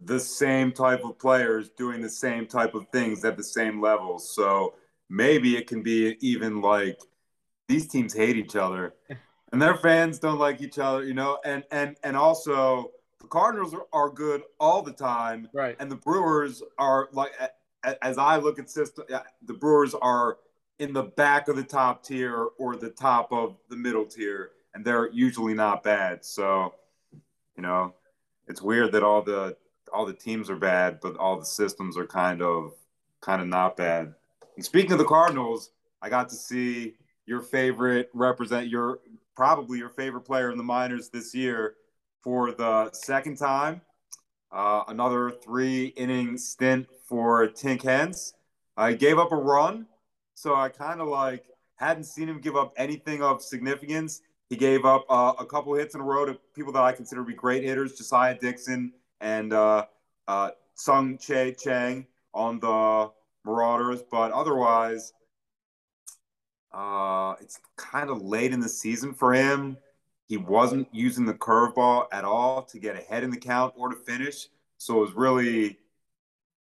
the 0.00 0.18
same 0.18 0.72
type 0.72 1.04
of 1.04 1.16
players 1.16 1.70
doing 1.78 2.00
the 2.00 2.10
same 2.10 2.48
type 2.48 2.74
of 2.74 2.88
things 2.88 3.24
at 3.24 3.36
the 3.36 3.44
same 3.44 3.80
levels. 3.80 4.34
So 4.34 4.74
maybe 5.08 5.56
it 5.56 5.68
can 5.68 5.84
be 5.84 6.16
even 6.20 6.60
like 6.60 6.98
these 7.70 7.86
teams 7.86 8.12
hate 8.12 8.36
each 8.36 8.56
other 8.56 8.94
and 9.52 9.60
their 9.60 9.76
fans 9.76 10.18
don't 10.18 10.38
like 10.38 10.60
each 10.60 10.78
other, 10.78 11.04
you 11.04 11.14
know, 11.14 11.38
and 11.44 11.64
and 11.70 11.96
and 12.02 12.16
also 12.16 12.90
the 13.20 13.26
Cardinals 13.26 13.74
are, 13.74 13.86
are 13.92 14.10
good 14.10 14.42
all 14.58 14.82
the 14.82 14.92
time, 14.92 15.48
right? 15.52 15.76
And 15.78 15.90
the 15.90 15.96
Brewers 15.96 16.62
are 16.78 17.08
like 17.12 17.32
as 18.02 18.18
I 18.18 18.36
look 18.36 18.58
at 18.58 18.70
system, 18.70 19.04
uh, 19.12 19.20
the 19.46 19.54
Brewers 19.54 19.94
are 19.94 20.38
in 20.78 20.92
the 20.92 21.04
back 21.04 21.48
of 21.48 21.56
the 21.56 21.62
top 21.62 22.04
tier 22.04 22.48
or 22.58 22.76
the 22.76 22.90
top 22.90 23.32
of 23.32 23.56
the 23.68 23.76
middle 23.76 24.04
tier, 24.04 24.50
and 24.74 24.84
they're 24.84 25.10
usually 25.10 25.54
not 25.54 25.82
bad. 25.82 26.24
So, 26.24 26.74
you 27.56 27.62
know, 27.62 27.94
it's 28.48 28.62
weird 28.62 28.92
that 28.92 29.02
all 29.02 29.22
the 29.22 29.56
all 29.92 30.06
the 30.06 30.12
teams 30.12 30.48
are 30.48 30.56
bad, 30.56 31.00
but 31.00 31.16
all 31.16 31.38
the 31.38 31.46
systems 31.46 31.96
are 31.96 32.06
kind 32.06 32.42
of 32.42 32.74
kind 33.20 33.42
of 33.42 33.48
not 33.48 33.76
bad. 33.76 34.14
And 34.56 34.64
speaking 34.64 34.92
of 34.92 34.98
the 34.98 35.04
Cardinals, 35.04 35.70
I 36.02 36.08
got 36.08 36.28
to 36.30 36.36
see 36.36 36.94
your 37.26 37.40
favorite 37.40 38.10
represent 38.12 38.68
your 38.68 39.00
probably 39.36 39.78
your 39.78 39.88
favorite 39.88 40.22
player 40.22 40.50
in 40.50 40.58
the 40.58 40.64
minors 40.64 41.08
this 41.08 41.34
year 41.34 41.74
for 42.22 42.52
the 42.52 42.90
second 42.92 43.36
time. 43.36 43.80
Uh, 44.52 44.82
another 44.88 45.30
three 45.30 45.86
inning 45.96 46.36
stint 46.36 46.86
for 47.08 47.46
Tink 47.48 47.82
Hence. 47.82 48.34
I 48.76 48.94
gave 48.94 49.18
up 49.18 49.32
a 49.32 49.36
run, 49.36 49.86
so 50.34 50.54
I 50.54 50.68
kind 50.68 51.00
of 51.00 51.08
like 51.08 51.44
hadn't 51.76 52.04
seen 52.04 52.28
him 52.28 52.40
give 52.40 52.56
up 52.56 52.72
anything 52.76 53.22
of 53.22 53.42
significance. 53.42 54.22
He 54.48 54.56
gave 54.56 54.84
up 54.84 55.04
uh, 55.08 55.34
a 55.38 55.46
couple 55.46 55.74
hits 55.74 55.94
in 55.94 56.00
a 56.00 56.04
row 56.04 56.24
to 56.26 56.36
people 56.54 56.72
that 56.72 56.82
I 56.82 56.92
consider 56.92 57.22
to 57.22 57.26
be 57.26 57.34
great 57.34 57.62
hitters, 57.62 57.96
Josiah 57.96 58.36
Dixon 58.38 58.92
and 59.20 59.52
uh, 59.52 59.86
uh, 60.26 60.50
Tsung-Che 60.74 61.54
Cheng 61.54 62.06
on 62.34 62.58
the 62.58 63.10
Marauders. 63.44 64.02
But 64.10 64.32
otherwise, 64.32 65.12
uh, 66.72 67.34
it's 67.40 67.60
kind 67.76 68.10
of 68.10 68.22
late 68.22 68.52
in 68.52 68.60
the 68.60 68.68
season 68.68 69.12
for 69.12 69.32
him. 69.32 69.76
He 70.26 70.36
wasn't 70.36 70.88
using 70.92 71.26
the 71.26 71.34
curveball 71.34 72.06
at 72.12 72.24
all 72.24 72.62
to 72.62 72.78
get 72.78 72.96
ahead 72.96 73.24
in 73.24 73.30
the 73.30 73.36
count 73.36 73.74
or 73.76 73.88
to 73.88 73.96
finish. 73.96 74.46
So 74.78 74.98
it 74.98 75.00
was 75.00 75.12
really 75.14 75.78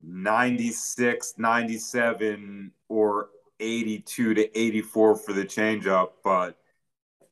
96, 0.03 1.35
97, 1.39 2.71
or 2.89 3.31
82 3.61 4.35
to 4.35 4.59
84 4.59 5.17
for 5.17 5.33
the 5.33 5.45
changeup. 5.45 6.11
But 6.23 6.59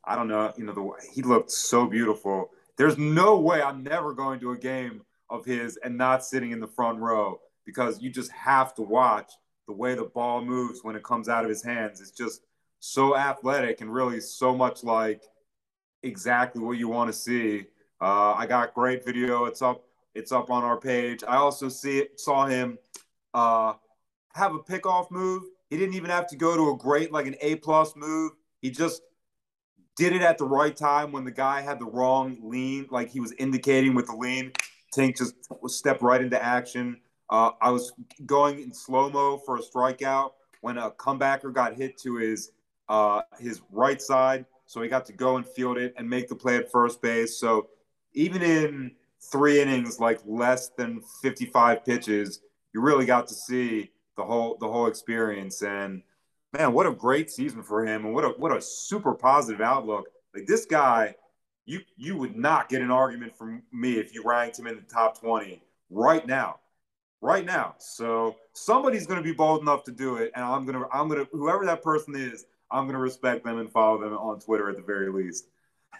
I 0.05 0.17
don't 0.17 0.29
know, 0.29 0.53
you 0.57 0.65
know, 0.65 0.73
the 0.73 1.11
he 1.13 1.23
looked 1.23 1.51
so 1.51 1.87
beautiful. 1.87 2.51
There's 2.79 2.97
no 2.97 3.39
way 3.39 3.61
I'm 3.61 3.83
never 3.83 4.15
going 4.15 4.41
to 4.41 4.53
a 4.53 4.59
game 4.59 5.03
of 5.29 5.45
his 5.45 5.77
and 5.79 5.97
not 5.97 6.25
sitting 6.25 6.53
in 6.53 6.61
the 6.61 6.67
front 6.67 6.99
row 6.99 7.41
because 7.65 8.01
you 8.01 8.11
just 8.11 8.31
have 8.33 8.75
to 8.75 8.83
watch 8.83 9.33
the 9.67 9.73
way 9.73 9.95
the 9.95 10.05
ball 10.05 10.45
moves 10.45 10.81
when 10.83 10.97
it 10.97 11.05
comes 11.05 11.29
out 11.29 11.45
of 11.45 11.51
his 11.51 11.63
hands. 11.63 12.01
It's 12.01 12.11
just 12.11 12.41
so 12.85 13.17
athletic 13.17 13.81
and 13.81 13.95
really 13.95 14.21
so 14.21 14.53
much 14.53 14.83
like 14.83 15.23
exactly 16.03 16.61
what 16.61 16.79
you 16.79 16.89
want 16.89 17.09
to 17.09 17.13
see. 17.13 17.65
Uh, 18.01 18.33
I 18.33 18.45
got 18.45 18.75
great 18.75 19.05
video. 19.05 19.45
It's 19.45 19.63
up 19.63 19.85
it's 20.17 20.33
up 20.33 20.51
on 20.51 20.65
our 20.65 20.77
page. 20.77 21.23
I 21.27 21.37
also 21.37 21.69
see 21.69 22.01
it, 22.01 22.19
saw 22.21 22.45
him 22.47 22.77
uh, 23.35 23.75
have 24.35 24.55
a 24.55 24.59
pickoff 24.59 25.13
move. 25.13 25.45
He 25.71 25.77
didn't 25.79 25.95
even 25.95 26.11
have 26.11 26.27
to 26.27 26.37
go 26.37 26.57
to 26.57 26.71
a 26.71 26.77
great 26.77 27.13
like 27.13 27.27
an 27.27 27.37
A 27.41 27.55
plus 27.55 27.95
move. 27.95 28.33
He 28.61 28.71
just 28.71 29.03
did 29.97 30.13
it 30.13 30.23
at 30.23 30.37
the 30.37 30.45
right 30.45 30.77
time 30.77 31.13
when 31.13 31.25
the 31.25 31.31
guy 31.31 31.61
had 31.61 31.79
the 31.79 31.87
wrong 31.87 32.37
lean, 32.43 32.89
like 32.91 33.11
he 33.11 33.21
was 33.21 33.31
indicating 33.39 33.95
with 33.95 34.07
the 34.07 34.17
lean. 34.17 34.51
Tink 34.93 35.17
just 35.17 35.35
stepped 35.67 36.03
right 36.03 36.21
into 36.21 36.43
action. 36.43 37.01
Uh, 37.31 37.53
I 37.61 37.71
was 37.71 37.93
going 38.27 38.61
in 38.61 38.75
slow 38.75 39.09
mo 39.09 39.39
for 39.39 39.57
a 39.57 39.61
strikeout 39.61 40.33
when 40.63 40.79
a 40.79 40.91
comebacker 40.91 41.53
got 41.53 41.77
hit 41.77 41.97
to 41.99 42.17
his 42.17 42.51
uh, 42.89 43.23
his 43.39 43.63
right 43.71 44.01
side, 44.01 44.45
so 44.67 44.83
he 44.83 44.89
got 44.89 45.07
to 45.07 45.13
go 45.13 45.37
and 45.37 45.47
field 45.47 45.79
it 45.79 45.95
and 45.97 46.09
make 46.09 46.29
the 46.29 46.35
play 46.35 46.57
at 46.57 46.71
first 46.71 47.03
base. 47.03 47.39
So 47.39 47.69
even 48.15 48.43
in 48.43 48.93
three 49.31 49.61
innings, 49.61 50.01
like 50.01 50.21
less 50.27 50.71
than 50.71 51.03
55 51.23 51.85
pitches, 51.85 52.41
you 52.75 52.81
really 52.81 53.07
got 53.07 53.29
to 53.29 53.35
see 53.35 53.91
the 54.17 54.25
whole 54.25 54.57
the 54.61 54.69
whole 54.69 54.87
experience. 54.87 55.63
And 55.63 56.03
man, 56.53 56.73
what 56.73 56.87
a 56.87 56.93
great 56.93 57.31
season 57.31 57.63
for 57.63 57.87
him, 57.87 58.05
and 58.07 58.15
what 58.15 58.25
a 58.25 58.29
what 58.31 58.57
a 58.57 58.61
super 58.61 59.15
positive 59.15 59.61
outlook. 59.61 60.07
Like 60.35 60.47
this 60.47 60.67
guy, 60.67 61.15
you 61.67 61.81
you 61.97 62.17
would 62.17 62.37
not 62.37 62.69
get 62.69 62.83
an 62.83 62.91
argument 62.91 63.37
from 63.37 63.63
me 63.73 63.99
if 63.99 64.15
you 64.15 64.23
ranked 64.25 64.59
him 64.59 64.67
in 64.67 64.77
the 64.77 64.83
top 64.83 65.21
20 65.21 65.63
right 65.91 66.27
now. 66.27 66.59
Right 67.21 67.45
now. 67.45 67.77
So 67.79 68.37
somebody's 68.53 69.07
gonna 69.07 69.23
be 69.23 69.33
bold 69.33 69.63
enough 69.63 69.85
to 69.85 69.93
do 69.93 70.17
it, 70.17 70.33
and 70.35 70.45
I'm 70.45 70.67
gonna 70.67 70.87
I'm 70.93 71.09
gonna 71.09 71.27
whoever 71.33 71.65
that 71.67 71.83
person 71.83 72.15
is, 72.17 72.47
I'm 72.73 72.87
gonna 72.87 72.99
respect 72.99 73.45
them 73.45 73.59
and 73.59 73.71
follow 73.71 74.01
them 74.01 74.15
on 74.15 74.41
Twitter 74.41 74.71
at 74.71 74.77
the 74.77 74.83
very 74.83 75.11
least. 75.11 75.47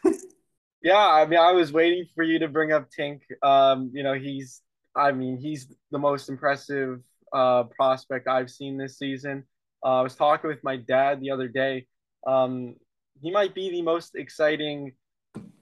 yeah, 0.83 1.07
I 1.07 1.27
mean, 1.27 1.39
I 1.39 1.53
was 1.53 1.73
waiting 1.73 2.07
for 2.15 2.25
you 2.25 2.39
to 2.41 2.49
bring 2.49 2.73
up 2.73 2.89
Tink. 2.91 3.21
Um, 3.43 3.91
you 3.93 4.03
know, 4.03 4.15
he's 4.15 4.63
I 4.95 5.13
mean, 5.13 5.39
he's 5.39 5.73
the 5.91 5.99
most 5.99 6.29
impressive 6.29 7.01
uh, 7.33 7.65
prospect 7.65 8.29
I've 8.29 8.51
seen 8.51 8.77
this 8.77 8.99
season. 8.99 9.45
Uh, 9.85 9.99
I 9.99 10.03
was 10.03 10.15
talking 10.15 10.49
with 10.49 10.63
my 10.63 10.77
dad 10.77 11.21
the 11.21 11.31
other 11.31 11.49
day. 11.49 11.87
Um, 12.27 12.77
he 13.21 13.31
might 13.31 13.55
be 13.55 13.71
the 13.71 13.83
most 13.83 14.15
exciting, 14.15 14.93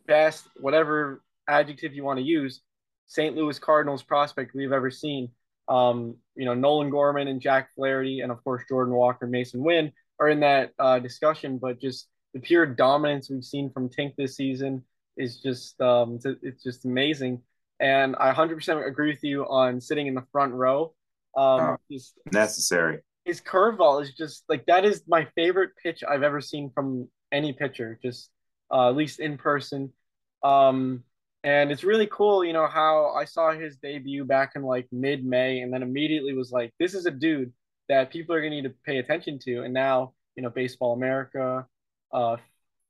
best, 0.07 0.49
whatever 0.57 1.23
adjective 1.49 1.95
you 1.95 2.05
want 2.05 2.19
to 2.19 2.25
use, 2.25 2.61
St. 3.07 3.35
Louis 3.37 3.59
Cardinals 3.59 4.03
prospect 4.03 4.55
we've 4.55 4.73
ever 4.73 4.91
seen. 4.91 5.31
Um, 5.69 6.17
you 6.35 6.45
know, 6.45 6.55
Nolan 6.55 6.91
Gorman 6.91 7.29
and 7.29 7.41
Jack 7.41 7.71
Flaherty, 7.77 8.21
and 8.21 8.33
of 8.33 8.43
course 8.43 8.65
Jordan 8.69 8.95
Walker, 8.95 9.27
Masyn 9.27 9.61
Winn 9.61 9.93
are 10.21 10.29
in 10.29 10.41
that 10.41 10.73
uh, 10.79 10.99
discussion. 10.99 11.59
But 11.59 11.81
just 11.81 12.09
the 12.35 12.41
pure 12.41 12.67
dominance 12.67 13.31
we've 13.31 13.45
seen 13.45 13.71
from 13.73 13.89
Tink 13.89 14.15
this 14.17 14.37
season 14.37 14.85
is 15.17 15.41
just 15.41 15.81
um, 15.81 16.17
it's, 16.17 16.27
it's 16.43 16.63
just 16.63 16.85
amazing. 16.85 17.43
And 17.81 18.15
I 18.21 18.33
100% 18.33 18.87
agree 18.87 19.11
with 19.11 19.25
you 19.25 19.45
on 19.45 19.81
sitting 19.81 20.07
in 20.07 20.15
the 20.15 20.25
front 20.31 20.53
row. 20.53 20.95
Um, 21.37 21.79
oh, 21.91 21.99
necessary. 22.33 22.99
His 23.25 23.41
curveball 23.41 24.03
is 24.03 24.13
just 24.13 24.45
like 24.49 24.67
that 24.67 24.85
is 24.85 25.03
my 25.09 25.27
favorite 25.35 25.71
pitch 25.83 26.05
I've 26.07 26.23
ever 26.23 26.41
seen 26.41 26.71
from 26.75 27.09
any 27.33 27.53
pitcher, 27.53 27.99
just 28.03 28.31
uh, 28.71 28.89
at 28.89 28.97
least 28.97 29.21
in 29.21 29.39
person. 29.39 29.93
Um, 30.43 31.05
and 31.43 31.71
it's 31.73 31.85
really 31.85 32.07
cool, 32.07 32.45
you 32.45 32.53
know, 32.53 32.67
how 32.67 33.15
I 33.15 33.25
saw 33.25 33.53
his 33.53 33.77
debut 33.77 34.25
back 34.25 34.53
in 34.57 34.63
like 34.63 34.89
mid 34.93 35.25
May 35.25 35.61
and 35.61 35.73
then 35.73 35.83
immediately 35.83 36.35
was 36.35 36.51
like, 36.51 36.73
this 36.79 36.95
is 36.95 37.07
a 37.07 37.11
dude 37.11 37.53
that 37.91 38.13
people 38.13 38.37
are 38.37 38.41
going 38.41 38.53
to 38.53 38.57
need 38.57 38.69
to 38.69 38.75
pay 38.87 38.99
attention 38.99 39.41
to. 39.41 39.63
And 39.63 39.75
now, 39.75 40.13
you 40.37 40.45
know, 40.45 40.49
Baseball 40.49 40.93
America, 40.93 41.67
uh, 42.15 42.35
I 42.35 42.39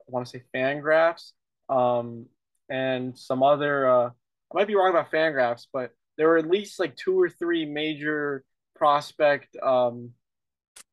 want 0.09 0.27
to 0.27 0.31
say 0.31 0.43
Fangraphs, 0.55 1.33
um, 1.71 2.27
and 2.69 3.19
some 3.19 3.43
other, 3.43 3.89
uh, 3.89 4.07
I 4.09 4.55
might 4.55 4.67
be 4.67 4.75
wrong 4.75 4.91
about 4.91 5.11
Fangraphs, 5.11 5.67
but 5.73 5.93
there 6.19 6.29
were 6.29 6.37
at 6.37 6.51
least 6.51 6.79
like 6.79 6.97
two 6.97 7.19
or 7.19 7.31
three 7.31 7.65
major 7.65 8.45
prospect, 8.77 9.57
um, 9.63 10.11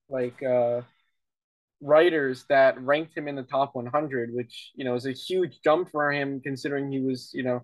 like, 0.08 0.42
uh, 0.42 0.82
writers 1.82 2.46
that 2.48 2.82
ranked 2.82 3.16
him 3.16 3.28
in 3.28 3.36
the 3.36 3.44
top 3.44 3.76
100, 3.76 4.34
which 4.34 4.72
you 4.74 4.86
know 4.86 4.96
is 4.96 5.06
a 5.06 5.12
huge 5.12 5.60
jump 5.64 5.92
for 5.92 6.12
him 6.12 6.42
considering 6.42 6.92
he 6.92 7.00
was 7.00 7.30
you 7.36 7.44
know 7.44 7.62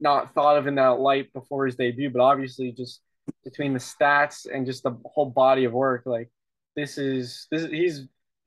not 0.00 0.34
thought 0.34 0.56
of 0.56 0.66
in 0.66 0.74
that 0.74 0.98
light 0.98 1.32
before 1.32 1.66
his 1.66 1.76
debut. 1.76 2.10
But 2.10 2.22
obviously, 2.22 2.72
just 2.72 3.00
between 3.44 3.72
the 3.72 3.78
stats 3.78 4.46
and 4.52 4.66
just 4.66 4.82
the 4.82 4.96
whole 5.04 5.30
body 5.30 5.64
of 5.64 5.72
work, 5.72 6.02
like 6.06 6.30
this 6.76 6.98
is 6.98 7.46
this 7.50 7.62
is, 7.62 7.70
he's 7.70 8.02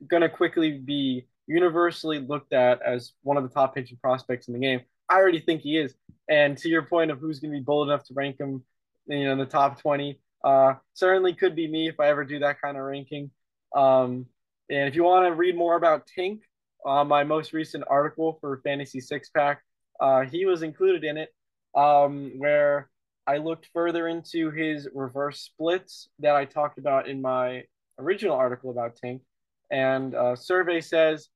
gonna 0.10 0.30
quickly 0.30 0.78
be 0.78 1.28
universally 1.48 2.20
looked 2.20 2.54
at 2.54 2.82
as 2.82 3.14
one 3.24 3.38
of 3.38 3.44
the 3.44 3.50
top 3.50 3.74
pitching 3.74 3.98
prospects 4.02 4.48
in 4.48 4.54
the 4.54 4.60
game. 4.60 4.82
I 5.10 5.16
already 5.16 5.40
think 5.40 5.62
he 5.62 5.78
is. 5.78 5.96
And 6.30 6.58
to 6.58 6.70
your 6.70 6.84
point 6.84 7.12
of 7.12 7.20
who's 7.20 7.40
to 7.40 7.48
be 7.48 7.62
bold 7.62 7.88
enough 7.88 8.04
to 8.06 8.14
rank 8.14 8.40
him, 8.40 8.64
you 9.08 9.26
know, 9.26 9.32
in 9.32 9.38
the 9.38 9.46
top 9.46 9.82
20, 9.82 10.20
uh, 10.44 10.74
certainly 10.94 11.34
could 11.34 11.56
be 11.56 11.68
me 11.68 11.88
if 11.88 12.00
I 12.00 12.08
ever 12.08 12.26
do 12.26 12.40
that 12.40 12.62
kind 12.62 12.78
of 12.78 12.84
ranking. 12.84 13.32
Um, 13.76 14.26
and 14.70 14.88
if 14.88 14.96
you 14.96 15.04
want 15.04 15.26
to 15.26 15.34
read 15.34 15.56
more 15.56 15.78
about 15.78 16.08
Tink, 16.18 16.42
uh, 16.86 17.04
my 17.04 17.24
most 17.24 17.54
recent 17.54 17.86
article 17.90 18.38
for 18.42 18.60
Fantasy 18.64 19.00
Six 19.00 19.30
Pack, 19.30 19.62
uh, 20.02 20.22
he 20.22 20.46
was 20.46 20.62
included 20.62 21.04
in 21.06 21.18
it, 21.18 21.34
um, 21.76 22.34
where 22.38 22.90
I 23.28 23.38
looked 23.38 23.68
further 23.74 24.08
into 24.08 24.52
his 24.52 24.88
reverse 24.94 25.42
splits 25.42 26.10
that 26.20 26.36
I 26.36 26.46
talked 26.46 26.78
about 26.78 27.08
in 27.08 27.22
my 27.22 27.64
original 28.00 28.36
article 28.36 28.72
about 28.72 28.98
Tink. 29.04 29.22
And 29.70 30.16
uh, 30.16 30.36
survey 30.36 30.80
says 30.82 31.28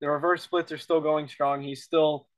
the 0.00 0.08
reverse 0.08 0.42
splits 0.42 0.70
are 0.70 0.78
still 0.78 1.00
going 1.00 1.26
strong. 1.26 1.60
He's 1.60 1.82
still 1.82 2.28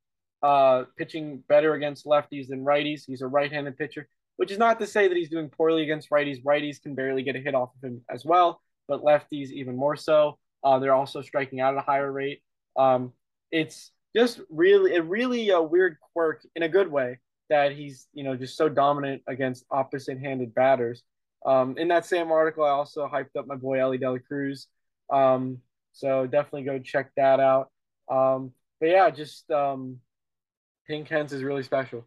uh, 0.43 0.85
pitching 0.97 1.43
better 1.49 1.75
against 1.75 2.07
lefties 2.07 2.49
than 2.49 2.65
righties. 2.65 3.03
He's 3.07 3.21
a 3.21 3.27
right-handed 3.27 3.77
pitcher, 3.77 4.09
which 4.37 4.51
is 4.51 4.59
not 4.59 4.81
to 4.81 4.87
say 4.87 5.07
that 5.07 5.17
he's 5.17 5.29
doing 5.29 5.51
poorly 5.51 5.83
against 5.83 6.11
righties. 6.11 6.43
Righties 6.43 6.81
can 6.81 6.95
barely 6.95 7.23
get 7.23 7.37
a 7.37 7.41
hit 7.41 7.55
off 7.55 7.71
of 7.77 7.87
him 7.87 8.01
as 8.11 8.25
well 8.25 8.63
but 8.89 9.03
lefties 9.03 9.51
even 9.51 9.77
more 9.77 9.97
so. 9.97 10.39
Uh, 10.63 10.79
they're 10.79 10.95
also 10.95 11.23
striking 11.23 11.61
out 11.61 11.75
at 11.75 11.79
a 11.79 11.87
higher 11.87 12.11
rate. 12.11 12.43
Um, 12.77 13.13
it's 13.51 13.91
just 14.17 14.41
really, 14.51 14.97
a 14.97 15.03
really 15.03 15.51
a 15.51 15.61
weird 15.61 15.97
quirk 16.13 16.47
in 16.55 16.63
a 16.63 16.69
good 16.69 16.91
way 16.91 17.19
that 17.55 17.73
he's, 17.73 18.09
you 18.13 18.25
know, 18.25 18.35
just 18.37 18.57
so 18.57 18.69
dominant 18.69 19.23
against 19.29 19.65
opposite-handed 19.71 20.55
batters. 20.55 21.05
Um, 21.47 21.79
in 21.79 21.89
that 21.89 22.05
same 22.05 22.33
article, 22.33 22.65
I 22.65 22.71
also 22.71 23.07
hyped 23.07 23.37
up 23.39 23.47
my 23.47 23.55
boy 23.55 23.81
Elly 23.81 23.99
Dela 23.99 24.19
Cruz. 24.19 24.67
Um, 25.13 25.59
so 25.93 26.27
definitely 26.27 26.65
go 26.65 26.79
check 26.81 27.11
that 27.17 27.39
out. 27.39 27.71
Um, 28.11 28.53
but 28.81 28.89
yeah, 28.89 29.09
just 29.11 29.49
um, 29.51 30.01
Tink 30.91 31.09
Hence 31.09 31.33
is 31.33 31.43
really 31.43 31.63
special. 31.63 32.05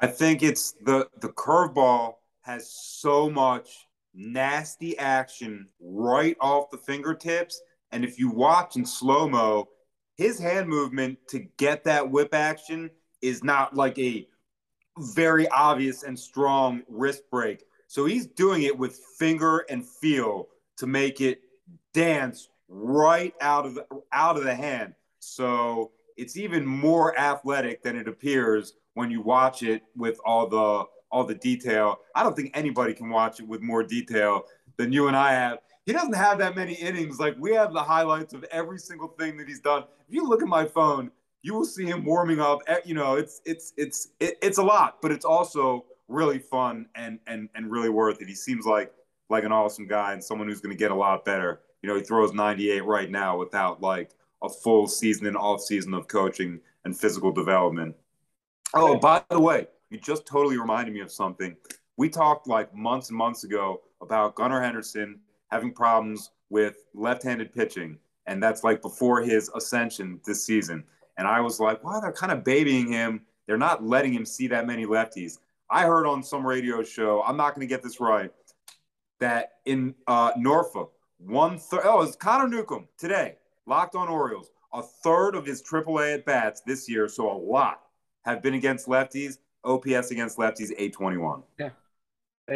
I 0.00 0.08
think 0.08 0.42
it's 0.42 0.72
the 0.84 1.08
the 1.20 1.28
curveball 1.28 2.14
has 2.42 2.68
so 2.70 3.30
much 3.30 3.86
nasty 4.12 4.98
action 4.98 5.68
right 5.80 6.36
off 6.40 6.70
the 6.70 6.78
fingertips. 6.78 7.60
And 7.92 8.04
if 8.04 8.18
you 8.18 8.28
watch 8.28 8.76
in 8.76 8.84
slow 8.84 9.28
mo, 9.28 9.68
his 10.16 10.38
hand 10.38 10.68
movement 10.68 11.18
to 11.28 11.46
get 11.58 11.84
that 11.84 12.10
whip 12.10 12.34
action 12.34 12.90
is 13.22 13.44
not 13.44 13.74
like 13.74 13.98
a 13.98 14.26
very 14.98 15.48
obvious 15.48 16.02
and 16.02 16.18
strong 16.18 16.82
wrist 16.88 17.22
break. 17.30 17.64
So 17.86 18.04
he's 18.04 18.26
doing 18.26 18.62
it 18.62 18.76
with 18.76 19.00
finger 19.18 19.64
and 19.68 19.86
feel 19.86 20.48
to 20.78 20.86
make 20.86 21.20
it 21.20 21.42
dance 21.92 22.48
right 22.68 23.34
out 23.40 23.66
of 23.66 23.74
the 23.74 23.86
out 24.12 24.36
of 24.36 24.44
the 24.44 24.54
hand. 24.54 24.94
So 25.20 25.92
it's 26.16 26.36
even 26.36 26.64
more 26.64 27.18
athletic 27.18 27.82
than 27.82 27.96
it 27.96 28.08
appears 28.08 28.74
when 28.94 29.10
you 29.10 29.20
watch 29.20 29.62
it 29.62 29.82
with 29.96 30.18
all 30.24 30.48
the 30.48 30.84
all 31.10 31.24
the 31.24 31.34
detail. 31.34 31.98
I 32.14 32.22
don't 32.22 32.34
think 32.34 32.50
anybody 32.54 32.94
can 32.94 33.08
watch 33.08 33.40
it 33.40 33.46
with 33.46 33.62
more 33.62 33.82
detail 33.82 34.44
than 34.76 34.92
you 34.92 35.06
and 35.08 35.16
I 35.16 35.32
have. 35.32 35.58
He 35.86 35.92
doesn't 35.92 36.14
have 36.14 36.38
that 36.38 36.56
many 36.56 36.74
innings. 36.74 37.20
Like 37.20 37.36
we 37.38 37.52
have 37.54 37.72
the 37.72 37.82
highlights 37.82 38.34
of 38.34 38.44
every 38.44 38.78
single 38.78 39.08
thing 39.08 39.36
that 39.36 39.46
he's 39.46 39.60
done. 39.60 39.84
If 40.08 40.14
you 40.14 40.26
look 40.26 40.42
at 40.42 40.48
my 40.48 40.64
phone, 40.64 41.10
you 41.44 41.52
will 41.52 41.66
see 41.66 41.84
him 41.84 42.04
warming 42.06 42.40
up. 42.40 42.62
Eh, 42.66 42.78
you 42.86 42.94
know, 42.94 43.16
it's 43.16 43.42
it's 43.44 43.74
it's 43.76 44.08
it's 44.18 44.56
a 44.56 44.62
lot, 44.62 45.02
but 45.02 45.12
it's 45.12 45.26
also 45.26 45.84
really 46.08 46.38
fun 46.38 46.86
and 46.94 47.18
and 47.26 47.50
and 47.54 47.70
really 47.70 47.90
worth 47.90 48.22
it. 48.22 48.28
He 48.28 48.34
seems 48.34 48.64
like 48.64 48.90
like 49.28 49.44
an 49.44 49.52
awesome 49.52 49.86
guy 49.86 50.14
and 50.14 50.24
someone 50.24 50.48
who's 50.48 50.62
going 50.62 50.74
to 50.74 50.78
get 50.78 50.90
a 50.90 50.94
lot 50.94 51.22
better. 51.24 51.60
You 51.82 51.90
know, 51.90 51.96
he 51.96 52.02
throws 52.02 52.32
98 52.32 52.84
right 52.86 53.10
now 53.10 53.36
without 53.36 53.82
like 53.82 54.12
a 54.42 54.48
full 54.48 54.88
season 54.88 55.26
and 55.26 55.36
off 55.36 55.60
season 55.60 55.92
of 55.92 56.08
coaching 56.08 56.60
and 56.86 56.98
physical 56.98 57.30
development. 57.30 57.94
Oh, 58.72 58.98
by 58.98 59.22
the 59.28 59.38
way, 59.38 59.66
you 59.90 59.98
just 59.98 60.26
totally 60.26 60.58
reminded 60.58 60.94
me 60.94 61.00
of 61.00 61.12
something. 61.12 61.56
We 61.98 62.08
talked 62.08 62.48
like 62.48 62.74
months 62.74 63.10
and 63.10 63.18
months 63.18 63.44
ago 63.44 63.82
about 64.00 64.34
Gunnar 64.34 64.62
Henderson 64.62 65.20
having 65.50 65.74
problems 65.74 66.30
with 66.48 66.84
left-handed 66.94 67.52
pitching, 67.52 67.98
and 68.26 68.42
that's 68.42 68.64
like 68.64 68.80
before 68.80 69.20
his 69.20 69.50
ascension 69.54 70.20
this 70.24 70.44
season. 70.44 70.84
And 71.16 71.28
I 71.28 71.40
was 71.40 71.60
like, 71.60 71.82
wow, 71.84 72.00
they're 72.00 72.12
kind 72.12 72.32
of 72.32 72.44
babying 72.44 72.90
him. 72.90 73.22
They're 73.46 73.58
not 73.58 73.84
letting 73.84 74.12
him 74.12 74.24
see 74.24 74.48
that 74.48 74.66
many 74.66 74.86
lefties. 74.86 75.38
I 75.70 75.86
heard 75.86 76.06
on 76.06 76.22
some 76.22 76.46
radio 76.46 76.82
show, 76.82 77.22
I'm 77.22 77.36
not 77.36 77.54
going 77.54 77.66
to 77.66 77.72
get 77.72 77.82
this 77.82 78.00
right, 78.00 78.30
that 79.20 79.54
in 79.64 79.94
uh, 80.06 80.32
Norfolk, 80.36 80.92
one 81.18 81.58
third, 81.58 81.82
oh, 81.84 82.02
it's 82.02 82.16
Connor 82.16 82.48
Newcomb 82.48 82.88
today, 82.98 83.36
locked 83.66 83.94
on 83.94 84.08
Orioles. 84.08 84.50
A 84.72 84.82
third 84.82 85.36
of 85.36 85.46
his 85.46 85.62
AAA 85.62 86.14
at 86.14 86.26
bats 86.26 86.60
this 86.66 86.88
year, 86.88 87.08
so 87.08 87.30
a 87.30 87.38
lot, 87.38 87.82
have 88.24 88.42
been 88.42 88.54
against 88.54 88.86
lefties. 88.86 89.38
OPS 89.64 90.10
against 90.10 90.36
lefties, 90.36 90.70
821. 90.72 91.42
Yeah. 91.58 91.70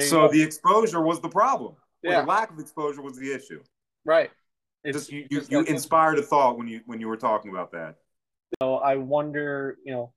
So 0.00 0.26
go. 0.26 0.32
the 0.32 0.42
exposure 0.42 1.00
was 1.00 1.20
the 1.20 1.28
problem. 1.28 1.74
Yeah. 2.02 2.20
the 2.20 2.26
lack 2.26 2.50
of 2.50 2.59
exposure 2.59 3.02
was 3.02 3.16
the 3.16 3.32
issue. 3.32 3.62
Right. 4.04 4.30
It's 4.84 4.98
just 4.98 5.12
you, 5.12 5.26
you, 5.30 5.42
you 5.48 5.61
inspired 5.62 6.18
a 6.18 6.22
thought 6.22 6.56
when 6.56 6.68
you 6.68 6.80
when 6.86 7.00
you 7.00 7.09
were 7.09 7.16
talking 7.16 7.50
about 7.50 7.72
that. 7.72 7.96
So 8.61 8.76
I 8.76 8.96
wonder, 8.96 9.76
you 9.84 9.92
know, 9.92 10.12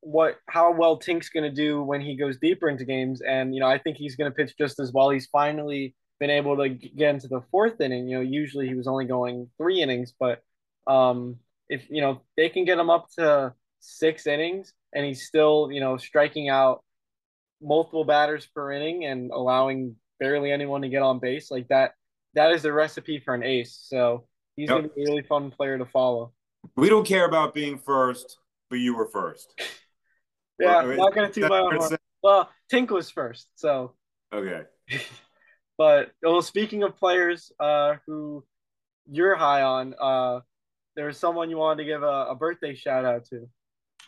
what 0.00 0.38
how 0.48 0.72
well 0.72 0.96
Tink's 0.96 1.28
going 1.28 1.44
to 1.44 1.54
do 1.54 1.82
when 1.82 2.00
he 2.00 2.16
goes 2.16 2.38
deeper 2.38 2.68
into 2.68 2.84
games, 2.84 3.20
and 3.20 3.54
you 3.54 3.60
know, 3.60 3.66
I 3.66 3.78
think 3.78 3.96
he's 3.96 4.16
going 4.16 4.30
to 4.30 4.34
pitch 4.34 4.54
just 4.56 4.80
as 4.80 4.92
well. 4.92 5.10
He's 5.10 5.26
finally 5.26 5.94
been 6.18 6.30
able 6.30 6.56
to 6.58 6.68
get 6.68 7.14
into 7.14 7.28
the 7.28 7.42
fourth 7.50 7.80
inning. 7.80 8.08
You 8.08 8.18
know, 8.18 8.22
usually 8.22 8.68
he 8.68 8.74
was 8.74 8.86
only 8.86 9.04
going 9.04 9.48
three 9.58 9.82
innings, 9.82 10.14
but 10.18 10.42
um, 10.86 11.36
if 11.68 11.88
you 11.88 12.00
know 12.00 12.20
they 12.36 12.48
can 12.48 12.64
get 12.64 12.78
him 12.78 12.90
up 12.90 13.08
to 13.18 13.54
six 13.78 14.26
innings 14.26 14.74
and 14.92 15.06
he's 15.06 15.26
still 15.26 15.70
you 15.72 15.80
know 15.80 15.96
striking 15.96 16.50
out 16.50 16.82
multiple 17.62 18.04
batters 18.04 18.46
per 18.54 18.72
inning 18.72 19.04
and 19.04 19.30
allowing 19.30 19.96
barely 20.18 20.52
anyone 20.52 20.82
to 20.82 20.88
get 20.88 21.02
on 21.02 21.18
base 21.18 21.50
like 21.50 21.68
that 21.68 21.94
that 22.34 22.52
is 22.52 22.62
the 22.62 22.72
recipe 22.72 23.18
for 23.18 23.34
an 23.34 23.42
ace 23.42 23.78
so 23.88 24.26
he's 24.56 24.68
yep. 24.68 24.78
gonna 24.78 24.88
be 24.88 25.02
a 25.02 25.06
really 25.06 25.22
fun 25.22 25.50
player 25.50 25.78
to 25.78 25.86
follow 25.86 26.32
we 26.76 26.88
don't 26.88 27.06
care 27.06 27.26
about 27.26 27.54
being 27.54 27.78
first 27.78 28.38
but 28.68 28.76
you 28.76 28.94
were 28.94 29.06
first 29.06 29.60
yeah 30.58 30.78
I'm 30.78 30.96
not 30.96 31.14
gonna 31.14 31.32
do 31.32 31.48
my 31.48 31.58
own 31.58 31.78
well 32.22 32.50
tink 32.72 32.90
was 32.90 33.10
first 33.10 33.48
so 33.54 33.94
okay 34.32 34.62
but 35.78 36.10
well 36.22 36.42
speaking 36.42 36.82
of 36.82 36.96
players 36.96 37.52
uh 37.58 37.94
who 38.06 38.44
you're 39.10 39.36
high 39.36 39.62
on 39.62 39.94
uh 40.00 40.40
there's 40.96 41.18
someone 41.18 41.50
you 41.50 41.56
wanted 41.56 41.84
to 41.84 41.88
give 41.88 42.02
a, 42.02 42.26
a 42.30 42.34
birthday 42.34 42.74
shout 42.74 43.04
out 43.04 43.24
to 43.26 43.48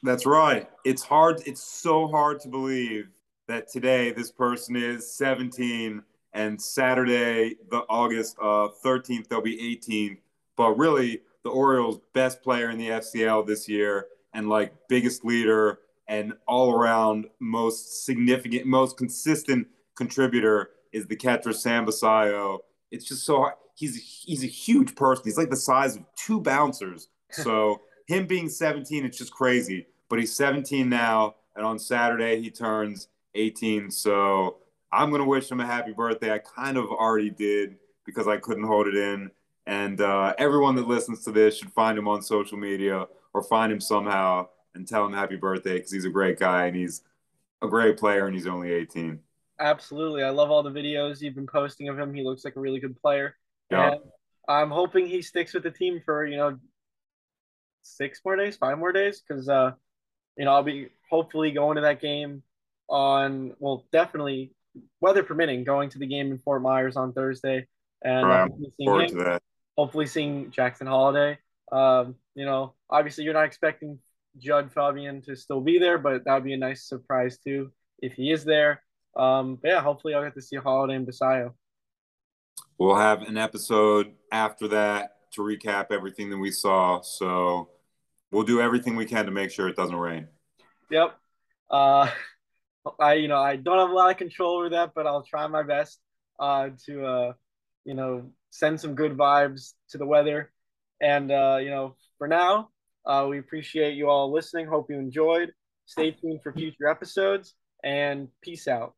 that's 0.03 0.26
right. 0.26 0.68
It's 0.84 1.03
hard. 1.03 1.42
It's 1.46 1.62
so 1.62 2.09
hard 2.09 2.40
to 2.40 2.48
believe 2.48 3.09
that 3.46 3.70
today 3.70 4.11
this 4.11 4.32
person 4.32 4.74
is 4.74 5.14
17 5.16 6.03
and 6.32 6.61
Saturday, 6.61 7.57
the 7.70 7.84
August 7.88 8.36
uh, 8.40 8.68
13th, 8.84 9.28
they'll 9.28 9.42
be 9.42 9.72
18. 9.72 10.18
But 10.57 10.76
really, 10.76 11.20
the 11.45 11.51
Orioles' 11.51 12.01
best 12.12 12.43
player 12.43 12.70
in 12.70 12.78
the 12.78 12.88
FCL 12.88 13.47
this 13.47 13.68
year 13.68 14.07
and 14.34 14.49
like 14.49 14.72
biggest 14.88 15.24
leader 15.24 15.80
and 16.09 16.32
all 16.47 16.72
around 16.72 17.26
most 17.40 18.05
significant, 18.05 18.66
most 18.66 18.97
consistent 18.97 19.66
contributor 19.97 20.70
is 20.93 21.07
the 21.07 21.16
catcher 21.16 21.53
Sam 21.53 21.86
Basallo. 21.86 22.59
It's 22.90 23.05
just 23.05 23.24
so 23.24 23.38
hard. 23.38 23.55
He's 23.74 24.22
he's 24.24 24.45
a 24.45 24.49
huge 24.49 24.95
person. 24.95 25.24
He's 25.24 25.38
like 25.38 25.51
the 25.51 25.57
size 25.57 25.97
of 25.97 26.05
two 26.16 26.40
bouncers. 26.40 27.09
So 27.30 27.80
him 28.07 28.26
being 28.26 28.49
17, 28.49 29.05
it's 29.05 29.16
just 29.16 29.32
crazy 29.32 29.86
but 30.12 30.18
he's 30.18 30.36
17 30.36 30.90
now, 30.90 31.36
and 31.57 31.64
on 31.64 31.78
Saturday 31.78 32.38
he 32.38 32.51
turns 32.51 33.09
18. 33.34 33.90
So 33.90 34.59
I'm 34.93 35.11
gonna 35.11 35.24
wish 35.24 35.51
him 35.51 35.59
a 35.59 35.64
happy 35.64 35.93
birthday. 35.93 36.30
I 36.30 36.38
kind 36.38 36.76
of 36.76 36.84
already 36.90 37.30
did 37.30 37.76
because 38.05 38.28
I 38.28 38.36
couldn't 38.36 38.64
hold 38.64 38.88
it 38.88 38.95
in. 38.95 39.30
And 39.66 40.00
uh, 40.00 40.34
everyone 40.38 40.74
that 40.76 40.88
listens 40.88 41.24
to 41.24 41.32
this 41.32 41.58
should 41.58 41.72
find 41.72 41.96
him 41.96 42.08
on 42.08 42.22
social 42.22 42.58
media 42.58 43.06
or 43.32 43.42
find 43.42 43.72
him 43.72 43.80
somehow 43.80 44.48
and 44.74 44.86
tell 44.86 45.04
him 45.06 45.12
happy 45.12 45.36
birthday 45.36 45.74
because 45.74 45.92
he's 45.92 46.04
a 46.04 46.10
great 46.10 46.38
guy 46.38 46.66
and 46.66 46.76
he's 46.76 47.02
a 47.62 47.68
great 47.68 47.96
player 47.96 48.26
and 48.26 48.34
he's 48.34 48.46
only 48.46 48.72
18. 48.72 49.20
Absolutely. 49.60 50.24
I 50.24 50.30
love 50.30 50.50
all 50.50 50.62
the 50.62 50.70
videos 50.70 51.20
you've 51.20 51.34
been 51.34 51.46
posting 51.46 51.88
of 51.88 51.98
him. 51.98 52.12
He 52.12 52.24
looks 52.24 52.44
like 52.44 52.56
a 52.56 52.60
really 52.60 52.80
good 52.80 53.00
player. 53.00 53.36
Yeah. 53.70 53.94
I'm 54.48 54.70
hoping 54.70 55.06
he 55.06 55.22
sticks 55.22 55.54
with 55.54 55.62
the 55.62 55.70
team 55.70 56.02
for, 56.04 56.26
you 56.26 56.36
know, 56.36 56.58
six 57.82 58.20
more 58.24 58.36
days, 58.36 58.56
five 58.56 58.78
more 58.78 58.92
days, 58.92 59.22
because 59.26 59.48
uh, 59.48 59.72
you 60.36 60.44
know, 60.44 60.52
I'll 60.52 60.62
be 60.62 60.88
hopefully 61.10 61.50
going 61.52 61.76
to 61.76 61.82
that 61.82 62.00
game 62.00 62.42
on, 62.88 63.54
well, 63.58 63.84
definitely, 63.92 64.52
weather 65.00 65.22
permitting, 65.22 65.64
going 65.64 65.90
to 65.90 65.98
the 65.98 66.06
game 66.06 66.30
in 66.30 66.38
Fort 66.38 66.62
Myers 66.62 66.96
on 66.96 67.12
Thursday. 67.12 67.66
And 68.02 68.26
right. 68.26 68.50
forward 68.84 69.10
him, 69.10 69.18
to 69.18 69.24
that. 69.24 69.42
Hopefully 69.77 70.07
seeing 70.07 70.51
Jackson 70.51 70.87
Holliday. 70.87 71.39
Um, 71.70 72.16
you 72.35 72.45
know, 72.45 72.75
obviously 72.91 73.25
you're 73.25 73.35
not 73.35 73.45
expecting 73.45 73.99
Jud 74.39 74.73
Fabian 74.73 75.23
to 75.23 75.37
still 75.37 75.61
be 75.61 75.79
there, 75.79 75.99
but 75.99 76.25
that 76.25 76.35
would 76.35 76.45
be 76.45 76.55
a 76.55 76.59
nice 76.59 76.89
surprise 76.89 77.39
too 77.39 77.70
if 78.01 78.14
he 78.14 78.31
is 78.31 78.45
there. 78.45 78.83
Um, 79.16 79.57
but 79.57 79.68
yeah, 79.68 79.81
hopefully 79.81 80.14
I'll 80.14 80.25
get 80.25 80.35
to 80.35 80.43
see 80.43 80.57
Holliday 80.57 80.95
and 80.95 81.07
Basallo. 81.07 81.53
We'll 82.79 82.97
have 82.97 83.23
an 83.23 83.37
episode 83.37 84.12
after 84.31 84.68
that 84.68 85.16
to 85.33 85.43
recap 85.43 85.87
everything 85.91 86.31
that 86.31 86.39
we 86.39 86.51
saw. 86.51 87.01
So 87.01 87.68
we'll 88.31 88.43
do 88.43 88.61
everything 88.61 88.97
we 88.97 89.07
can 89.07 89.27
to 89.27 89.31
make 89.31 89.51
sure 89.51 89.68
it 89.68 89.77
doesn't 89.77 89.97
rain. 89.97 90.29
Yep. 90.91 91.16
Uh, 91.70 92.11
I 92.99 93.14
you 93.14 93.29
know 93.29 93.39
I 93.39 93.57
don't 93.57 93.79
have 93.79 93.91
a 93.91 93.95
lot 93.95 94.11
of 94.11 94.16
control 94.16 94.59
over 94.59 94.70
that, 94.70 94.93
but 94.95 95.07
I'll 95.07 95.23
try 95.23 95.47
my 95.47 95.62
best 95.62 96.01
uh, 96.41 96.70
to 96.87 97.07
uh, 97.07 97.33
you 97.85 97.95
know 97.95 98.33
send 98.53 98.78
some 98.78 98.94
good 98.94 99.16
vibes 99.16 99.72
to 99.88 99.98
the 99.98 100.07
weather. 100.07 100.53
And 101.00 101.32
uh, 101.32 101.59
you 101.61 101.70
know 101.70 101.96
for 102.18 102.28
now, 102.28 102.68
uh, 103.05 103.26
we 103.28 103.38
appreciate 103.38 103.96
you 103.96 104.09
all 104.09 104.32
listening. 104.32 104.66
Hope 104.68 104.86
you 104.88 104.98
enjoyed. 104.98 105.53
Stay 105.86 106.12
tuned 106.12 106.40
for 106.42 106.53
future 106.53 106.86
episodes 106.86 107.55
and 107.82 108.28
peace 108.40 108.68
out. 108.68 108.94